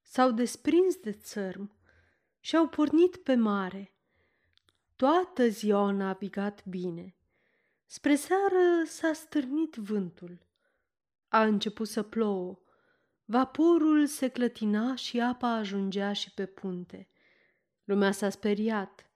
s-au 0.03 0.31
desprins 0.31 0.97
de 0.97 1.13
țărm 1.13 1.77
și 2.41 2.57
au 2.57 2.69
pornit 2.69 3.17
pe 3.17 3.35
mare. 3.35 3.95
Toată 4.97 5.49
ziua 5.49 5.79
au 5.79 5.91
navigat 5.91 6.67
bine. 6.67 7.17
Spre 7.85 8.15
seară 8.15 8.85
s-a 8.87 9.13
stârnit 9.13 9.75
vântul. 9.75 10.39
A 11.29 11.43
început 11.43 11.89
să 11.89 12.03
plouă. 12.03 12.59
Vaporul 13.29 14.07
se 14.07 14.29
clătina 14.29 14.95
și 14.95 15.21
apa 15.21 15.49
ajungea 15.49 16.13
și 16.13 16.31
pe 16.31 16.47
punte. 16.47 17.09
Lumea 17.85 18.13
s-a 18.13 18.31
speriat. 18.31 19.11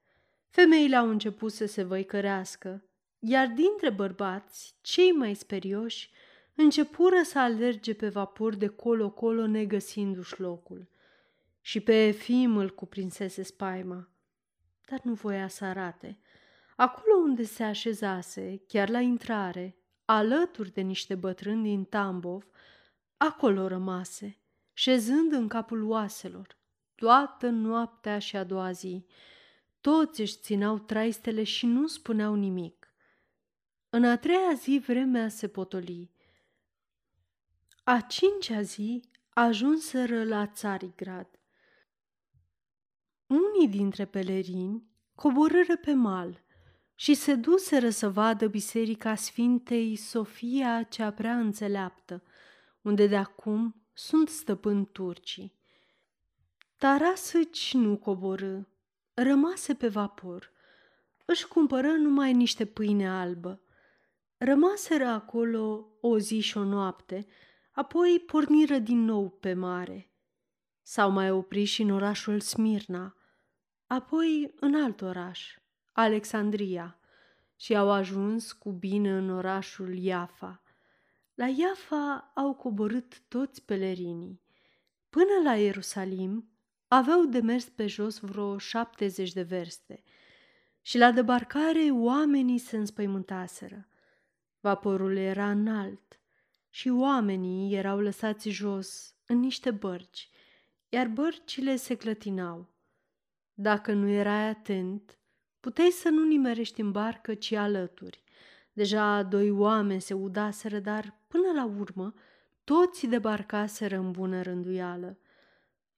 Femeile 0.49 0.97
au 0.97 1.09
început 1.09 1.53
să 1.53 1.67
se 1.67 1.83
văicărească, 1.83 2.85
iar 3.19 3.47
dintre 3.47 3.91
bărbați, 3.91 4.75
cei 4.81 5.11
mai 5.11 5.35
sperioși, 5.35 6.11
începură 6.55 7.23
să 7.23 7.39
alerge 7.39 7.95
pe 7.95 8.09
vapor 8.09 8.55
de 8.55 8.67
colo-colo 8.67 9.47
negăsindu-și 9.47 10.41
locul. 10.41 10.89
Și 11.61 11.81
pe 11.81 12.07
Efim 12.07 12.57
îl 12.57 12.71
cuprinsese 12.71 13.43
spaima, 13.43 14.09
dar 14.89 15.01
nu 15.03 15.15
voia 15.15 15.49
să 15.49 15.65
arate. 15.65 16.19
Acolo 16.77 17.15
unde 17.23 17.43
se 17.43 17.63
așezase, 17.63 18.63
chiar 18.67 18.89
la 18.89 19.01
intrare, 19.01 19.77
alături 20.05 20.73
de 20.73 20.81
niște 20.81 21.15
bătrâni 21.15 21.63
din 21.63 21.85
Tambov, 21.85 22.47
Acolo 23.23 23.67
rămase, 23.67 24.39
șezând 24.73 25.33
în 25.33 25.49
capul 25.49 25.83
oaselor, 25.83 26.57
toată 26.95 27.49
noaptea 27.49 28.19
și 28.19 28.37
a 28.37 28.45
doua 28.45 28.71
zi. 28.71 29.07
Toți 29.81 30.21
își 30.21 30.37
țineau 30.37 30.79
traistele 30.79 31.43
și 31.43 31.67
nu 31.67 31.87
spuneau 31.87 32.35
nimic. 32.35 32.93
În 33.91 34.05
a 34.05 34.17
treia 34.17 34.53
zi 34.57 34.83
vremea 34.87 35.29
se 35.29 35.49
potoli. 35.49 36.11
A 37.85 38.01
cincea 38.01 38.63
zi 38.63 39.03
ajunseră 39.29 40.25
la 40.25 40.47
Țarigrad. 40.47 41.29
Unii 43.27 43.69
dintre 43.69 44.05
pelerini 44.05 44.85
coborâră 45.15 45.77
pe 45.77 45.93
mal 45.93 46.43
și 46.95 47.15
se 47.15 47.35
duseră 47.35 47.91
să 47.91 48.11
vadă 48.11 48.47
biserica 48.47 49.15
Sfintei 49.15 49.97
Sofia 49.97 50.83
cea 50.83 51.13
prea 51.13 51.39
înțeleaptă– 51.39 52.23
unde 52.83 53.07
de 53.07 53.17
acum 53.17 53.83
sunt 53.93 54.29
stăpâni 54.29 54.87
turcii. 54.87 55.59
Tarasăci 56.77 57.75
nu 57.75 57.97
coborâ, 57.97 58.61
rămase 59.15 59.75
pe 59.75 59.89
vapor. 59.89 60.53
Își 61.25 61.49
cumpără 61.49 61.89
numai 61.89 62.33
niște 62.33 62.65
pâine 62.65 63.09
albă. 63.09 63.61
Rămaseră 64.37 65.07
acolo 65.07 65.89
o 66.01 66.19
zi 66.19 66.41
și 66.41 66.57
o 66.57 66.65
noapte, 66.65 67.27
apoi 67.71 68.23
porniră 68.27 68.79
din 68.79 69.05
nou 69.05 69.31
pe 69.31 69.55
mare. 69.55 70.11
S-au 70.83 71.11
mai 71.11 71.31
oprit 71.31 71.67
și 71.67 71.83
în 71.83 71.91
orașul 71.91 72.41
Smirna, 72.41 73.17
apoi 73.87 74.55
în 74.61 74.83
alt 74.83 75.01
oraș, 75.01 75.57
Alexandria, 75.93 76.99
și 77.57 77.77
au 77.77 77.91
ajuns 77.91 78.53
cu 78.53 78.73
bine 78.73 79.11
în 79.11 79.31
orașul 79.31 79.99
Iafa– 79.99 80.60
la 81.41 81.49
Iafa 81.49 82.31
au 82.35 82.55
coborât 82.55 83.21
toți 83.29 83.65
pelerinii. 83.65 84.41
Până 85.09 85.41
la 85.45 85.57
Ierusalim 85.57 86.51
aveau 86.89 87.25
de 87.25 87.41
mers 87.41 87.69
pe 87.69 87.87
jos 87.87 88.19
vreo 88.19 88.59
șaptezeci 88.59 89.33
de 89.33 89.43
verste 89.43 90.03
și 90.81 90.99
la 90.99 91.11
debarcare 91.11 91.91
oamenii 91.91 92.59
se 92.59 92.77
înspăimântaseră. 92.77 93.89
Vaporul 94.61 95.17
era 95.17 95.51
înalt 95.51 96.21
și 96.71 96.89
oamenii 96.89 97.75
erau 97.75 98.01
lăsați 98.01 98.49
jos 98.49 99.15
în 99.27 99.39
niște 99.39 99.71
bărci, 99.71 100.31
iar 100.89 101.07
bărcile 101.07 101.77
se 101.77 101.95
clătinau. 101.95 102.69
Dacă 103.55 103.93
nu 103.93 104.09
erai 104.09 104.49
atent, 104.49 105.19
puteai 105.61 105.91
să 105.91 106.09
nu 106.09 106.25
nimerești 106.25 106.81
în 106.81 106.93
barcă, 106.93 107.35
ci 107.35 107.53
alături. 107.53 108.23
Deja 108.73 109.23
doi 109.23 109.51
oameni 109.51 110.01
se 110.01 110.15
udaseră, 110.15 110.79
dar 110.79 111.19
Până 111.31 111.53
la 111.53 111.65
urmă, 111.65 112.15
toți 112.65 113.07
debarcaseră 113.07 113.97
în 113.97 114.11
bună 114.11 114.43
rânduială. 114.43 115.19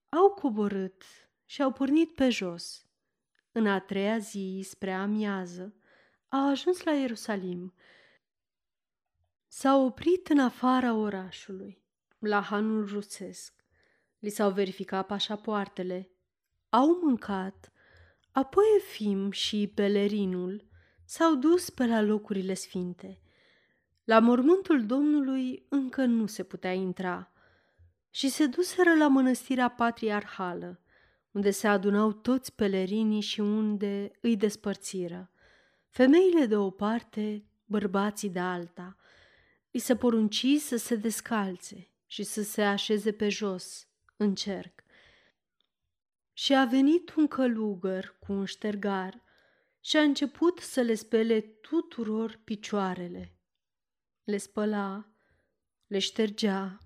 Au 0.09 0.31
coborât 0.31 1.03
și 1.45 1.63
au 1.63 1.73
pornit 1.73 2.15
pe 2.15 2.29
jos. 2.29 2.87
În 3.53 3.67
a 3.67 3.81
treia 3.81 4.19
zi, 4.19 4.67
spre 4.69 4.93
amiază, 4.93 5.75
au 6.29 6.49
ajuns 6.49 6.83
la 6.83 6.93
Ierusalim. 6.93 7.75
S-au 9.47 9.85
oprit 9.85 10.29
în 10.29 10.39
afara 10.39 10.95
orașului, 10.95 11.83
la 12.19 12.41
hanul 12.41 12.87
rusesc. 12.87 13.65
Li 14.19 14.31
s-au 14.31 14.51
verificat 14.51 15.07
pașapoartele. 15.07 16.11
Au 16.69 16.99
mâncat. 17.03 17.73
Apoi 18.33 18.65
Efim 18.77 19.31
și 19.31 19.73
pelerinul 19.75 20.69
s-au 21.05 21.35
dus 21.35 21.71
pe 21.71 21.87
la 21.87 22.01
locurile 22.01 22.55
sfinte. 22.55 23.22
La 24.05 24.19
mormântul 24.19 24.87
Domnului 24.87 25.67
încă 25.69 26.05
nu 26.05 26.27
se 26.27 26.43
putea 26.43 26.73
intra 26.73 27.33
și 28.11 28.29
se 28.29 28.47
duseră 28.47 28.95
la 28.95 29.09
mănăstirea 29.09 29.69
patriarhală, 29.69 30.81
unde 31.31 31.51
se 31.51 31.69
adunau 31.69 32.13
toți 32.13 32.55
pelerinii 32.55 33.21
și 33.21 33.41
unde 33.41 34.11
îi 34.21 34.37
despărțiră. 34.37 35.31
Femeile 35.89 36.47
de 36.47 36.57
o 36.57 36.71
parte, 36.71 37.45
bărbații 37.65 38.31
de 38.31 38.39
alta. 38.39 38.97
Îi 39.71 39.81
se 39.81 39.97
porunci 39.97 40.47
să 40.59 40.77
se 40.77 40.97
descalțe 40.97 41.91
și 42.07 42.23
să 42.23 42.43
se 42.43 42.63
așeze 42.63 43.13
pe 43.13 43.29
jos, 43.29 43.89
în 44.17 44.35
cerc. 44.35 44.83
Și 46.33 46.55
a 46.55 46.65
venit 46.65 47.15
un 47.15 47.27
călugăr 47.27 48.17
cu 48.19 48.33
un 48.33 48.45
ștergar 48.45 49.23
și 49.81 49.97
a 49.97 50.03
început 50.03 50.59
să 50.59 50.81
le 50.81 50.95
spele 50.95 51.41
tuturor 51.41 52.41
picioarele. 52.45 53.37
Le 54.33 54.39
spăla, 54.39 55.09
le 55.87 55.99
ștergea 55.99 56.79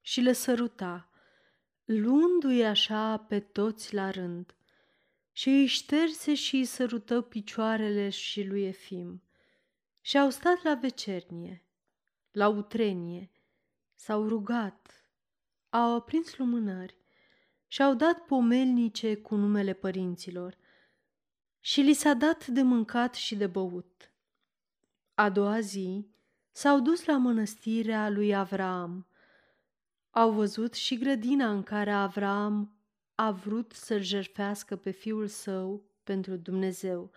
și 0.00 0.20
le 0.20 0.32
săruta, 0.32 1.10
luându-i 1.84 2.64
așa 2.64 3.18
pe 3.18 3.40
toți 3.40 3.94
la 3.94 4.10
rând. 4.10 4.56
Și 5.32 5.48
îi 5.48 5.66
șterse 5.66 6.34
și 6.34 6.56
îi 6.56 6.64
sărută 6.64 7.20
picioarele 7.20 8.08
și 8.08 8.44
lui 8.44 8.64
Efim. 8.66 9.22
Și 10.00 10.18
au 10.18 10.30
stat 10.30 10.62
la 10.62 10.74
vecernie, 10.74 11.64
la 12.30 12.48
utrenie, 12.48 13.30
s-au 13.94 14.28
rugat, 14.28 15.04
au 15.68 15.94
aprins 15.94 16.36
lumânări 16.36 16.96
și 17.66 17.82
au 17.82 17.94
dat 17.94 18.24
pomelnice 18.24 19.16
cu 19.16 19.34
numele 19.34 19.72
părinților 19.72 20.58
și 21.60 21.80
li 21.80 21.92
s-a 21.92 22.14
dat 22.14 22.46
de 22.46 22.62
mâncat 22.62 23.14
și 23.14 23.36
de 23.36 23.46
băut. 23.46 24.12
A 25.14 25.30
doua 25.30 25.60
zi 25.60 26.16
s-au 26.58 26.80
dus 26.80 27.04
la 27.04 27.16
mănăstirea 27.16 28.08
lui 28.08 28.34
Avraam. 28.34 29.06
Au 30.10 30.30
văzut 30.30 30.74
și 30.74 30.98
grădina 30.98 31.50
în 31.50 31.62
care 31.62 31.90
Avraam 31.90 32.78
a 33.14 33.30
vrut 33.30 33.72
să-l 33.72 34.02
jerfească 34.02 34.76
pe 34.76 34.90
fiul 34.90 35.26
său 35.26 35.90
pentru 36.04 36.36
Dumnezeu. 36.36 37.10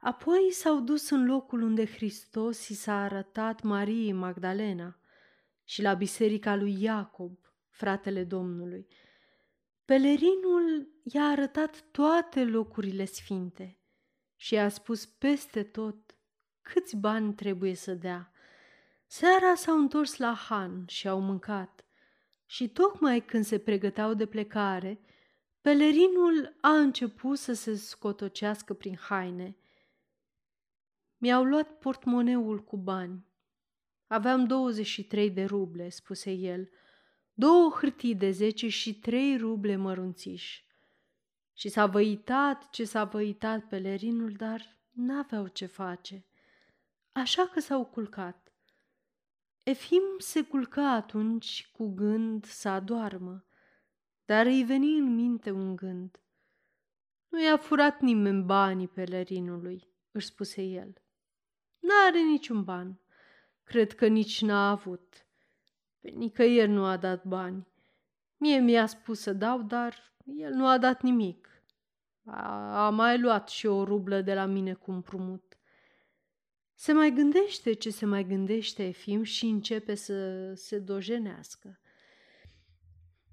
Apoi 0.00 0.52
s-au 0.52 0.80
dus 0.80 1.10
în 1.10 1.26
locul 1.26 1.62
unde 1.62 1.86
Hristos 1.86 2.68
i 2.68 2.74
s-a 2.74 3.02
arătat 3.02 3.62
Mariei 3.62 4.12
Magdalena 4.12 4.98
și 5.64 5.82
la 5.82 5.94
biserica 5.94 6.56
lui 6.56 6.82
Iacob, 6.82 7.38
fratele 7.68 8.24
Domnului. 8.24 8.86
Pelerinul 9.84 10.88
i-a 11.02 11.24
arătat 11.24 11.84
toate 11.90 12.44
locurile 12.44 13.04
sfinte 13.04 13.78
și 14.36 14.54
i-a 14.54 14.68
spus 14.68 15.06
peste 15.06 15.62
tot 15.62 16.16
câți 16.60 16.96
bani 16.96 17.34
trebuie 17.34 17.74
să 17.74 17.94
dea. 17.94 18.31
Seara 19.14 19.54
s-au 19.54 19.78
întors 19.78 20.16
la 20.16 20.34
Han 20.34 20.84
și 20.86 21.08
au 21.08 21.20
mâncat 21.20 21.84
și 22.46 22.68
tocmai 22.68 23.24
când 23.24 23.44
se 23.44 23.58
pregăteau 23.58 24.14
de 24.14 24.26
plecare, 24.26 25.00
pelerinul 25.60 26.56
a 26.60 26.70
început 26.70 27.38
să 27.38 27.52
se 27.52 27.74
scotocească 27.74 28.74
prin 28.74 28.96
haine. 28.96 29.56
Mi-au 31.16 31.44
luat 31.44 31.78
portmoneul 31.78 32.64
cu 32.64 32.76
bani. 32.76 33.26
Aveam 34.06 34.44
23 34.44 35.30
de 35.30 35.44
ruble, 35.44 35.88
spuse 35.88 36.30
el, 36.30 36.70
două 37.34 37.70
hârtii 37.70 38.14
de 38.14 38.30
zece 38.30 38.68
și 38.68 38.98
trei 38.98 39.36
ruble 39.36 39.76
mărunțiși. 39.76 40.66
Și 41.52 41.68
s-a 41.68 41.86
văitat 41.86 42.70
ce 42.70 42.84
s-a 42.84 43.04
văitat 43.04 43.68
pelerinul, 43.68 44.32
dar 44.32 44.78
n-aveau 44.90 45.46
ce 45.46 45.66
face. 45.66 46.24
Așa 47.12 47.46
că 47.46 47.60
s-au 47.60 47.84
culcat. 47.84 48.51
Efim 49.64 50.02
se 50.18 50.42
culca 50.42 50.90
atunci 50.90 51.70
cu 51.72 51.94
gând 51.94 52.44
să 52.44 52.68
adoarmă, 52.68 53.44
dar 54.24 54.46
îi 54.46 54.64
veni 54.64 54.98
în 54.98 55.14
minte 55.14 55.50
un 55.50 55.76
gând. 55.76 56.20
Nu 57.28 57.42
i-a 57.42 57.56
furat 57.56 58.00
nimeni 58.00 58.42
banii 58.42 58.88
pelerinului, 58.88 59.88
își 60.10 60.26
spuse 60.26 60.62
el. 60.62 61.02
N-are 61.78 62.20
niciun 62.20 62.64
ban. 62.64 63.00
Cred 63.64 63.92
că 63.92 64.06
nici 64.06 64.42
n-a 64.42 64.70
avut. 64.70 65.26
Pe 66.00 66.08
nicăieri 66.08 66.70
nu 66.70 66.84
a 66.84 66.96
dat 66.96 67.24
bani. 67.24 67.66
Mie 68.36 68.58
mi-a 68.58 68.86
spus 68.86 69.20
să 69.20 69.32
dau, 69.32 69.62
dar 69.62 70.14
el 70.24 70.52
nu 70.52 70.66
a 70.66 70.78
dat 70.78 71.02
nimic. 71.02 71.48
A, 72.24 72.86
a 72.86 72.90
mai 72.90 73.20
luat 73.20 73.48
și 73.48 73.66
o 73.66 73.84
rublă 73.84 74.20
de 74.20 74.34
la 74.34 74.44
mine 74.44 74.74
cu 74.74 74.90
împrumut. 74.90 75.51
Se 76.74 76.92
mai 76.92 77.10
gândește 77.10 77.72
ce 77.72 77.90
se 77.90 78.06
mai 78.06 78.24
gândește 78.24 78.86
Efim 78.86 79.22
și 79.22 79.44
începe 79.44 79.94
să 79.94 80.52
se 80.54 80.78
dojenească. 80.78 81.80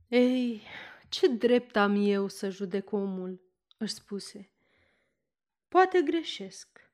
Ei, 0.08 0.62
ce 1.10 1.28
drept 1.28 1.76
am 1.76 1.96
eu 1.96 2.28
să 2.28 2.50
judec 2.50 2.92
omul, 2.92 3.42
își 3.78 3.94
spuse. 3.94 4.52
Poate 5.68 6.02
greșesc. 6.02 6.92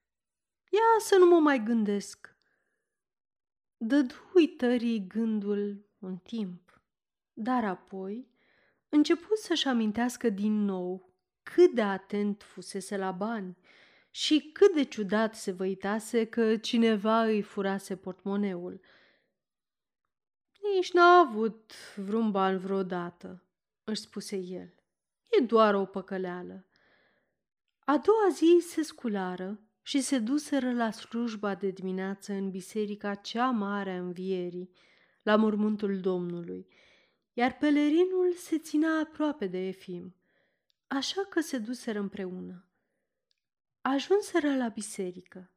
Ia 0.69 0.99
să 0.99 1.15
nu 1.15 1.25
mă 1.25 1.39
mai 1.39 1.63
gândesc. 1.63 2.35
Dădu 3.77 4.13
uitării 4.33 5.07
gândul 5.07 5.89
un 5.99 6.17
timp, 6.17 6.81
dar 7.33 7.63
apoi 7.63 8.27
început 8.89 9.37
să-și 9.37 9.67
amintească 9.67 10.29
din 10.29 10.65
nou 10.65 11.13
cât 11.43 11.73
de 11.73 11.81
atent 11.81 12.43
fusese 12.43 12.97
la 12.97 13.11
bani 13.11 13.57
și 14.15 14.49
cât 14.53 14.73
de 14.73 14.83
ciudat 14.83 15.35
se 15.35 15.51
văitase 15.51 16.25
că 16.25 16.57
cineva 16.57 17.23
îi 17.23 17.41
furase 17.41 17.95
portmoneul. 17.95 18.81
Nici 20.73 20.91
n-a 20.91 21.17
avut 21.17 21.73
vreun 21.95 22.31
ban 22.31 22.57
vreodată, 22.57 23.43
își 23.83 24.01
spuse 24.01 24.35
el. 24.35 24.73
E 25.29 25.41
doar 25.43 25.73
o 25.73 25.85
păcăleală. 25.85 26.65
A 27.79 27.97
doua 27.97 28.29
zi 28.31 28.67
se 28.67 28.81
sculară 28.81 29.59
și 29.81 30.01
se 30.01 30.19
duseră 30.19 30.73
la 30.73 30.91
slujba 30.91 31.55
de 31.55 31.69
dimineață 31.69 32.33
în 32.33 32.49
biserica 32.49 33.15
cea 33.15 33.49
mare 33.49 33.91
a 33.91 33.99
învierii, 33.99 34.69
la 35.23 35.35
mormântul 35.35 35.99
Domnului, 35.99 36.67
iar 37.33 37.57
pelerinul 37.57 38.33
se 38.33 38.57
ținea 38.57 38.99
aproape 38.99 39.47
de 39.47 39.67
Efim, 39.67 40.15
așa 40.87 41.21
că 41.29 41.39
se 41.39 41.57
duseră 41.57 41.99
împreună. 41.99 42.65
Ajunseră 43.87 44.55
la 44.55 44.67
biserică. 44.67 45.51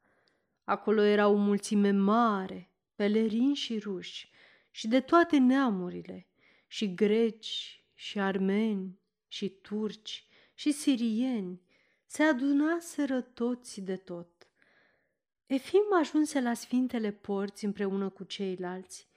Acolo 0.65 1.03
era 1.03 1.29
o 1.29 1.35
mulțime 1.35 1.91
mare, 1.91 2.71
pelerini 2.95 3.55
și 3.55 3.79
ruși, 3.79 4.31
și 4.71 4.89
de 4.89 5.01
toate 5.01 5.39
neamurile, 5.39 6.27
și 6.67 6.95
greci, 6.95 7.85
și 7.95 8.21
armeni, 8.21 9.01
și 9.29 9.49
turci, 9.49 10.27
și 10.55 10.73
sirieni, 10.73 11.61
se 12.07 12.23
adunaseră 12.23 13.21
toți 13.21 13.81
de 13.81 13.97
tot. 13.97 14.49
Efim 15.47 15.85
ajunse 16.01 16.41
la 16.41 16.55
sfintele 16.55 17.11
porți 17.11 17.65
împreună 17.65 18.09
cu 18.09 18.25
ceilalți 18.25 19.09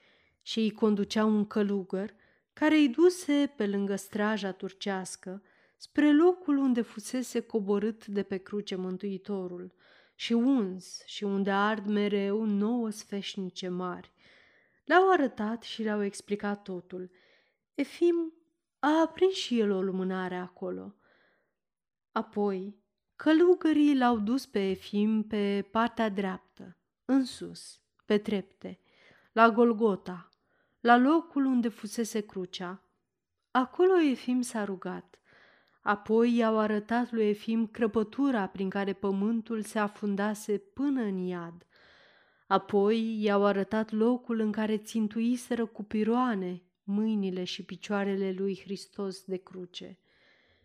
și 0.41 0.59
îi 0.59 0.72
conducea 0.72 1.26
un 1.26 1.47
călugăr 1.47 2.14
care 2.53 2.76
îi 2.76 2.89
duse 2.89 3.53
pe 3.55 3.68
lângă 3.68 3.95
straja 3.95 4.51
turcească 4.51 5.43
spre 5.82 6.14
locul 6.14 6.58
unde 6.58 6.82
fusese 6.82 7.40
coborât 7.40 8.06
de 8.06 8.24
pe 8.24 8.38
cruce 8.38 8.76
Mântuitorul 8.76 9.74
și 10.16 10.34
uns 10.34 11.04
și 11.06 11.24
unde 11.24 11.52
ard 11.52 11.86
mereu 11.88 12.44
nouă 12.44 12.90
sfeșnice 12.90 13.68
mari. 13.68 14.12
Le-au 14.86 15.12
arătat 15.12 15.64
și 15.64 15.84
le-au 15.84 16.04
explicat 16.04 16.62
totul. 16.62 17.12
Efim 17.74 18.34
a 18.80 19.02
aprins 19.02 19.34
și 19.34 19.60
el 19.60 19.72
o 19.72 19.82
lumânare 19.82 20.36
acolo. 20.36 20.96
Apoi, 22.12 22.76
călugării 23.16 23.98
l-au 23.98 24.20
dus 24.20 24.46
pe 24.46 24.70
Efim 24.70 25.24
pe 25.24 25.68
partea 25.72 26.10
dreaptă, 26.10 26.78
în 27.06 27.26
sus, 27.26 27.82
pe 28.06 28.18
trepte, 28.18 28.80
la 29.32 29.50
Golgota, 29.50 30.30
la 30.80 30.98
locul 30.98 31.46
unde 31.46 31.68
fusese 31.68 32.20
crucea. 32.20 32.84
Acolo 33.52 34.00
Efim 34.00 34.42
s-a 34.42 34.64
rugat. 34.64 35.16
Apoi 35.82 36.36
i-au 36.36 36.60
arătat 36.60 37.12
lui 37.12 37.30
Efim 37.30 37.68
crăpătura 37.68 38.48
prin 38.48 38.70
care 38.70 38.94
pământul 38.94 39.62
se 39.62 39.80
afundase 39.80 40.58
până 40.58 41.02
în 41.02 41.18
iad. 41.18 41.66
Apoi 42.48 43.24
i-au 43.24 43.46
arătat 43.46 43.92
locul 43.92 44.40
în 44.40 44.52
care 44.52 44.78
țintuiseră 44.78 45.66
cu 45.66 45.84
piroane 45.84 46.64
mâinile 46.84 47.44
și 47.44 47.64
picioarele 47.64 48.32
lui 48.32 48.60
Hristos 48.64 49.24
de 49.24 49.38
cruce. 49.38 50.00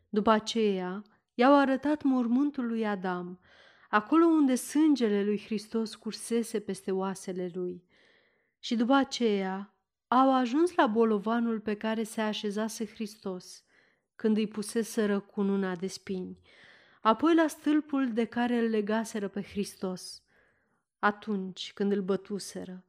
După 0.09 0.31
aceea, 0.31 1.03
i-au 1.35 1.59
arătat 1.59 2.03
mormântul 2.03 2.67
lui 2.67 2.87
Adam, 2.87 3.41
acolo 3.91 4.25
unde 4.25 4.55
sângele 4.55 5.25
lui 5.25 5.43
Hristos 5.45 5.95
cursese 5.95 6.61
peste 6.61 6.91
oasele 6.91 7.51
lui. 7.55 7.85
Și 8.59 8.77
după 8.77 8.93
aceea 8.93 9.75
au 10.09 10.35
ajuns 10.35 10.75
la 10.75 10.87
bolovanul 10.87 11.61
pe 11.61 11.75
care 11.75 12.03
se 12.03 12.21
așezase 12.21 12.87
Hristos, 12.87 13.64
când 14.17 14.37
îi 14.37 14.47
puseseră 14.47 15.21
cununa 15.21 15.77
de 15.77 15.87
spini, 15.87 16.39
apoi 17.01 17.35
la 17.35 17.47
stâlpul 17.47 18.12
de 18.12 18.25
care 18.25 18.59
îl 18.59 18.69
legaseră 18.69 19.29
pe 19.29 19.43
Hristos, 19.43 20.23
atunci 20.99 21.73
când 21.75 21.93
îl 21.93 22.03
bătuseră. 22.03 22.85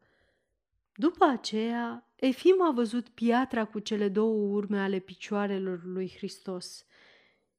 După 0.96 1.26
aceea, 1.26 2.08
Efim 2.16 2.62
a 2.62 2.72
văzut 2.72 3.10
piatra 3.10 3.66
cu 3.66 3.80
cele 3.80 4.10
două 4.10 4.56
urme 4.56 4.80
ale 4.80 5.00
picioarelor 5.00 5.84
lui 5.84 6.14
Hristos 6.16 6.86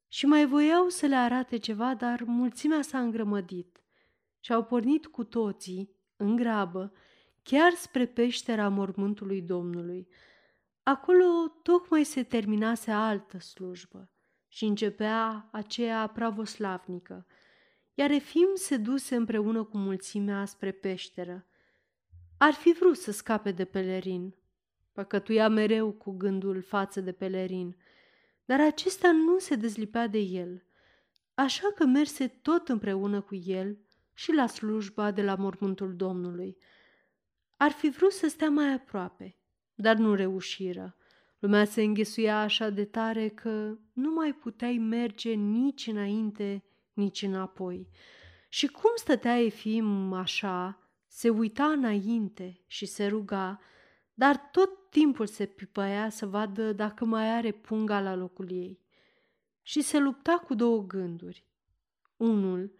și 0.09 0.27
mai 0.27 0.47
voiau 0.47 0.89
să 0.89 1.07
le 1.07 1.15
arate 1.15 1.57
ceva, 1.57 1.95
dar 1.95 2.23
mulțimea 2.27 2.83
s-a 2.83 2.99
îngrămădit 3.01 3.81
și 4.41 4.53
au 4.53 4.65
pornit 4.65 5.07
cu 5.07 5.25
toții, 5.25 5.91
în 6.17 6.37
grabă, 6.37 6.93
chiar 7.43 7.73
spre 7.73 8.07
peștera 8.07 8.69
mormântului 8.69 9.43
Domnului. 9.43 10.09
Acolo 10.89 11.49
tocmai 11.63 12.05
se 12.05 12.23
terminase 12.23 12.91
altă 12.91 13.39
slujbă 13.39 14.11
și 14.49 14.65
începea 14.65 15.49
aceea 15.53 16.07
pravoslavnică, 16.07 17.27
iar 17.95 18.11
Efim 18.11 18.49
se 18.55 18.77
duse 18.77 19.17
împreună 19.17 19.65
cu 19.65 19.77
mulțimea 19.77 20.45
spre 20.45 20.73
peșteră. 20.73 21.47
Ar 22.39 22.53
fi 22.53 22.73
vrut 22.73 22.97
să 22.97 23.11
scape 23.11 23.51
de 23.51 23.65
pelerin, 23.65 24.35
păcătuia 24.93 25.49
mereu 25.49 25.93
cu 25.93 26.11
gândul 26.11 26.63
față 26.63 27.01
de 27.01 27.13
pelerin, 27.13 27.77
dar 28.45 28.61
acesta 28.61 29.13
nu 29.13 29.39
se 29.39 29.55
dezlipea 29.55 30.07
de 30.07 30.19
el, 30.19 30.65
așa 31.35 31.73
că 31.75 31.87
merse 31.87 32.29
tot 32.29 32.69
împreună 32.69 33.21
cu 33.21 33.35
el 33.35 33.79
și 34.15 34.33
la 34.33 34.47
slujba 34.47 35.11
de 35.11 35.23
la 35.23 35.35
mormântul 35.35 35.97
Domnului– 35.97 36.57
ar 37.61 37.71
fi 37.71 37.89
vrut 37.89 38.13
să 38.13 38.29
stea 38.29 38.51
mai 38.51 38.73
aproape, 38.73 39.38
dar 39.81 39.97
nu 39.97 40.15
reușiră. 40.15 40.97
Lumea 41.39 41.65
se 41.65 41.83
înghesuia 41.83 42.41
așa 42.41 42.71
de 42.71 42.85
tare 42.85 43.29
că 43.29 43.79
nu 43.93 44.13
mai 44.13 44.33
puteai 44.33 44.79
merge 44.79 45.33
nici 45.33 45.87
înainte, 45.87 46.65
nici 46.93 47.23
înapoi. 47.23 47.89
Și 48.49 48.67
cum 48.67 48.91
stătea 48.95 49.41
Efim 49.41 50.13
așa, 50.13 50.79
se 51.07 51.29
uita 51.29 51.65
înainte 51.65 52.61
și 52.67 52.87
se 52.87 53.07
ruga, 53.07 53.61
dar 54.15 54.37
tot 54.37 54.91
timpul 54.91 55.27
se 55.27 55.47
pipăia 55.47 56.09
să 56.09 56.27
vadă 56.27 56.73
dacă 56.73 57.05
mai 57.05 57.37
are 57.37 57.53
punga 57.53 58.01
la 58.01 58.15
locul 58.15 58.51
ei. 58.51 58.81
Și 59.63 59.81
se 59.81 59.99
lupta 59.99 60.33
cu 60.47 60.55
două 60.55 60.83
gânduri. 60.87 61.45
Unul, 62.17 62.73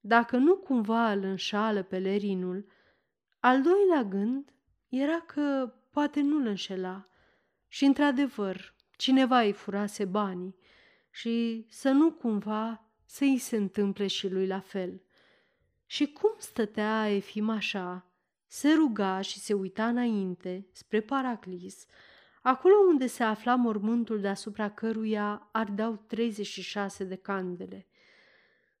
dacă 0.00 0.36
nu 0.36 0.56
cumva 0.56 1.12
îl 1.12 1.22
înșală 1.22 1.82
pelerinul, 1.82 2.66
al 3.40 3.62
doilea 3.62 4.04
gând 4.04 4.52
era 4.88 5.20
că 5.20 5.74
poate 5.92 6.20
nu-l 6.20 6.46
înșela 6.46 7.08
și, 7.68 7.84
într-adevăr, 7.84 8.74
cineva 8.96 9.40
îi 9.40 9.52
furase 9.52 10.04
banii 10.04 10.56
și 11.10 11.66
să 11.68 11.90
nu 11.90 12.12
cumva 12.12 12.90
să 13.04 13.24
îi 13.24 13.38
se 13.38 13.56
întâmple 13.56 14.06
și 14.06 14.28
lui 14.28 14.46
la 14.46 14.60
fel. 14.60 15.02
Și 15.86 16.06
cum 16.12 16.34
stătea 16.38 17.08
Efim 17.08 17.48
așa, 17.48 18.10
se 18.46 18.72
ruga 18.72 19.20
și 19.20 19.38
se 19.38 19.52
uita 19.52 19.88
înainte, 19.88 20.66
spre 20.72 21.00
Paraclis, 21.00 21.86
acolo 22.42 22.74
unde 22.88 23.06
se 23.06 23.22
afla 23.22 23.54
mormântul 23.54 24.20
deasupra 24.20 24.70
căruia 24.70 25.48
ardeau 25.52 25.96
36 25.96 27.04
de 27.04 27.16
candele. 27.16 27.86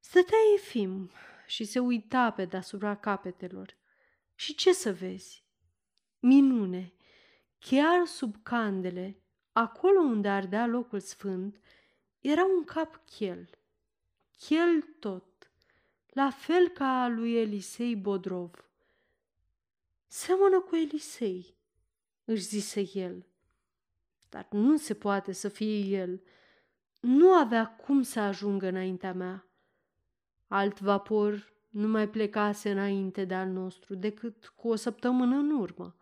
Stătea 0.00 0.38
Efim 0.54 1.10
și 1.46 1.64
se 1.64 1.78
uita 1.78 2.30
pe 2.30 2.44
deasupra 2.44 2.94
capetelor 2.94 3.76
și 4.34 4.54
ce 4.54 4.72
să 4.72 4.92
vezi? 4.92 5.44
Minune! 6.18 6.92
Chiar 7.66 8.06
sub 8.06 8.36
candele, 8.42 9.16
acolo 9.52 10.00
unde 10.00 10.28
ardea 10.28 10.66
locul 10.66 11.00
sfânt, 11.00 11.60
era 12.20 12.44
un 12.44 12.64
cap 12.64 13.00
chel. 13.04 13.48
Chel 14.38 14.82
tot, 14.98 15.50
la 16.08 16.30
fel 16.30 16.68
ca 16.68 17.02
a 17.02 17.08
lui 17.08 17.34
Elisei 17.34 17.96
Bodrov. 17.96 18.64
Seamănă 20.06 20.60
cu 20.60 20.76
Elisei, 20.76 21.54
își 22.24 22.42
zise 22.42 22.90
el. 22.94 23.26
Dar 24.28 24.46
nu 24.50 24.76
se 24.76 24.94
poate 24.94 25.32
să 25.32 25.48
fie 25.48 25.78
el. 26.00 26.22
Nu 27.00 27.32
avea 27.32 27.66
cum 27.66 28.02
să 28.02 28.20
ajungă 28.20 28.66
înaintea 28.66 29.12
mea. 29.12 29.46
Alt 30.46 30.80
vapor 30.80 31.52
nu 31.68 31.88
mai 31.88 32.08
plecase 32.08 32.70
înainte 32.70 33.24
de 33.24 33.34
al 33.34 33.48
nostru 33.48 33.94
decât 33.94 34.52
cu 34.56 34.68
o 34.68 34.74
săptămână 34.74 35.36
în 35.36 35.50
urmă. 35.50 35.96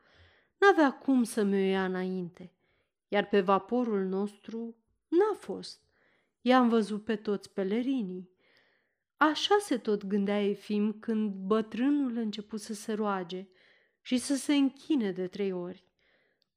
N-avea 0.61 0.93
cum 0.93 1.23
să 1.23 1.43
mi-o 1.43 1.59
ia 1.59 1.85
înainte, 1.85 2.53
iar 3.09 3.29
pe 3.29 3.41
vaporul 3.41 4.05
nostru 4.05 4.77
n-a 5.09 5.35
fost. 5.39 5.81
I-am 6.41 6.69
văzut 6.69 7.05
pe 7.05 7.17
toți 7.17 7.53
pelerinii. 7.53 8.31
Așa 9.17 9.57
se 9.61 9.79
tot 9.79 10.07
gândea 10.07 10.43
Efim 10.43 10.93
când 10.93 11.33
bătrânul 11.33 12.17
început 12.17 12.61
să 12.61 12.75
se 12.75 12.93
roage 12.93 13.49
și 14.01 14.19
să 14.19 14.35
se 14.37 14.55
închine 14.55 15.13
de 15.13 15.27
trei 15.27 15.53
ori, 15.53 15.85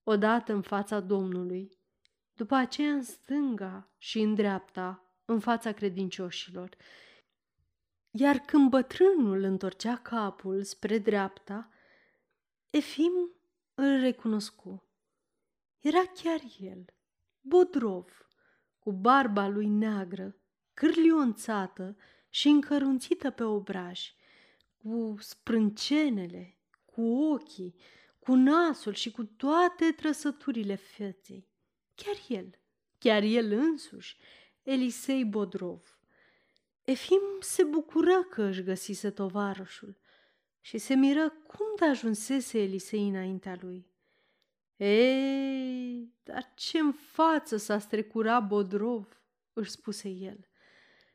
odată 0.03 0.53
în 0.53 0.61
fața 0.61 0.99
Domnului, 0.99 1.77
după 2.33 2.55
aceea 2.55 2.91
în 2.91 3.03
stânga 3.03 3.89
și 3.97 4.19
în 4.19 4.35
dreapta, 4.35 5.03
în 5.25 5.39
fața 5.39 5.71
credincioșilor, 5.71 6.77
iar 8.11 8.37
când 8.37 8.69
bătrânul 8.69 9.43
întorcea 9.43 9.97
capul 9.97 10.63
spre 10.63 10.97
dreapta, 10.97 11.69
Efim 12.69 13.31
îl 13.73 13.99
recunoscu. 13.99 14.83
Era 15.79 16.05
chiar 16.05 16.41
el, 16.59 16.85
Bodrov, 17.41 18.27
cu 18.79 18.91
barba 18.91 19.47
lui 19.47 19.67
neagră, 19.67 20.35
cârlionțată 20.73 21.97
și 22.29 22.47
încărunțită 22.47 23.29
pe 23.29 23.43
obraj, 23.43 24.13
cu 24.77 25.15
sprâncenele, 25.19 26.57
cu 26.85 27.01
ochii, 27.01 27.75
cu 28.19 28.33
nasul 28.33 28.93
și 28.93 29.11
cu 29.11 29.23
toate 29.23 29.91
trăsăturile 29.91 30.75
feței. 30.75 31.47
Chiar 31.95 32.15
el, 32.27 32.59
chiar 32.97 33.23
el 33.23 33.51
însuși, 33.51 34.17
Elisei 34.63 35.25
Bodrov. 35.25 35.97
Efim 36.83 37.21
se 37.39 37.63
bucură 37.63 38.23
că 38.23 38.43
își 38.43 38.63
găsise 38.63 39.09
tovarășul 39.09 39.97
și 40.65 40.77
se 40.77 40.93
miră 40.93 41.29
cum 41.29 41.65
de 41.79 41.85
ajunsese 41.85 42.59
Elisei 42.61 43.07
înaintea 43.07 43.57
lui. 43.61 43.87
Ei, 44.75 46.13
dar 46.23 46.51
ce 46.55 46.77
în 46.77 46.91
față 46.91 47.57
s-a 47.57 47.79
strecurat 47.79 48.47
Bodrov, 48.47 49.21
își 49.53 49.69
spuse 49.71 50.09
el. 50.09 50.47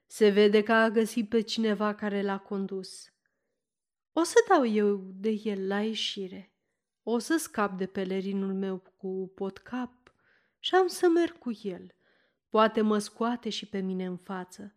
Se 0.06 0.28
vede 0.28 0.62
că 0.62 0.72
a 0.72 0.90
găsit 0.90 1.28
pe 1.28 1.40
cineva 1.40 1.94
care 1.94 2.22
l-a 2.22 2.38
condus. 2.38 3.12
O 4.12 4.22
să 4.22 4.34
dau 4.48 4.66
eu 4.66 5.12
de 5.14 5.30
el 5.30 5.66
la 5.66 5.82
ieșire. 5.82 6.52
O 7.02 7.18
să 7.18 7.36
scap 7.36 7.78
de 7.78 7.86
pelerinul 7.86 8.54
meu 8.54 8.78
cu 8.96 9.32
potcap 9.34 10.12
și 10.58 10.74
am 10.74 10.86
să 10.86 11.08
merg 11.08 11.38
cu 11.38 11.50
el. 11.62 11.94
Poate 12.48 12.80
mă 12.80 12.98
scoate 12.98 13.48
și 13.48 13.66
pe 13.66 13.78
mine 13.78 14.04
în 14.04 14.16
față. 14.16 14.74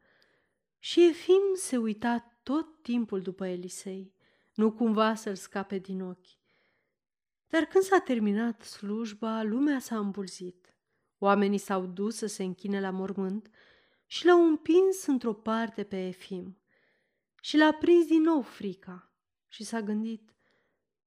Și 0.80 1.08
Efim 1.08 1.42
se 1.56 1.78
uita 1.78 2.40
tot 2.44 2.82
timpul 2.82 3.22
după 3.22 3.46
Elisei, 3.46 4.14
nu 4.54 4.72
cumva 4.72 5.16
să-l 5.16 5.36
scape 5.36 5.78
din 5.78 6.02
ochi. 6.02 6.40
Dar 7.48 7.64
când 7.66 7.84
s-a 7.84 8.00
terminat 8.00 8.62
slujba, 8.62 9.44
lumea 9.44 9.80
s-a 9.80 9.98
îmbulzit. 9.98 10.76
Oamenii 11.18 11.58
s-au 11.58 11.86
dus 11.86 12.16
să 12.16 12.26
se 12.26 12.44
închine 12.44 12.82
la 12.82 12.90
mormânt 12.90 13.50
și 14.06 14.26
l-au 14.26 14.48
împins 14.48 15.06
într-o 15.06 15.34
parte 15.34 15.84
pe 15.84 16.08
Efim. 16.08 16.62
Și 17.42 17.58
l-a 17.58 17.72
prins 17.72 18.06
din 18.06 18.22
nou 18.22 18.42
frica 18.42 19.12
și 19.48 19.64
s-a 19.64 19.82
gândit, 19.82 20.34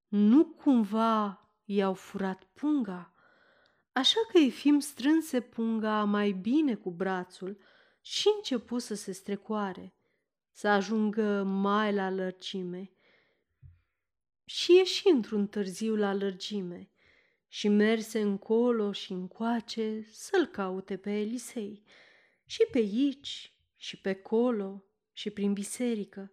nu 0.09 0.45
cumva 0.45 1.49
i-au 1.65 1.95
furat 1.95 2.45
punga? 2.45 3.13
Așa 3.93 4.21
că 4.33 4.39
Efim 4.39 4.79
strânse 4.79 5.41
punga 5.41 6.05
mai 6.05 6.33
bine 6.33 6.75
cu 6.75 6.91
brațul 6.91 7.59
și 8.01 8.29
începu 8.37 8.79
să 8.79 8.95
se 8.95 9.13
strecoare, 9.13 9.95
să 10.51 10.69
ajungă 10.69 11.43
mai 11.43 11.95
la 11.95 12.11
lărgime. 12.11 12.94
Și 14.45 14.73
ieși 14.73 15.09
într-un 15.09 15.47
târziu 15.47 15.97
la 15.97 16.15
lărgime 16.15 16.89
și 17.49 17.69
merse 17.69 18.21
încolo 18.21 18.93
și 18.93 19.13
încoace 19.13 20.07
să-l 20.11 20.47
caute 20.47 20.97
pe 20.97 21.11
Elisei, 21.21 21.83
și 22.47 22.67
pe 22.71 22.79
aici, 22.79 23.53
și 23.77 24.01
pe 24.01 24.13
colo, 24.13 24.85
și 25.13 25.31
prin 25.31 25.53
biserică. 25.53 26.33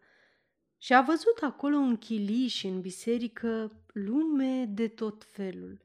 Și 0.77 0.93
a 0.93 1.01
văzut 1.01 1.37
acolo 1.41 1.75
un 1.75 1.97
chiliș 1.97 2.63
în 2.63 2.81
biserică 2.81 3.83
lume 3.93 4.65
de 4.65 4.87
tot 4.87 5.23
felul. 5.23 5.81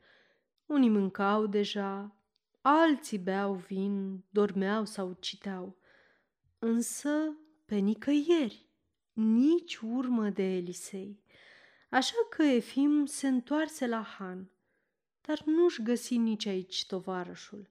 Unii 0.67 0.89
mâncau 0.89 1.47
deja, 1.47 2.17
Alții 2.61 3.19
beau 3.19 3.55
vin, 3.55 4.25
dormeau 4.31 4.85
sau 4.85 5.17
citeau. 5.21 5.79
Însă, 6.59 7.37
pe 7.65 7.77
nicăieri, 7.77 8.67
nici 9.13 9.77
urmă 9.77 10.29
de 10.29 10.43
Elisei. 10.43 11.25
Așa 11.89 12.27
că 12.31 12.43
Efim 12.43 13.05
se 13.05 13.29
întoarse 13.29 13.87
la 13.87 14.03
Han. 14.03 14.51
dar 15.21 15.43
nu-și 15.45 15.83
găsi 15.83 16.17
nici 16.17 16.47
aici 16.47 16.87
tovarășul, 16.87 17.69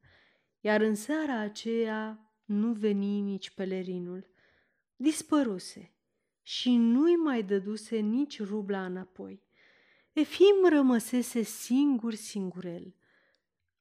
iar 0.60 0.82
în 0.82 0.96
seara 0.96 1.40
aceea 1.40 2.32
nu 2.46 2.74
veni 2.74 3.20
nici 3.20 3.50
pelerinul. 3.50 4.28
Dispăruse 4.96 5.94
și 6.42 6.76
nu-i 6.76 7.16
mai 7.16 7.44
dăduse 7.44 7.98
nici 7.98 8.42
rubla 8.42 8.86
înapoi. 8.86 9.44
Efim 10.14 10.56
rămăsese 10.70 11.42
singur 11.42 12.14
singurel. 12.14 12.96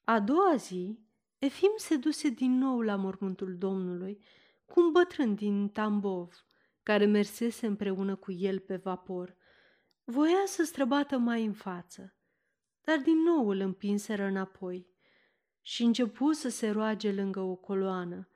A 0.05 0.21
doua 0.21 0.57
zi, 0.57 0.99
Efim 1.39 1.73
se 1.77 1.97
duse 1.97 2.29
din 2.29 2.59
nou 2.59 2.81
la 2.81 2.97
mormântul 2.97 3.57
Domnului 3.59 4.25
cu 4.65 4.81
un 4.81 4.93
bătrân 4.93 5.35
din 5.35 5.69
Tambov, 5.69 6.47
care 6.83 7.05
mersese 7.05 7.67
împreună 7.67 8.17
cu 8.17 8.33
el 8.33 8.59
pe 8.59 8.77
vapor. 8.77 9.37
Voia 10.07 10.43
să 10.47 10.65
străbată 10.65 11.19
mai 11.19 11.45
în 11.45 11.53
față, 11.53 12.15
dar 12.81 12.99
din 12.99 13.23
nou 13.23 13.49
îl 13.49 13.61
împinseră 13.61 14.25
înapoi 14.25 14.87
și 15.61 15.83
începu 15.83 16.33
să 16.33 16.49
se 16.49 16.71
roage 16.71 17.13
lângă 17.13 17.41
o 17.41 17.55
coloană. 17.55 18.29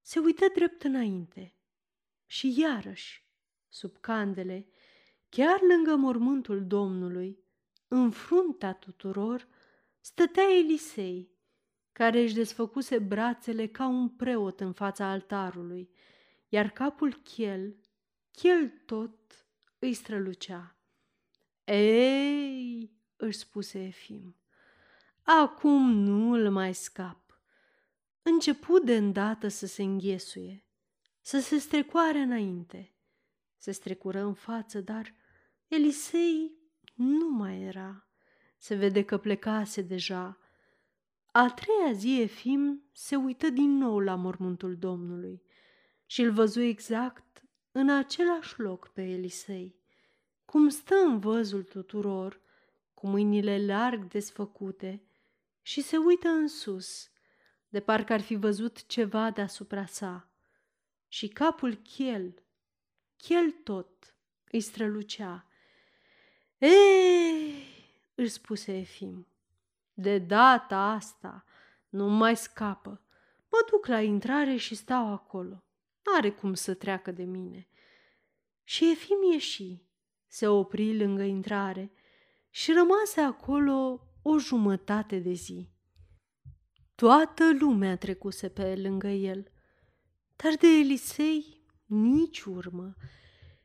Se 0.00 0.18
uită 0.18 0.46
drept 0.54 0.82
înainte 0.82 1.54
și 2.26 2.60
iarăși, 2.60 3.26
sub 3.68 3.96
candele, 4.00 4.68
chiar 5.28 5.60
lângă 5.60 5.96
mormântul 5.96 6.66
Domnului, 6.66 7.44
în 7.88 8.10
fruntea 8.10 8.74
tuturor, 8.74 9.48
stătea 10.00 10.44
Elisei, 10.58 11.32
care 11.92 12.20
își 12.20 12.34
desfăcuse 12.34 12.98
brațele 12.98 13.66
ca 13.66 13.86
un 13.86 14.08
preot 14.08 14.60
în 14.60 14.72
fața 14.72 15.06
altarului, 15.06 15.90
iar 16.48 16.70
capul 16.70 17.14
chel, 17.14 17.76
chel 18.30 18.68
tot, 18.86 19.46
îi 19.78 19.92
strălucea. 19.92 20.74
Ei, 21.64 22.92
își 23.16 23.38
spuse 23.38 23.84
Efim, 23.84 24.36
acum 25.22 25.90
nu 25.90 26.32
îl 26.32 26.50
mai 26.50 26.74
scap. 26.74 27.40
Începu 28.22 28.78
de 28.78 28.96
îndată 28.96 29.48
să 29.48 29.66
se 29.66 29.82
înghesuie, 29.82 30.64
să 31.20 31.38
se 31.38 31.58
strecoare 31.58 32.18
înainte. 32.18 32.94
Se 33.56 33.70
strecură 33.70 34.20
în 34.20 34.34
față, 34.34 34.80
dar 34.80 35.14
Elisei 35.68 36.52
nu 36.94 37.28
mai 37.28 37.62
era. 37.62 38.08
Se 38.58 38.74
vede 38.74 39.04
că 39.04 39.18
plecase 39.18 39.82
deja. 39.82 40.38
A 41.32 41.54
treia 41.54 41.92
zi 41.92 42.20
Efim 42.20 42.88
se 42.92 43.16
uită 43.16 43.50
din 43.50 43.76
nou 43.76 43.98
la 43.98 44.14
mormântul 44.14 44.76
Domnului 44.76 45.42
și 46.06 46.22
îl 46.22 46.32
văzu 46.32 46.60
exact 46.60 47.42
în 47.72 47.90
același 47.90 48.60
loc 48.60 48.88
pe 48.88 49.02
Elisei, 49.02 49.76
cum 50.54 50.68
stă 50.68 50.94
în 50.94 51.18
văzul 51.18 51.62
tuturor, 51.62 52.40
cu 52.94 53.06
mâinile 53.06 53.64
larg 53.66 54.04
desfăcute 54.08 55.02
și 55.62 55.80
se 55.80 55.96
uită 55.96 56.28
în 56.28 56.48
sus, 56.48 57.10
de 57.68 57.80
parcă 57.80 58.12
ar 58.12 58.20
fi 58.20 58.34
văzut 58.34 58.86
ceva 58.86 59.30
deasupra 59.30 59.86
sa. 59.86 60.28
Și 61.08 61.28
capul 61.28 61.74
chel, 61.74 62.42
chel 63.16 63.50
tot, 63.50 64.14
îi 64.50 64.60
strălucea. 64.60 65.46
Ei, 66.58 67.64
își 68.14 68.30
spuse 68.30 68.76
Efim, 68.76 69.26
de 69.94 70.18
data 70.18 70.78
asta 70.78 71.44
nu 71.88 72.08
mai 72.08 72.36
scapă. 72.36 73.02
Mă 73.50 73.66
duc 73.70 73.86
la 73.86 74.00
intrare 74.00 74.56
și 74.56 74.74
stau 74.74 75.12
acolo. 75.12 75.64
N-are 76.04 76.30
cum 76.30 76.54
să 76.54 76.74
treacă 76.74 77.10
de 77.10 77.24
mine. 77.24 77.68
Și 78.64 78.90
Efim 78.90 79.32
ieși, 79.32 79.82
se 80.34 80.46
opri 80.46 80.96
lângă 80.96 81.22
intrare 81.22 81.92
și 82.50 82.72
rămase 82.72 83.20
acolo 83.20 84.00
o 84.22 84.38
jumătate 84.38 85.18
de 85.18 85.32
zi. 85.32 85.70
Toată 86.94 87.44
lumea 87.58 87.96
trecuse 87.96 88.48
pe 88.48 88.76
lângă 88.76 89.06
el, 89.06 89.50
dar 90.36 90.54
de 90.54 90.66
Elisei 90.66 91.62
nici 91.86 92.40
urmă. 92.40 92.94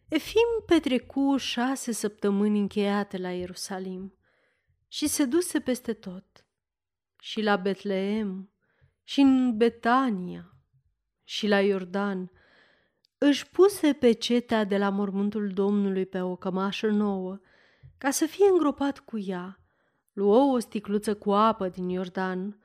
Efim 0.07 0.63
petrecu 0.65 1.37
șase 1.37 1.91
săptămâni 1.91 2.59
încheiate 2.59 3.17
la 3.17 3.31
Ierusalim 3.31 4.17
și 4.87 5.07
se 5.07 5.25
duse 5.25 5.59
peste 5.59 5.93
tot, 5.93 6.45
și 7.19 7.41
la 7.41 7.55
Betleem, 7.55 8.51
și 9.03 9.19
în 9.19 9.57
Betania, 9.57 10.53
și 11.23 11.47
la 11.47 11.61
Iordan. 11.61 12.31
Își 13.21 13.49
puse 13.49 13.93
pe 13.93 14.11
cetea 14.11 14.63
de 14.63 14.77
la 14.77 14.89
mormântul 14.89 15.49
Domnului 15.53 16.05
pe 16.05 16.21
o 16.21 16.35
cămașă 16.35 16.87
nouă, 16.87 17.39
ca 17.97 18.09
să 18.09 18.25
fie 18.25 18.45
îngropat 18.49 18.99
cu 18.99 19.17
ea. 19.17 19.59
Luă 20.13 20.37
o 20.37 20.59
sticluță 20.59 21.15
cu 21.15 21.31
apă 21.31 21.67
din 21.67 21.89
Iordan, 21.89 22.59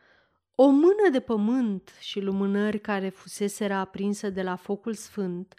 o 0.54 0.68
mână 0.70 1.08
de 1.12 1.20
pământ 1.20 1.92
și 2.00 2.20
lumânări 2.20 2.80
care 2.80 3.08
fuseseră 3.08 3.74
aprinsă 3.74 4.30
de 4.30 4.42
la 4.42 4.56
focul 4.56 4.94
sfânt, 4.94 5.54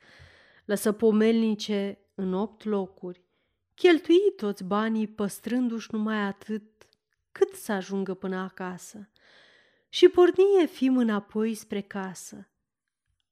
lăsă 0.65 0.91
pomelnice 0.91 1.99
în 2.15 2.33
opt 2.33 2.63
locuri, 2.63 3.23
cheltui 3.73 4.33
toți 4.35 4.63
banii 4.63 5.07
păstrându-și 5.07 5.87
numai 5.91 6.17
atât 6.17 6.63
cât 7.31 7.53
să 7.53 7.71
ajungă 7.71 8.13
până 8.13 8.35
acasă. 8.35 9.09
Și 9.89 10.07
porni 10.07 10.61
Efim 10.61 10.97
înapoi 10.97 11.53
spre 11.53 11.81
casă. 11.81 12.49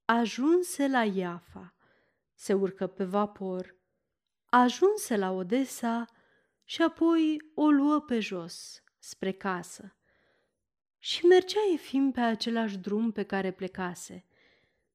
Ajunse 0.06 0.88
la 0.88 1.04
Iafa, 1.04 1.76
se 2.34 2.54
urcă 2.54 2.88
pe 2.88 3.04
vapor, 3.04 3.76
ajunse 4.46 5.18
la 5.18 5.32
Odessa 5.32 6.06
și 6.64 6.82
apoi 6.82 7.52
o 7.56 7.70
luă 7.70 8.02
pe 8.02 8.20
jos, 8.20 8.84
spre 9.00 9.32
casă. 9.32 9.96
Și 10.98 11.26
mergea 11.26 11.60
Efim 11.74 12.12
pe 12.12 12.20
același 12.20 12.78
drum 12.78 13.12
pe 13.12 13.24
care 13.24 13.52
plecase. 13.52 14.26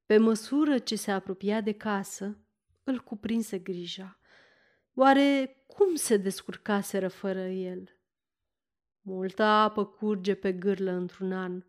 Pe 0.05 0.17
măsură 0.17 0.77
ce 0.77 0.95
se 0.95 1.11
apropia 1.11 1.61
de 1.61 1.71
casă, 1.71 2.37
îl 2.83 2.99
cuprinse 2.99 3.59
grija. 3.59 4.19
Oare 4.93 5.57
cum 5.67 5.95
se 5.95 6.17
descurcaseră 6.17 7.07
fără 7.07 7.47
el? 7.47 7.99
Multă 9.01 9.43
apă 9.43 9.85
curge 9.85 10.35
pe 10.35 10.53
gârlă 10.53 10.91
într-un 10.91 11.31
an. 11.31 11.63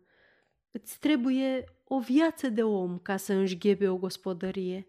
Îți 0.71 0.99
trebuie 0.99 1.63
o 1.93 1.99
viață 1.99 2.49
de 2.49 2.63
om 2.63 2.99
ca 2.99 3.17
să 3.17 3.33
înșghebe 3.33 3.89
o 3.89 3.97
gospodărie, 3.97 4.87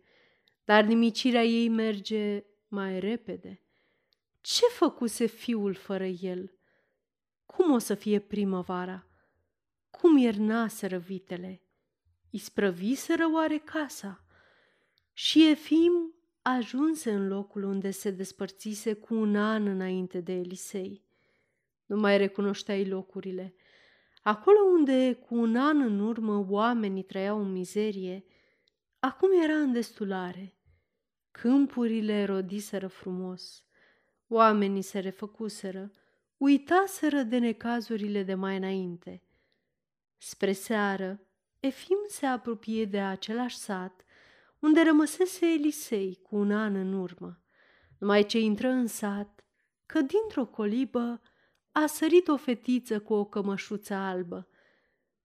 dar 0.64 0.84
nimicirea 0.84 1.44
ei 1.44 1.68
merge 1.68 2.44
mai 2.68 3.00
repede. 3.00 3.60
Ce 4.40 4.64
făcuse 4.66 5.26
fiul 5.26 5.74
fără 5.74 6.04
el? 6.04 6.52
Cum 7.46 7.72
o 7.72 7.78
să 7.78 7.94
fie 7.94 8.18
primăvara? 8.18 9.06
Cum 9.90 10.16
iernaseră 10.16 10.98
vitele? 10.98 11.62
Isprăviseră 12.30 13.30
oare 13.32 13.58
casa? 13.58 14.24
Și 15.12 15.50
Efim 15.50 16.14
ajunse 16.42 17.12
în 17.12 17.28
locul 17.28 17.62
unde 17.62 17.90
se 17.90 18.10
despărțise 18.10 18.94
cu 18.94 19.14
un 19.14 19.36
an 19.36 19.66
înainte 19.66 20.20
de 20.20 20.32
Elisei. 20.32 21.04
Nu 21.86 21.96
mai 21.96 22.18
recunoșteai 22.18 22.86
locurile. 22.86 23.54
Acolo 24.22 24.58
unde 24.72 25.14
cu 25.14 25.34
un 25.34 25.56
an 25.56 25.80
în 25.80 26.00
urmă 26.00 26.46
oamenii 26.48 27.02
trăiau 27.02 27.40
în 27.40 27.52
mizerie, 27.52 28.24
acum 28.98 29.42
era 29.42 29.54
în 29.54 29.72
destulare. 29.72 30.56
Câmpurile 31.30 32.24
rodiseră 32.24 32.86
frumos, 32.86 33.64
oamenii 34.28 34.82
se 34.82 34.98
refăcuseră, 34.98 35.90
uitaseră 36.36 37.22
de 37.22 37.38
necazurile 37.38 38.22
de 38.22 38.34
mai 38.34 38.56
înainte. 38.56 39.22
Spre 40.16 40.52
seară, 40.52 41.20
Efim 41.60 41.98
se 42.08 42.26
apropie 42.26 42.84
de 42.84 43.00
același 43.00 43.56
sat 43.56 44.04
unde 44.58 44.82
rămăsese 44.82 45.46
Elisei 45.46 46.18
cu 46.22 46.36
un 46.36 46.52
an 46.52 46.74
în 46.74 46.92
urmă. 46.92 47.42
Numai 47.98 48.26
ce 48.26 48.38
intră 48.38 48.68
în 48.68 48.86
sat, 48.86 49.44
că 49.86 50.00
dintr-o 50.00 50.46
colibă 50.46 51.20
a 51.72 51.86
sărit 51.86 52.28
o 52.28 52.36
fetiță 52.36 53.00
cu 53.00 53.14
o 53.14 53.24
cămășuță 53.24 53.94
albă. 53.94 54.48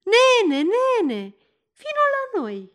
Nene, 0.03 0.61
nene, 0.61 1.35
vino 1.75 2.05
la 2.15 2.41
noi! 2.41 2.71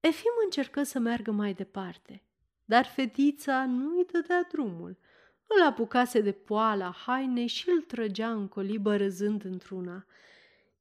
Efim 0.00 0.30
încercă 0.44 0.82
să 0.82 0.98
meargă 0.98 1.30
mai 1.30 1.54
departe, 1.54 2.22
dar 2.64 2.86
fetița 2.86 3.66
nu 3.66 3.96
îi 3.96 4.04
dădea 4.04 4.46
drumul. 4.52 4.98
Îl 5.46 5.62
apucase 5.62 6.20
de 6.20 6.32
poala 6.32 6.90
hainei 6.90 7.46
și 7.46 7.68
îl 7.68 7.80
trăgea 7.80 8.30
în 8.30 8.48
colibă 8.48 8.96
râzând 8.96 9.44
într-una. 9.44 10.06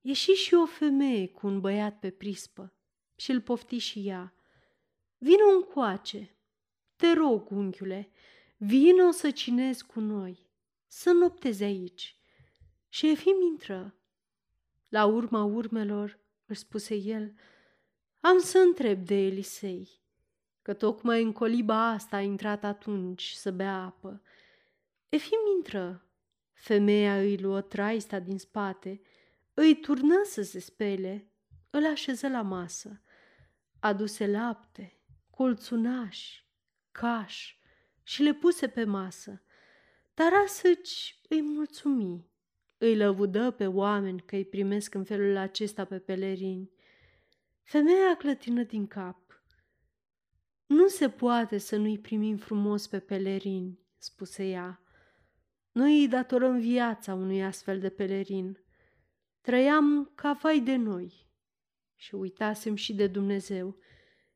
Ieși 0.01 0.31
și 0.31 0.53
o 0.53 0.65
femeie 0.65 1.27
cu 1.27 1.47
un 1.47 1.59
băiat 1.59 1.99
pe 1.99 2.09
prispă 2.09 2.73
și 3.15 3.31
îl 3.31 3.41
pofti 3.41 3.77
și 3.77 4.07
ea. 4.07 4.33
Vino 5.17 5.45
încoace, 5.55 6.35
te 6.95 7.13
rog, 7.13 7.51
unchiule, 7.51 8.11
vino 8.57 9.11
să 9.11 9.31
cinezi 9.31 9.85
cu 9.85 9.99
noi, 9.99 10.50
să 10.91 11.11
noptezi 11.11 11.63
aici. 11.63 12.15
Și 12.89 13.07
Șefim 13.07 13.41
intră. 13.41 13.95
La 14.89 15.05
urma 15.05 15.43
urmelor, 15.43 16.19
își 16.45 16.59
spuse 16.59 16.95
el, 16.95 17.33
am 18.19 18.39
să 18.39 18.57
întreb 18.57 19.05
de 19.05 19.15
Elisei, 19.15 19.89
că 20.61 20.73
tocmai 20.73 21.23
în 21.23 21.31
coliba 21.31 21.87
asta 21.87 22.15
a 22.15 22.21
intrat 22.21 22.63
atunci 22.63 23.29
să 23.29 23.51
bea 23.51 23.75
apă. 23.75 24.21
Efim 25.09 25.39
intră. 25.55 26.05
Femeia 26.53 27.19
îi 27.19 27.37
luă 27.37 27.61
traista 27.61 28.19
din 28.19 28.37
spate, 28.37 29.01
îi 29.53 29.75
turnă 29.75 30.21
să 30.23 30.41
se 30.41 30.59
spele, 30.59 31.31
îl 31.69 31.85
așeză 31.85 32.27
la 32.27 32.41
masă. 32.41 33.01
Aduse 33.79 34.27
lapte, 34.27 34.99
colțunași, 35.29 36.47
caș 36.91 37.55
și 38.03 38.23
le 38.23 38.33
puse 38.33 38.67
pe 38.67 38.83
masă. 38.83 39.43
Tarasăci 40.13 41.19
îi 41.29 41.41
mulțumi, 41.41 42.29
îi 42.77 42.95
lăvudă 42.95 43.51
pe 43.51 43.67
oameni 43.67 44.21
că 44.21 44.35
îi 44.35 44.45
primesc 44.45 44.93
în 44.93 45.03
felul 45.03 45.37
acesta 45.37 45.85
pe 45.85 45.99
pelerini. 45.99 46.71
Femeia 47.63 48.15
clătină 48.17 48.63
din 48.63 48.87
cap. 48.87 49.43
Nu 50.65 50.87
se 50.87 51.09
poate 51.09 51.57
să 51.57 51.77
nu-i 51.77 51.99
primim 51.99 52.37
frumos 52.37 52.87
pe 52.87 52.99
pelerini, 52.99 53.79
spuse 53.97 54.47
ea. 54.47 54.81
Noi 55.71 55.99
îi 55.99 56.07
datorăm 56.07 56.59
viața 56.59 57.13
unui 57.13 57.43
astfel 57.43 57.79
de 57.79 57.89
pelerin. 57.89 58.57
Trăiam 59.41 60.11
ca 60.15 60.33
vai 60.41 60.59
de 60.59 60.75
noi 60.75 61.29
și 61.95 62.15
uitasem 62.15 62.75
și 62.75 62.93
de 62.93 63.07
Dumnezeu, 63.07 63.77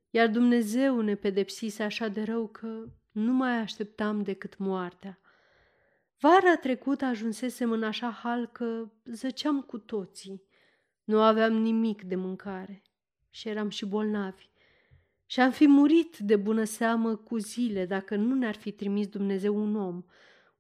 iar 0.10 0.28
Dumnezeu 0.28 1.02
ne 1.02 1.16
pedepsise 1.16 1.84
așa 1.84 2.08
de 2.08 2.24
rău 2.24 2.48
că 2.48 2.86
nu 3.12 3.34
mai 3.34 3.58
așteptam 3.58 4.24
decât 4.24 4.58
moartea. 4.58 5.20
Vara 6.20 6.56
trecută 6.56 7.06
ajunsesem 7.06 7.72
în 7.72 7.84
așa 7.84 8.10
hal 8.10 8.48
că 8.48 8.92
zăceam 9.06 9.62
cu 9.62 9.78
toții. 9.78 10.44
Nu 11.04 11.22
aveam 11.22 11.54
nimic 11.54 12.04
de 12.04 12.16
mâncare 12.16 12.82
și 13.30 13.48
eram 13.48 13.70
și 13.70 13.86
bolnavi. 13.86 14.50
Și 15.26 15.40
am 15.40 15.52
fi 15.52 15.68
murit 15.68 16.18
de 16.18 16.36
bună 16.36 16.64
seamă 16.64 17.16
cu 17.16 17.38
zile 17.38 17.86
dacă 17.86 18.16
nu 18.16 18.36
ne-ar 18.36 18.56
fi 18.56 18.72
trimis 18.72 19.08
Dumnezeu 19.08 19.56
un 19.56 19.76
om. 19.76 20.04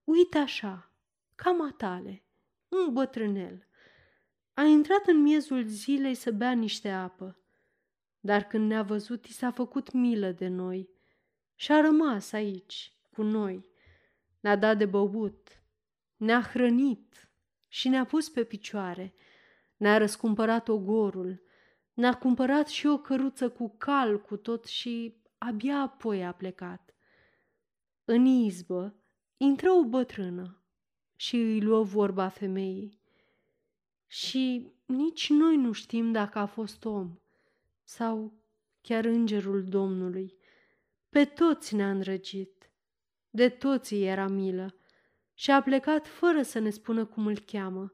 Uite 0.03 0.37
așa, 0.37 0.91
ca 1.35 1.51
matale, 1.51 2.23
un 2.67 2.93
bătrânel. 2.93 3.67
A 4.53 4.63
intrat 4.63 5.07
în 5.07 5.21
miezul 5.21 5.63
zilei 5.65 6.13
să 6.13 6.31
bea 6.31 6.51
niște 6.51 6.89
apă, 6.89 7.39
dar 8.19 8.43
când 8.43 8.67
ne-a 8.67 8.83
văzut, 8.83 9.25
i 9.25 9.33
s-a 9.33 9.51
făcut 9.51 9.91
milă 9.91 10.31
de 10.31 10.47
noi 10.47 10.89
și 11.55 11.71
a 11.71 11.81
rămas 11.81 12.31
aici, 12.31 12.93
cu 13.11 13.21
noi. 13.23 13.73
Ne-a 14.45 14.55
dat 14.55 14.77
de 14.77 14.85
băut, 14.85 15.63
ne-a 16.15 16.41
hrănit 16.41 17.29
și 17.67 17.87
ne-a 17.87 18.05
pus 18.05 18.29
pe 18.29 18.43
picioare. 18.43 19.13
Ne-a 19.77 19.97
răscumpărat 19.97 20.67
ogorul, 20.67 21.41
ne-a 21.93 22.13
cumpărat 22.13 22.67
și 22.67 22.87
o 22.87 22.97
căruță 22.97 23.49
cu 23.49 23.75
cal 23.77 24.21
cu 24.21 24.37
tot 24.37 24.65
și 24.65 25.15
abia 25.37 25.77
apoi 25.79 26.25
a 26.25 26.31
plecat. 26.31 26.95
În 28.03 28.25
izbă 28.25 28.95
intră 29.37 29.71
o 29.71 29.83
bătrână 29.83 30.63
și 31.15 31.35
îi 31.35 31.61
luă 31.61 31.83
vorba 31.83 32.27
femeii. 32.27 32.99
Și 34.07 34.71
nici 34.85 35.29
noi 35.29 35.57
nu 35.57 35.71
știm 35.71 36.11
dacă 36.11 36.39
a 36.39 36.45
fost 36.45 36.85
om 36.85 37.19
sau 37.83 38.33
chiar 38.81 39.05
îngerul 39.05 39.63
Domnului. 39.63 40.37
Pe 41.09 41.25
toți 41.25 41.75
ne-a 41.75 41.91
îndrăgit, 41.91 42.54
de 43.35 43.49
toți 43.49 43.95
era 43.95 44.27
milă 44.27 44.75
și 45.33 45.51
a 45.51 45.61
plecat 45.61 46.07
fără 46.07 46.41
să 46.41 46.59
ne 46.59 46.69
spună 46.69 47.05
cum 47.05 47.25
îl 47.27 47.39
cheamă, 47.39 47.93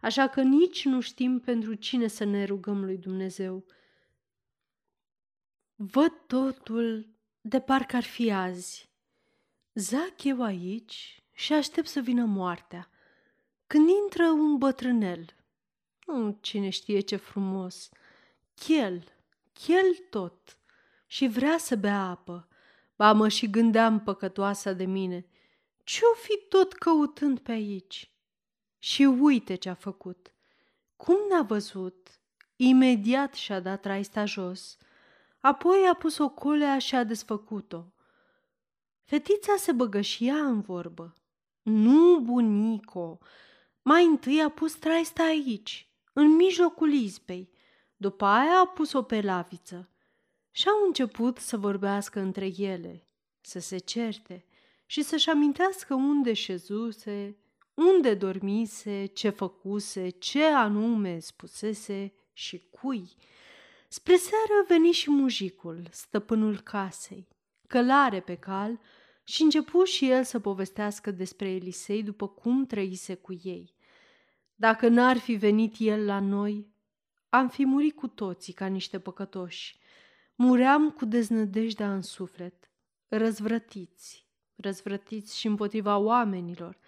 așa 0.00 0.28
că 0.28 0.42
nici 0.42 0.84
nu 0.84 1.00
știm 1.00 1.40
pentru 1.40 1.74
cine 1.74 2.06
să 2.06 2.24
ne 2.24 2.44
rugăm 2.44 2.84
lui 2.84 2.96
Dumnezeu. 2.96 3.64
Văd 5.74 6.12
totul 6.26 7.08
de 7.40 7.60
parcă 7.60 7.96
ar 7.96 8.02
fi 8.02 8.32
azi. 8.32 8.90
Zac 9.74 10.24
eu 10.24 10.42
aici 10.42 11.22
și 11.32 11.52
aștept 11.52 11.86
să 11.86 12.00
vină 12.00 12.24
moartea. 12.24 12.90
Când 13.66 13.88
intră 13.88 14.24
un 14.24 14.58
bătrânel, 14.58 15.34
nu 16.06 16.38
cine 16.40 16.68
știe 16.68 17.00
ce 17.00 17.16
frumos, 17.16 17.90
chel, 18.54 19.04
chel 19.52 19.96
tot, 20.10 20.58
și 21.06 21.26
vrea 21.26 21.58
să 21.58 21.76
bea 21.76 22.00
apă. 22.00 22.47
Ba 22.98 23.12
mă 23.12 23.28
și 23.28 23.50
gândeam 23.50 24.00
păcătoasa 24.00 24.72
de 24.72 24.84
mine– 24.84 25.26
ce-o 25.88 26.14
fi 26.14 26.38
tot 26.48 26.72
căutând 26.72 27.38
pe 27.38 27.52
aici? 27.52 28.12
Și 28.78 29.02
uite 29.04 29.54
ce 29.54 29.68
a 29.68 29.74
făcut. 29.74 30.34
Cum 30.96 31.16
ne-a 31.28 31.42
văzut, 31.42 32.20
imediat 32.56 33.34
și-a 33.34 33.60
dat 33.60 33.84
raista 33.84 34.24
jos. 34.24 34.78
Apoi 35.40 35.86
a 35.90 35.94
pus 35.94 36.18
o 36.18 36.28
colea 36.28 36.78
și 36.78 36.94
a 36.94 37.04
desfăcut-o. 37.04 37.84
Fetița 39.04 39.56
se 39.56 39.72
băgă 39.72 40.00
și 40.00 40.26
ea 40.26 40.46
în 40.46 40.60
vorbă. 40.60 41.14
Nu, 41.62 42.20
bunico, 42.20 43.18
mai 43.82 44.04
întâi 44.04 44.42
a 44.42 44.48
pus 44.48 44.74
traista 44.74 45.22
aici, 45.22 45.90
în 46.12 46.36
mijlocul 46.36 46.92
izbei. 46.92 47.50
După 47.96 48.24
aia 48.24 48.58
a 48.58 48.66
pus-o 48.66 49.02
pe 49.02 49.20
laviță. 49.20 49.88
Și 50.50 50.68
au 50.68 50.86
început 50.86 51.38
să 51.38 51.56
vorbească 51.56 52.20
între 52.20 52.52
ele, 52.56 53.06
să 53.40 53.58
se 53.58 53.78
certe 53.78 54.44
și 54.86 55.02
să-și 55.02 55.30
amintească 55.30 55.94
unde 55.94 56.32
șezuse, 56.32 57.36
unde 57.74 58.14
dormise, 58.14 59.06
ce 59.06 59.28
făcuse, 59.28 60.08
ce 60.08 60.44
anume 60.44 61.18
spusese 61.18 62.12
și 62.32 62.68
cui. 62.70 63.16
Spre 63.88 64.16
seară 64.16 64.64
veni 64.68 64.92
și 64.92 65.10
mujicul, 65.10 65.88
stăpânul 65.90 66.60
casei, 66.60 67.28
călare 67.66 68.20
pe 68.20 68.34
cal, 68.34 68.80
și 69.24 69.42
începu 69.42 69.84
și 69.84 70.10
el 70.10 70.24
să 70.24 70.40
povestească 70.40 71.10
despre 71.10 71.50
Elisei 71.50 72.02
după 72.02 72.28
cum 72.28 72.66
trăise 72.66 73.14
cu 73.14 73.40
ei. 73.42 73.74
Dacă 74.54 74.88
n-ar 74.88 75.16
fi 75.16 75.34
venit 75.34 75.74
el 75.78 76.04
la 76.04 76.20
noi, 76.20 76.66
am 77.28 77.48
fi 77.48 77.64
murit 77.64 77.94
cu 77.94 78.06
toții 78.06 78.52
ca 78.52 78.66
niște 78.66 78.98
păcătoși. 78.98 79.78
Muream 80.40 80.90
cu 80.90 81.04
deznădejdea 81.04 81.94
în 81.94 82.02
suflet, 82.02 82.70
răzvrătiți, 83.08 84.26
răzvrătiți 84.56 85.38
și 85.38 85.46
împotriva 85.46 85.96
oamenilor, 85.96 86.78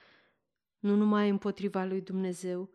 nu 0.78 0.94
numai 0.94 1.28
împotriva 1.28 1.84
lui 1.84 2.00
Dumnezeu, 2.00 2.70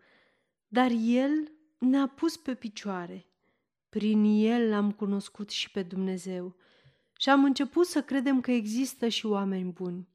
dar 0.68 0.92
El 1.02 1.52
ne-a 1.78 2.08
pus 2.08 2.38
pe 2.38 2.54
picioare. 2.54 3.26
Prin 3.90 4.24
El 4.24 4.70
l-am 4.70 4.92
cunoscut 4.92 5.50
și 5.50 5.72
pe 5.72 5.84
Dumnezeu 5.84 6.56
și 7.18 7.30
am 7.30 7.44
început 7.44 7.86
să 7.86 8.02
credem 8.02 8.42
că 8.42 8.52
există 8.52 9.08
și 9.08 9.26
oameni 9.26 9.72
buni. 9.72 10.08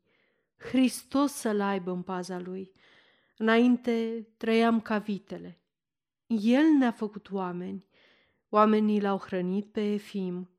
Hristos 0.57 1.33
să-l 1.33 1.61
aibă 1.61 1.91
în 1.91 2.03
paza 2.03 2.39
Lui. 2.39 2.73
Înainte 3.37 4.27
trăiam 4.37 4.81
ca 4.81 4.99
vitele. 4.99 5.61
El 6.27 6.65
ne-a 6.79 6.93
făcut 6.93 7.31
oameni. 7.31 7.89
Oamenii 8.53 9.01
l-au 9.01 9.19
hrănit 9.19 9.67
pe 9.67 9.93
Efim, 9.93 10.50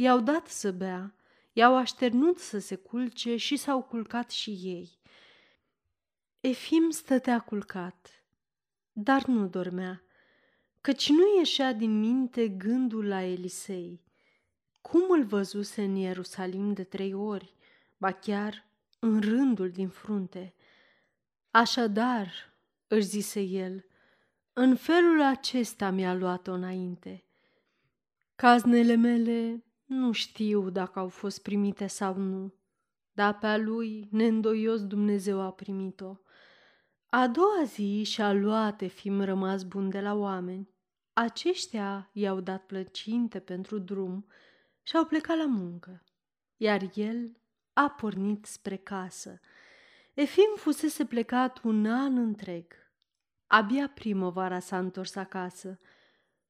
i-au 0.00 0.20
dat 0.20 0.46
să 0.46 0.72
bea, 0.72 1.18
I-au 1.58 1.76
așternut 1.76 2.38
să 2.38 2.58
se 2.58 2.74
culce 2.74 3.36
și 3.36 3.56
s-au 3.56 3.82
culcat 3.82 4.30
și 4.30 4.50
ei. 4.50 4.98
Efim 6.40 6.90
stătea 6.90 7.40
culcat, 7.40 8.24
dar 8.92 9.24
nu 9.24 9.46
dormea, 9.46 10.02
căci 10.80 11.08
nu 11.08 11.36
ieșea 11.38 11.72
din 11.72 11.98
minte 11.98 12.48
gândul 12.48 13.06
la 13.06 13.22
Elisei. 13.22 14.02
Cum 14.80 15.10
îl 15.10 15.24
văzuse 15.24 15.82
în 15.82 15.94
Ierusalim 15.94 16.72
de 16.72 16.84
trei 16.84 17.14
ori, 17.14 17.54
ba 17.96 18.12
chiar 18.12 18.66
în 18.98 19.20
rândul 19.20 19.70
din 19.70 19.88
frunte. 19.88 20.54
Așadar, 21.50 22.32
își 22.86 23.06
zise 23.06 23.40
el, 23.40 23.84
în 24.52 24.76
felul 24.76 25.22
acesta 25.22 25.90
mi-a 25.90 26.14
luat-o 26.14 26.52
înainte. 26.52 27.24
Caznele 28.34 28.94
mele 28.94 29.62
nu 29.88 30.12
știu 30.12 30.70
dacă 30.70 30.98
au 30.98 31.08
fost 31.08 31.42
primite 31.42 31.86
sau 31.86 32.16
nu, 32.16 32.54
dar 33.12 33.38
pe 33.38 33.46
a 33.46 33.56
lui, 33.56 34.08
neîndoios, 34.10 34.86
Dumnezeu 34.86 35.40
a 35.40 35.52
primit-o. 35.52 36.16
A 37.06 37.28
doua 37.28 37.62
zi 37.64 38.02
și-a 38.02 38.32
luat 38.32 38.80
Efim 38.80 39.20
rămas 39.20 39.62
bun 39.62 39.90
de 39.90 40.00
la 40.00 40.14
oameni. 40.14 40.68
Aceștia 41.12 42.10
i-au 42.12 42.40
dat 42.40 42.66
plăcinte 42.66 43.38
pentru 43.40 43.78
drum 43.78 44.26
și 44.82 44.96
au 44.96 45.04
plecat 45.04 45.36
la 45.36 45.46
muncă, 45.46 46.04
iar 46.56 46.90
el 46.94 47.36
a 47.72 47.90
pornit 47.90 48.44
spre 48.44 48.76
casă. 48.76 49.40
Efim 50.14 50.54
fusese 50.56 51.04
plecat 51.04 51.62
un 51.62 51.86
an 51.86 52.16
întreg. 52.16 52.72
Abia 53.46 53.88
primăvara 53.88 54.58
s-a 54.58 54.78
întors 54.78 55.14
acasă 55.16 55.78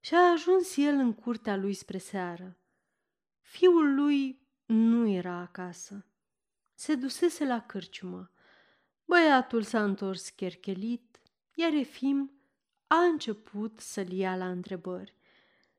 și 0.01 0.15
a 0.15 0.31
ajuns 0.31 0.77
el 0.77 0.95
în 0.95 1.13
curtea 1.13 1.57
lui 1.57 1.73
spre 1.73 1.99
seară. 1.99 2.59
Fiul 3.49 3.95
lui 3.95 4.41
nu 4.67 5.09
era 5.09 5.35
acasă. 5.35 6.07
Se 6.75 6.95
dusese 6.95 7.45
la 7.45 7.61
cârciumă. 7.61 8.31
Băiatul 9.05 9.63
s-a 9.63 9.85
întors 9.85 10.29
cherchelit, 10.29 11.21
iar 11.55 11.73
Efim 11.73 12.33
a 12.87 12.97
început 12.97 13.81
să-l 13.81 14.13
ia 14.13 14.37
la 14.37 14.51
întrebări. 14.51 15.15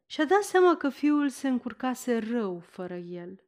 Și-a 0.05 0.25
dat 0.25 0.43
seama 0.43 0.77
că 0.77 0.89
fiul 0.89 1.29
se 1.29 1.47
încurcase 1.47 2.17
rău 2.17 2.59
fără 2.59 2.95
el. 2.95 3.43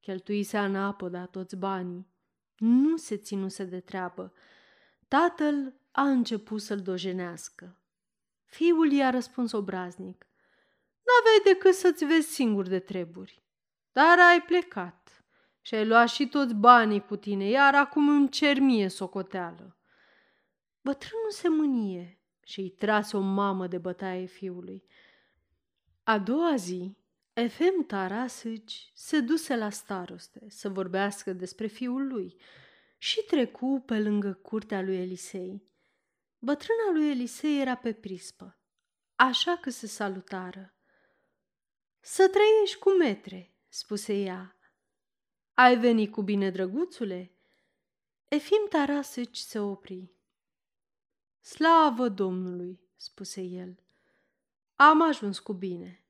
Cheltuise 0.00 0.56
anapoda 0.56 1.26
toți 1.26 1.56
banii. 1.56 2.06
Nu 2.56 2.96
se 2.96 3.16
ținuse 3.16 3.64
de 3.64 3.80
treabă. 3.80 4.32
Tatăl 5.08 5.74
a 5.90 6.08
început 6.08 6.60
să-l 6.60 6.80
dojenească. 6.80 7.78
Fiul 8.44 8.92
i-a 8.92 9.10
răspuns 9.10 9.52
obraznic. 9.52 10.26
N-aveai 11.02 11.54
decât 11.54 11.74
să-ți 11.74 12.04
vezi 12.04 12.28
singur 12.28 12.66
de 12.66 12.78
treburi. 12.78 13.44
Dar 13.96 14.18
ai 14.18 14.42
plecat 14.42 15.24
și 15.60 15.74
ai 15.74 15.86
luat 15.86 16.08
și 16.08 16.28
toți 16.28 16.54
banii 16.54 17.04
cu 17.04 17.16
tine, 17.16 17.48
iar 17.48 17.74
acum 17.74 18.08
îmi 18.08 18.28
cer 18.28 18.58
mie 18.58 18.88
socoteală. 18.88 19.76
Bătrânul 20.80 21.30
se 21.30 21.48
mânie 21.48 22.20
și 22.44 22.60
îi 22.60 22.70
trase 22.70 23.16
o 23.16 23.20
mamă 23.20 23.66
de 23.66 23.78
bătaie 23.78 24.26
fiului. 24.26 24.84
A 26.02 26.18
doua 26.18 26.56
zi, 26.56 26.96
Efem 27.32 27.82
Tarasici 27.86 28.90
se 28.94 29.20
duse 29.20 29.56
la 29.56 29.70
staroste 29.70 30.46
să 30.48 30.68
vorbească 30.68 31.32
despre 31.32 31.66
fiul 31.66 32.06
lui 32.06 32.36
și 32.98 33.22
trecu 33.22 33.82
pe 33.86 33.98
lângă 34.00 34.32
curtea 34.32 34.82
lui 34.82 34.96
Elisei. 34.96 35.70
Bătrâna 36.38 36.90
lui 36.92 37.10
Elisei 37.10 37.60
era 37.60 37.74
pe 37.74 37.92
prispă, 37.92 38.58
așa 39.14 39.56
că 39.56 39.70
se 39.70 39.86
salutară. 39.86 40.74
Să 42.00 42.28
trăiești 42.28 42.78
cu 42.78 42.90
metre, 42.90 43.55
spuse 43.76 44.12
ea. 44.12 44.56
Ai 45.54 45.78
venit 45.78 46.12
cu 46.12 46.22
bine, 46.22 46.50
drăguțule? 46.50 47.30
Efim 48.28 48.66
Tarasici 48.68 49.36
se 49.36 49.58
opri. 49.58 50.10
Slavă 51.40 52.08
Domnului, 52.08 52.80
spuse 52.96 53.40
el. 53.40 53.78
Am 54.76 55.02
ajuns 55.02 55.38
cu 55.38 55.52
bine. 55.52 56.04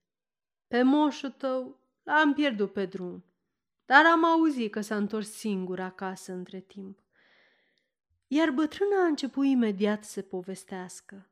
Pe 0.66 0.82
moșul 0.82 1.30
tău 1.30 1.78
l-am 2.02 2.34
pierdut 2.34 2.72
pe 2.72 2.86
drum, 2.86 3.24
dar 3.86 4.06
am 4.06 4.24
auzit 4.24 4.70
că 4.70 4.80
s-a 4.80 4.96
întors 4.96 5.30
singur 5.30 5.80
acasă 5.80 6.32
între 6.32 6.60
timp. 6.60 6.98
Iar 8.26 8.50
bătrâna 8.50 9.02
a 9.02 9.06
început 9.06 9.46
imediat 9.46 10.04
să 10.04 10.22
povestească. 10.22 11.28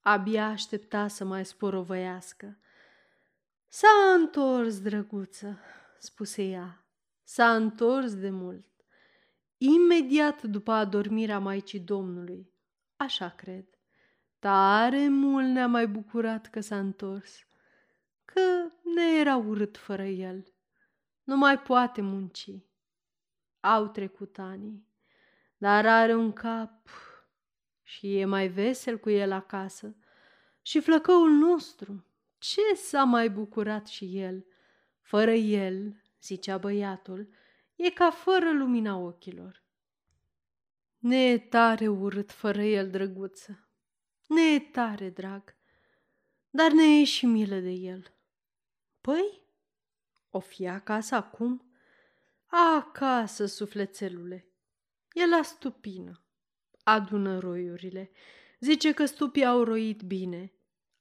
Abia 0.00 0.46
aștepta 0.46 1.08
să 1.08 1.24
mai 1.24 1.46
sporovăiască. 1.46 2.58
S-a 3.68 4.14
întors, 4.18 4.80
drăguță, 4.80 5.58
spuse 5.98 6.42
ea. 6.42 6.84
S-a 7.22 7.54
întors 7.54 8.14
de 8.14 8.30
mult. 8.30 8.66
Imediat 9.56 10.42
după 10.42 10.72
adormirea 10.72 11.38
Maicii 11.38 11.80
Domnului. 11.80 12.52
Așa 12.96 13.28
cred. 13.28 13.66
Tare 14.38 15.08
mult 15.08 15.46
ne-a 15.46 15.66
mai 15.66 15.86
bucurat 15.86 16.46
că 16.46 16.60
s-a 16.60 16.78
întors 16.78 17.46
că 18.24 18.70
ne 18.94 19.18
era 19.18 19.36
urât 19.36 19.76
fără 19.76 20.04
el. 20.04 20.52
Nu 21.22 21.36
mai 21.36 21.58
poate 21.58 22.00
munci. 22.00 22.50
Au 23.60 23.86
trecut 23.86 24.38
ani, 24.38 24.86
dar 25.56 25.86
are 25.86 26.14
un 26.14 26.32
cap 26.32 26.88
și 27.82 28.18
e 28.18 28.24
mai 28.24 28.48
vesel 28.48 28.98
cu 28.98 29.10
el 29.10 29.32
acasă. 29.32 29.96
Și 30.62 30.80
flăcăul 30.80 31.30
nostru, 31.30 32.04
ce 32.38 32.74
s-a 32.74 33.04
mai 33.04 33.30
bucurat 33.30 33.86
și 33.86 34.18
el? 34.18 34.46
Fără 35.00 35.32
el, 35.32 36.02
zicea 36.22 36.58
băiatul, 36.58 37.28
e 37.76 37.90
ca 37.90 38.10
fără 38.10 38.52
lumina 38.52 38.96
ochilor. 38.96 39.62
Ne 40.98 41.30
e 41.30 41.38
tare 41.38 41.88
urât 41.88 42.32
fără 42.32 42.62
el, 42.62 42.90
drăguță. 42.90 43.68
Ne 44.26 44.42
e 44.54 44.58
tare 44.58 45.10
drag, 45.10 45.56
dar 46.50 46.72
ne 46.72 47.00
e 47.00 47.04
și 47.04 47.26
milă 47.26 47.58
de 47.58 47.70
el. 47.70 48.14
Păi, 49.00 49.42
o 50.30 50.40
fi 50.40 50.66
acasă 50.68 51.14
acum? 51.14 51.72
Acasă, 52.46 53.46
sufletelule. 53.46 54.48
E 55.12 55.26
la 55.26 55.42
stupină. 55.42 56.22
Adună 56.82 57.38
roiurile. 57.38 58.10
Zice 58.60 58.92
că 58.92 59.04
stupii 59.04 59.44
au 59.44 59.62
roit 59.62 60.02
bine. 60.02 60.52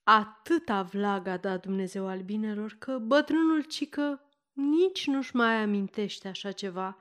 Atâta 0.10 0.82
vlag 0.82 1.28
a 1.28 1.38
dat 1.38 1.62
Dumnezeu 1.62 2.08
albinelor 2.08 2.76
că 2.80 2.98
bătrânul 2.98 3.64
cică 3.64 4.22
nici 4.54 5.08
nu-și 5.08 5.36
mai 5.36 5.54
amintește 5.62 6.28
așa 6.28 6.52
ceva. 6.52 6.98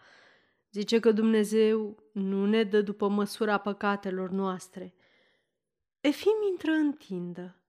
Zice 0.70 1.00
că 1.00 1.12
Dumnezeu 1.12 2.02
nu 2.12 2.46
ne 2.46 2.62
dă 2.62 2.80
după 2.80 3.08
măsura 3.08 3.58
păcatelor 3.58 4.30
noastre. 4.30 4.94
Efim 6.00 6.32
intră 6.50 6.70
în 6.70 6.92
tindă 6.92 7.60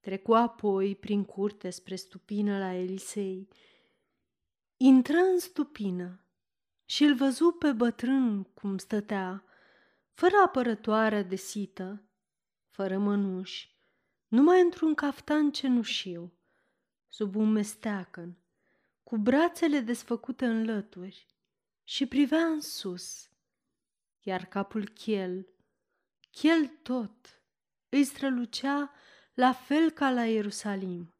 Trecu 0.00 0.32
apoi 0.32 0.96
prin 0.96 1.24
curte 1.24 1.70
spre 1.70 1.94
stupină 1.94 2.58
la 2.58 2.72
Elisei. 2.72 3.48
Intră 4.76 5.16
în 5.16 5.38
stupină 5.38 6.24
și 6.84 7.04
îl 7.04 7.14
văzu 7.14 7.50
pe 7.50 7.72
bătrân 7.72 8.42
cum 8.42 8.78
stătea, 8.78 9.44
fără 10.12 10.34
apărătoare 10.44 11.22
de 11.22 11.36
sită, 11.36 12.02
fără 12.70 12.98
mănuși, 12.98 13.73
numai 14.28 14.60
într-un 14.60 14.94
caftan 14.94 15.50
cenușiu, 15.50 16.32
sub 17.08 17.34
un 17.34 17.52
mesteacăn, 17.52 18.36
cu 19.02 19.16
brațele 19.16 19.80
desfăcute 19.80 20.46
în 20.46 20.64
lături 20.64 21.26
și 21.84 22.06
privea 22.06 22.44
în 22.46 22.60
sus, 22.60 23.28
iar 24.22 24.44
capul 24.44 24.88
chel, 24.88 25.48
chel 26.30 26.66
tot, 26.82 27.40
îi 27.88 28.04
strălucea 28.04 28.92
la 29.34 29.52
fel 29.52 29.90
ca 29.90 30.10
la 30.10 30.26
Ierusalim, 30.26 31.14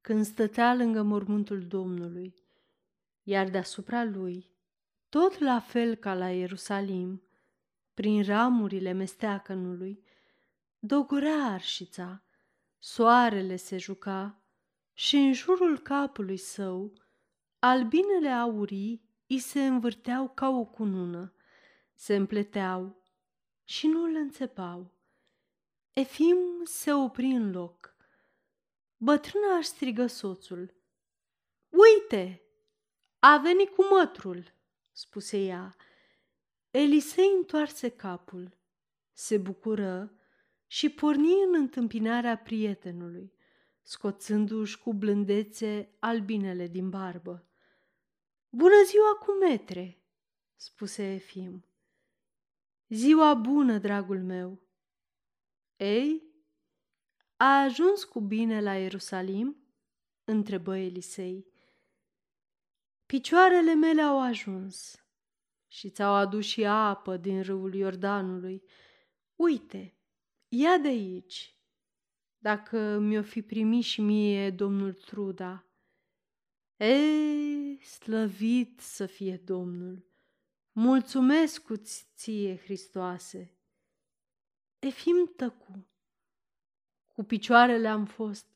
când 0.00 0.24
stătea 0.24 0.74
lângă 0.74 1.02
mormântul 1.02 1.66
Domnului, 1.66 2.34
iar 3.22 3.48
deasupra 3.48 4.04
lui, 4.04 4.50
tot 5.08 5.38
la 5.38 5.60
fel 5.60 5.94
ca 5.94 6.14
la 6.14 6.30
Ierusalim, 6.30 7.22
prin 7.94 8.22
ramurile 8.22 8.92
mesteacănului, 8.92 10.02
dogurea 10.78 11.44
arșița, 11.44 12.22
soarele 12.78 13.56
se 13.56 13.78
juca 13.78 14.42
și 14.92 15.16
în 15.16 15.32
jurul 15.32 15.78
capului 15.78 16.36
său, 16.36 16.92
albinele 17.58 18.28
aurii 18.28 19.08
îi 19.26 19.38
se 19.38 19.66
învârteau 19.66 20.28
ca 20.28 20.48
o 20.48 20.64
cunună, 20.64 21.32
se 21.94 22.16
împleteau 22.16 23.02
și 23.64 23.86
nu 23.86 24.02
îl 24.02 24.14
înțepau. 24.14 24.96
Efim 25.92 26.36
se 26.64 26.92
opri 26.92 27.24
în 27.24 27.50
loc. 27.50 27.96
Bătrâna 28.96 29.56
își 29.56 29.68
strigă 29.68 30.06
soțul. 30.06 30.74
Uite, 31.68 32.42
a 33.18 33.36
venit 33.36 33.68
cu 33.68 33.84
mătrul, 33.84 34.52
spuse 34.92 35.38
ea. 35.38 35.76
Elisei 36.70 37.32
întoarse 37.36 37.88
capul, 37.88 38.58
se 39.12 39.36
bucură 39.36 40.17
și 40.68 40.88
porni 40.88 41.42
în 41.46 41.54
întâmpinarea 41.54 42.38
prietenului, 42.38 43.32
scoțându-și 43.82 44.78
cu 44.78 44.94
blândețe 44.94 45.96
albinele 45.98 46.66
din 46.66 46.90
barbă. 46.90 47.48
Bună 48.48 48.82
ziua 48.86 49.14
cu 49.14 49.32
metre, 49.32 50.02
spuse 50.56 51.14
Efim. 51.14 51.64
Ziua 52.88 53.34
bună, 53.34 53.78
dragul 53.78 54.22
meu, 54.22 54.62
ei, 55.76 56.22
a 57.36 57.62
ajuns 57.62 58.04
cu 58.04 58.20
bine 58.20 58.60
la 58.60 58.74
Ierusalim? 58.74 59.56
întrebă 60.24 60.76
Elisei. 60.76 61.46
Picioarele 63.06 63.74
mele 63.74 64.02
au 64.02 64.20
ajuns 64.20 65.06
și 65.66 65.90
ți-au 65.90 66.14
adus 66.14 66.44
și 66.44 66.64
apă 66.64 67.16
din 67.16 67.42
râul 67.42 67.74
Iordanului. 67.74 68.62
Uite, 69.36 69.97
ia 70.48 70.78
de 70.78 70.88
aici. 70.88 71.56
Dacă 72.38 72.98
mi-o 72.98 73.22
fi 73.22 73.42
primit 73.42 73.84
și 73.84 74.00
mie 74.00 74.50
domnul 74.50 74.92
Truda. 74.92 75.66
Ei, 76.76 77.80
slăvit 77.82 78.80
să 78.80 79.06
fie 79.06 79.36
Domnul! 79.36 80.06
Mulțumesc 80.72 81.66
ție, 82.14 82.56
Hristoase! 82.56 83.52
Efim 84.78 85.32
tăcu. 85.36 85.86
Cu 87.06 87.22
picioarele 87.22 87.88
am 87.88 88.04
fost, 88.04 88.46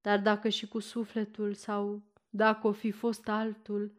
dar 0.00 0.20
dacă 0.20 0.48
și 0.48 0.68
cu 0.68 0.78
sufletul 0.78 1.54
sau 1.54 2.02
dacă 2.30 2.66
o 2.66 2.72
fi 2.72 2.90
fost 2.90 3.28
altul, 3.28 3.92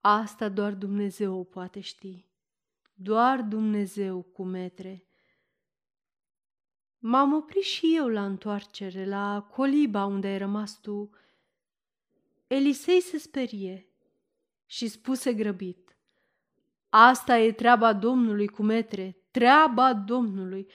asta 0.00 0.48
doar 0.48 0.74
Dumnezeu 0.74 1.38
o 1.38 1.44
poate 1.44 1.80
ști. 1.80 2.24
Doar 2.94 3.42
Dumnezeu 3.42 4.22
cu 4.22 4.44
metre. 4.44 5.06
M-am 7.06 7.32
oprit 7.32 7.62
și 7.62 7.96
eu 7.96 8.08
la 8.08 8.24
întoarcere, 8.24 9.06
la 9.06 9.48
coliba 9.50 10.04
unde 10.04 10.26
ai 10.26 10.38
rămas 10.38 10.80
tu. 10.80 11.10
Elisei 12.46 13.00
se 13.00 13.18
sperie 13.18 13.86
și 14.66 14.88
spuse 14.88 15.32
grăbit. 15.32 15.96
Asta 16.88 17.38
e 17.38 17.52
treaba 17.52 17.92
Domnului 17.92 18.48
cu 18.48 18.62
metre, 18.62 19.16
treaba 19.30 19.94
Domnului. 19.94 20.66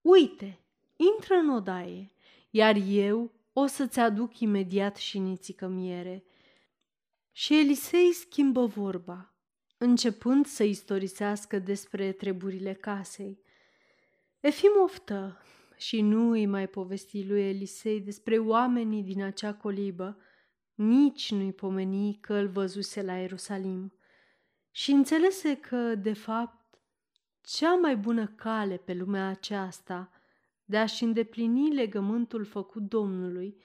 Uite, 0.00 0.60
intră 0.96 1.34
în 1.34 1.50
odaie, 1.50 2.12
iar 2.50 2.76
eu 2.86 3.32
o 3.52 3.66
să-ți 3.66 4.00
aduc 4.00 4.38
imediat 4.38 4.96
și 4.96 5.18
nițică 5.18 5.66
miere. 5.66 6.24
Și 7.32 7.58
Elisei 7.58 8.12
schimbă 8.12 8.66
vorba, 8.66 9.34
începând 9.78 10.46
să 10.46 10.62
istorisească 10.62 11.58
despre 11.58 12.12
treburile 12.12 12.72
casei. 12.72 13.40
Efim 14.40 14.70
oftă 14.82 15.42
și 15.82 16.00
nu 16.00 16.30
îi 16.30 16.46
mai 16.46 16.68
povesti 16.68 17.26
lui 17.26 17.42
Elisei 17.48 18.00
despre 18.00 18.38
oamenii 18.38 19.02
din 19.02 19.22
acea 19.22 19.54
colibă, 19.54 20.18
nici 20.74 21.30
nu-i 21.30 21.52
pomeni 21.52 22.18
că 22.20 22.34
îl 22.34 22.48
văzuse 22.48 23.02
la 23.02 23.16
Ierusalim. 23.16 23.92
Și 24.70 24.90
înțelese 24.90 25.56
că, 25.56 25.94
de 25.94 26.12
fapt, 26.12 26.80
cea 27.40 27.74
mai 27.74 27.96
bună 27.96 28.26
cale 28.26 28.76
pe 28.76 28.94
lumea 28.94 29.28
aceasta 29.28 30.10
de 30.64 30.78
a-și 30.78 31.04
îndeplini 31.04 31.74
legământul 31.74 32.44
făcut 32.44 32.82
Domnului 32.82 33.62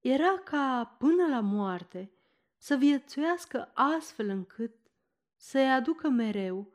era 0.00 0.38
ca, 0.44 0.96
până 0.98 1.26
la 1.26 1.40
moarte, 1.40 2.12
să 2.56 2.74
viețuiască 2.74 3.70
astfel 3.74 4.28
încât 4.28 4.74
să-i 5.36 5.70
aducă 5.70 6.08
mereu, 6.08 6.72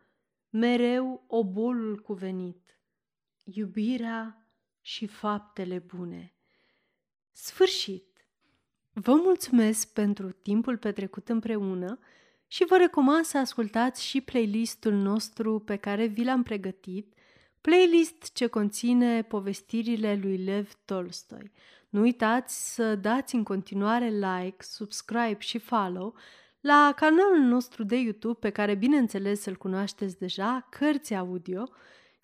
mereu 0.49 1.23
obolul 1.27 1.99
cuvenit, 1.99 2.79
iubirea 3.43 4.44
și 4.85 5.07
faptele 5.07 5.77
bune. 5.77 6.33
Sfârșit! 7.31 8.03
Vă 8.93 9.13
mulțumesc 9.13 9.93
pentru 9.93 10.31
timpul 10.31 10.77
petrecut 10.77 11.29
împreună 11.29 11.99
și 12.47 12.65
vă 12.65 12.77
recomand 12.77 13.25
să 13.25 13.37
ascultați 13.37 14.05
și 14.05 14.21
playlistul 14.21 14.93
nostru 14.93 15.59
pe 15.59 15.75
care 15.75 16.05
vi 16.05 16.23
l-am 16.23 16.43
pregătit, 16.43 17.13
playlist 17.61 18.33
ce 18.33 18.47
conține 18.47 19.23
povestirile 19.23 20.15
lui 20.21 20.37
Lev 20.37 20.73
Tolstoi. 20.85 21.51
Nu 21.89 22.01
uitați 22.01 22.73
să 22.73 22.95
dați 22.95 23.35
în 23.35 23.43
continuare 23.43 24.09
like, 24.09 24.63
subscribe 24.63 25.37
și 25.39 25.57
follow 25.57 26.15
la 26.59 26.93
canalul 26.95 27.39
nostru 27.39 27.83
de 27.83 27.95
YouTube, 27.95 28.39
pe 28.39 28.49
care 28.49 28.75
bineînțeles 28.75 29.45
îl 29.45 29.55
cunoașteți 29.55 30.17
deja, 30.17 30.67
Cărți 30.69 31.13
Audio, 31.13 31.69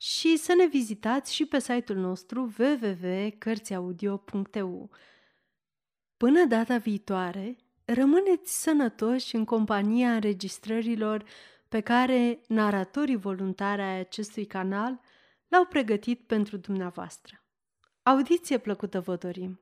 și 0.01 0.37
să 0.37 0.53
ne 0.53 0.67
vizitați 0.67 1.33
și 1.33 1.45
pe 1.45 1.59
site-ul 1.59 1.99
nostru 1.99 2.53
www.cărțiaudio.eu. 2.59 4.89
Până 6.17 6.45
data 6.45 6.77
viitoare, 6.77 7.57
rămâneți 7.85 8.61
sănătoși 8.61 9.35
în 9.35 9.45
compania 9.45 10.13
înregistrărilor 10.13 11.23
pe 11.67 11.79
care 11.79 12.41
naratorii 12.47 13.15
voluntari 13.15 13.81
ai 13.81 13.99
acestui 13.99 14.45
canal 14.45 15.01
l-au 15.47 15.65
pregătit 15.65 16.27
pentru 16.27 16.57
dumneavoastră. 16.57 17.45
Audiție 18.03 18.57
plăcută 18.57 18.99
vă 18.99 19.15
dorim! 19.15 19.59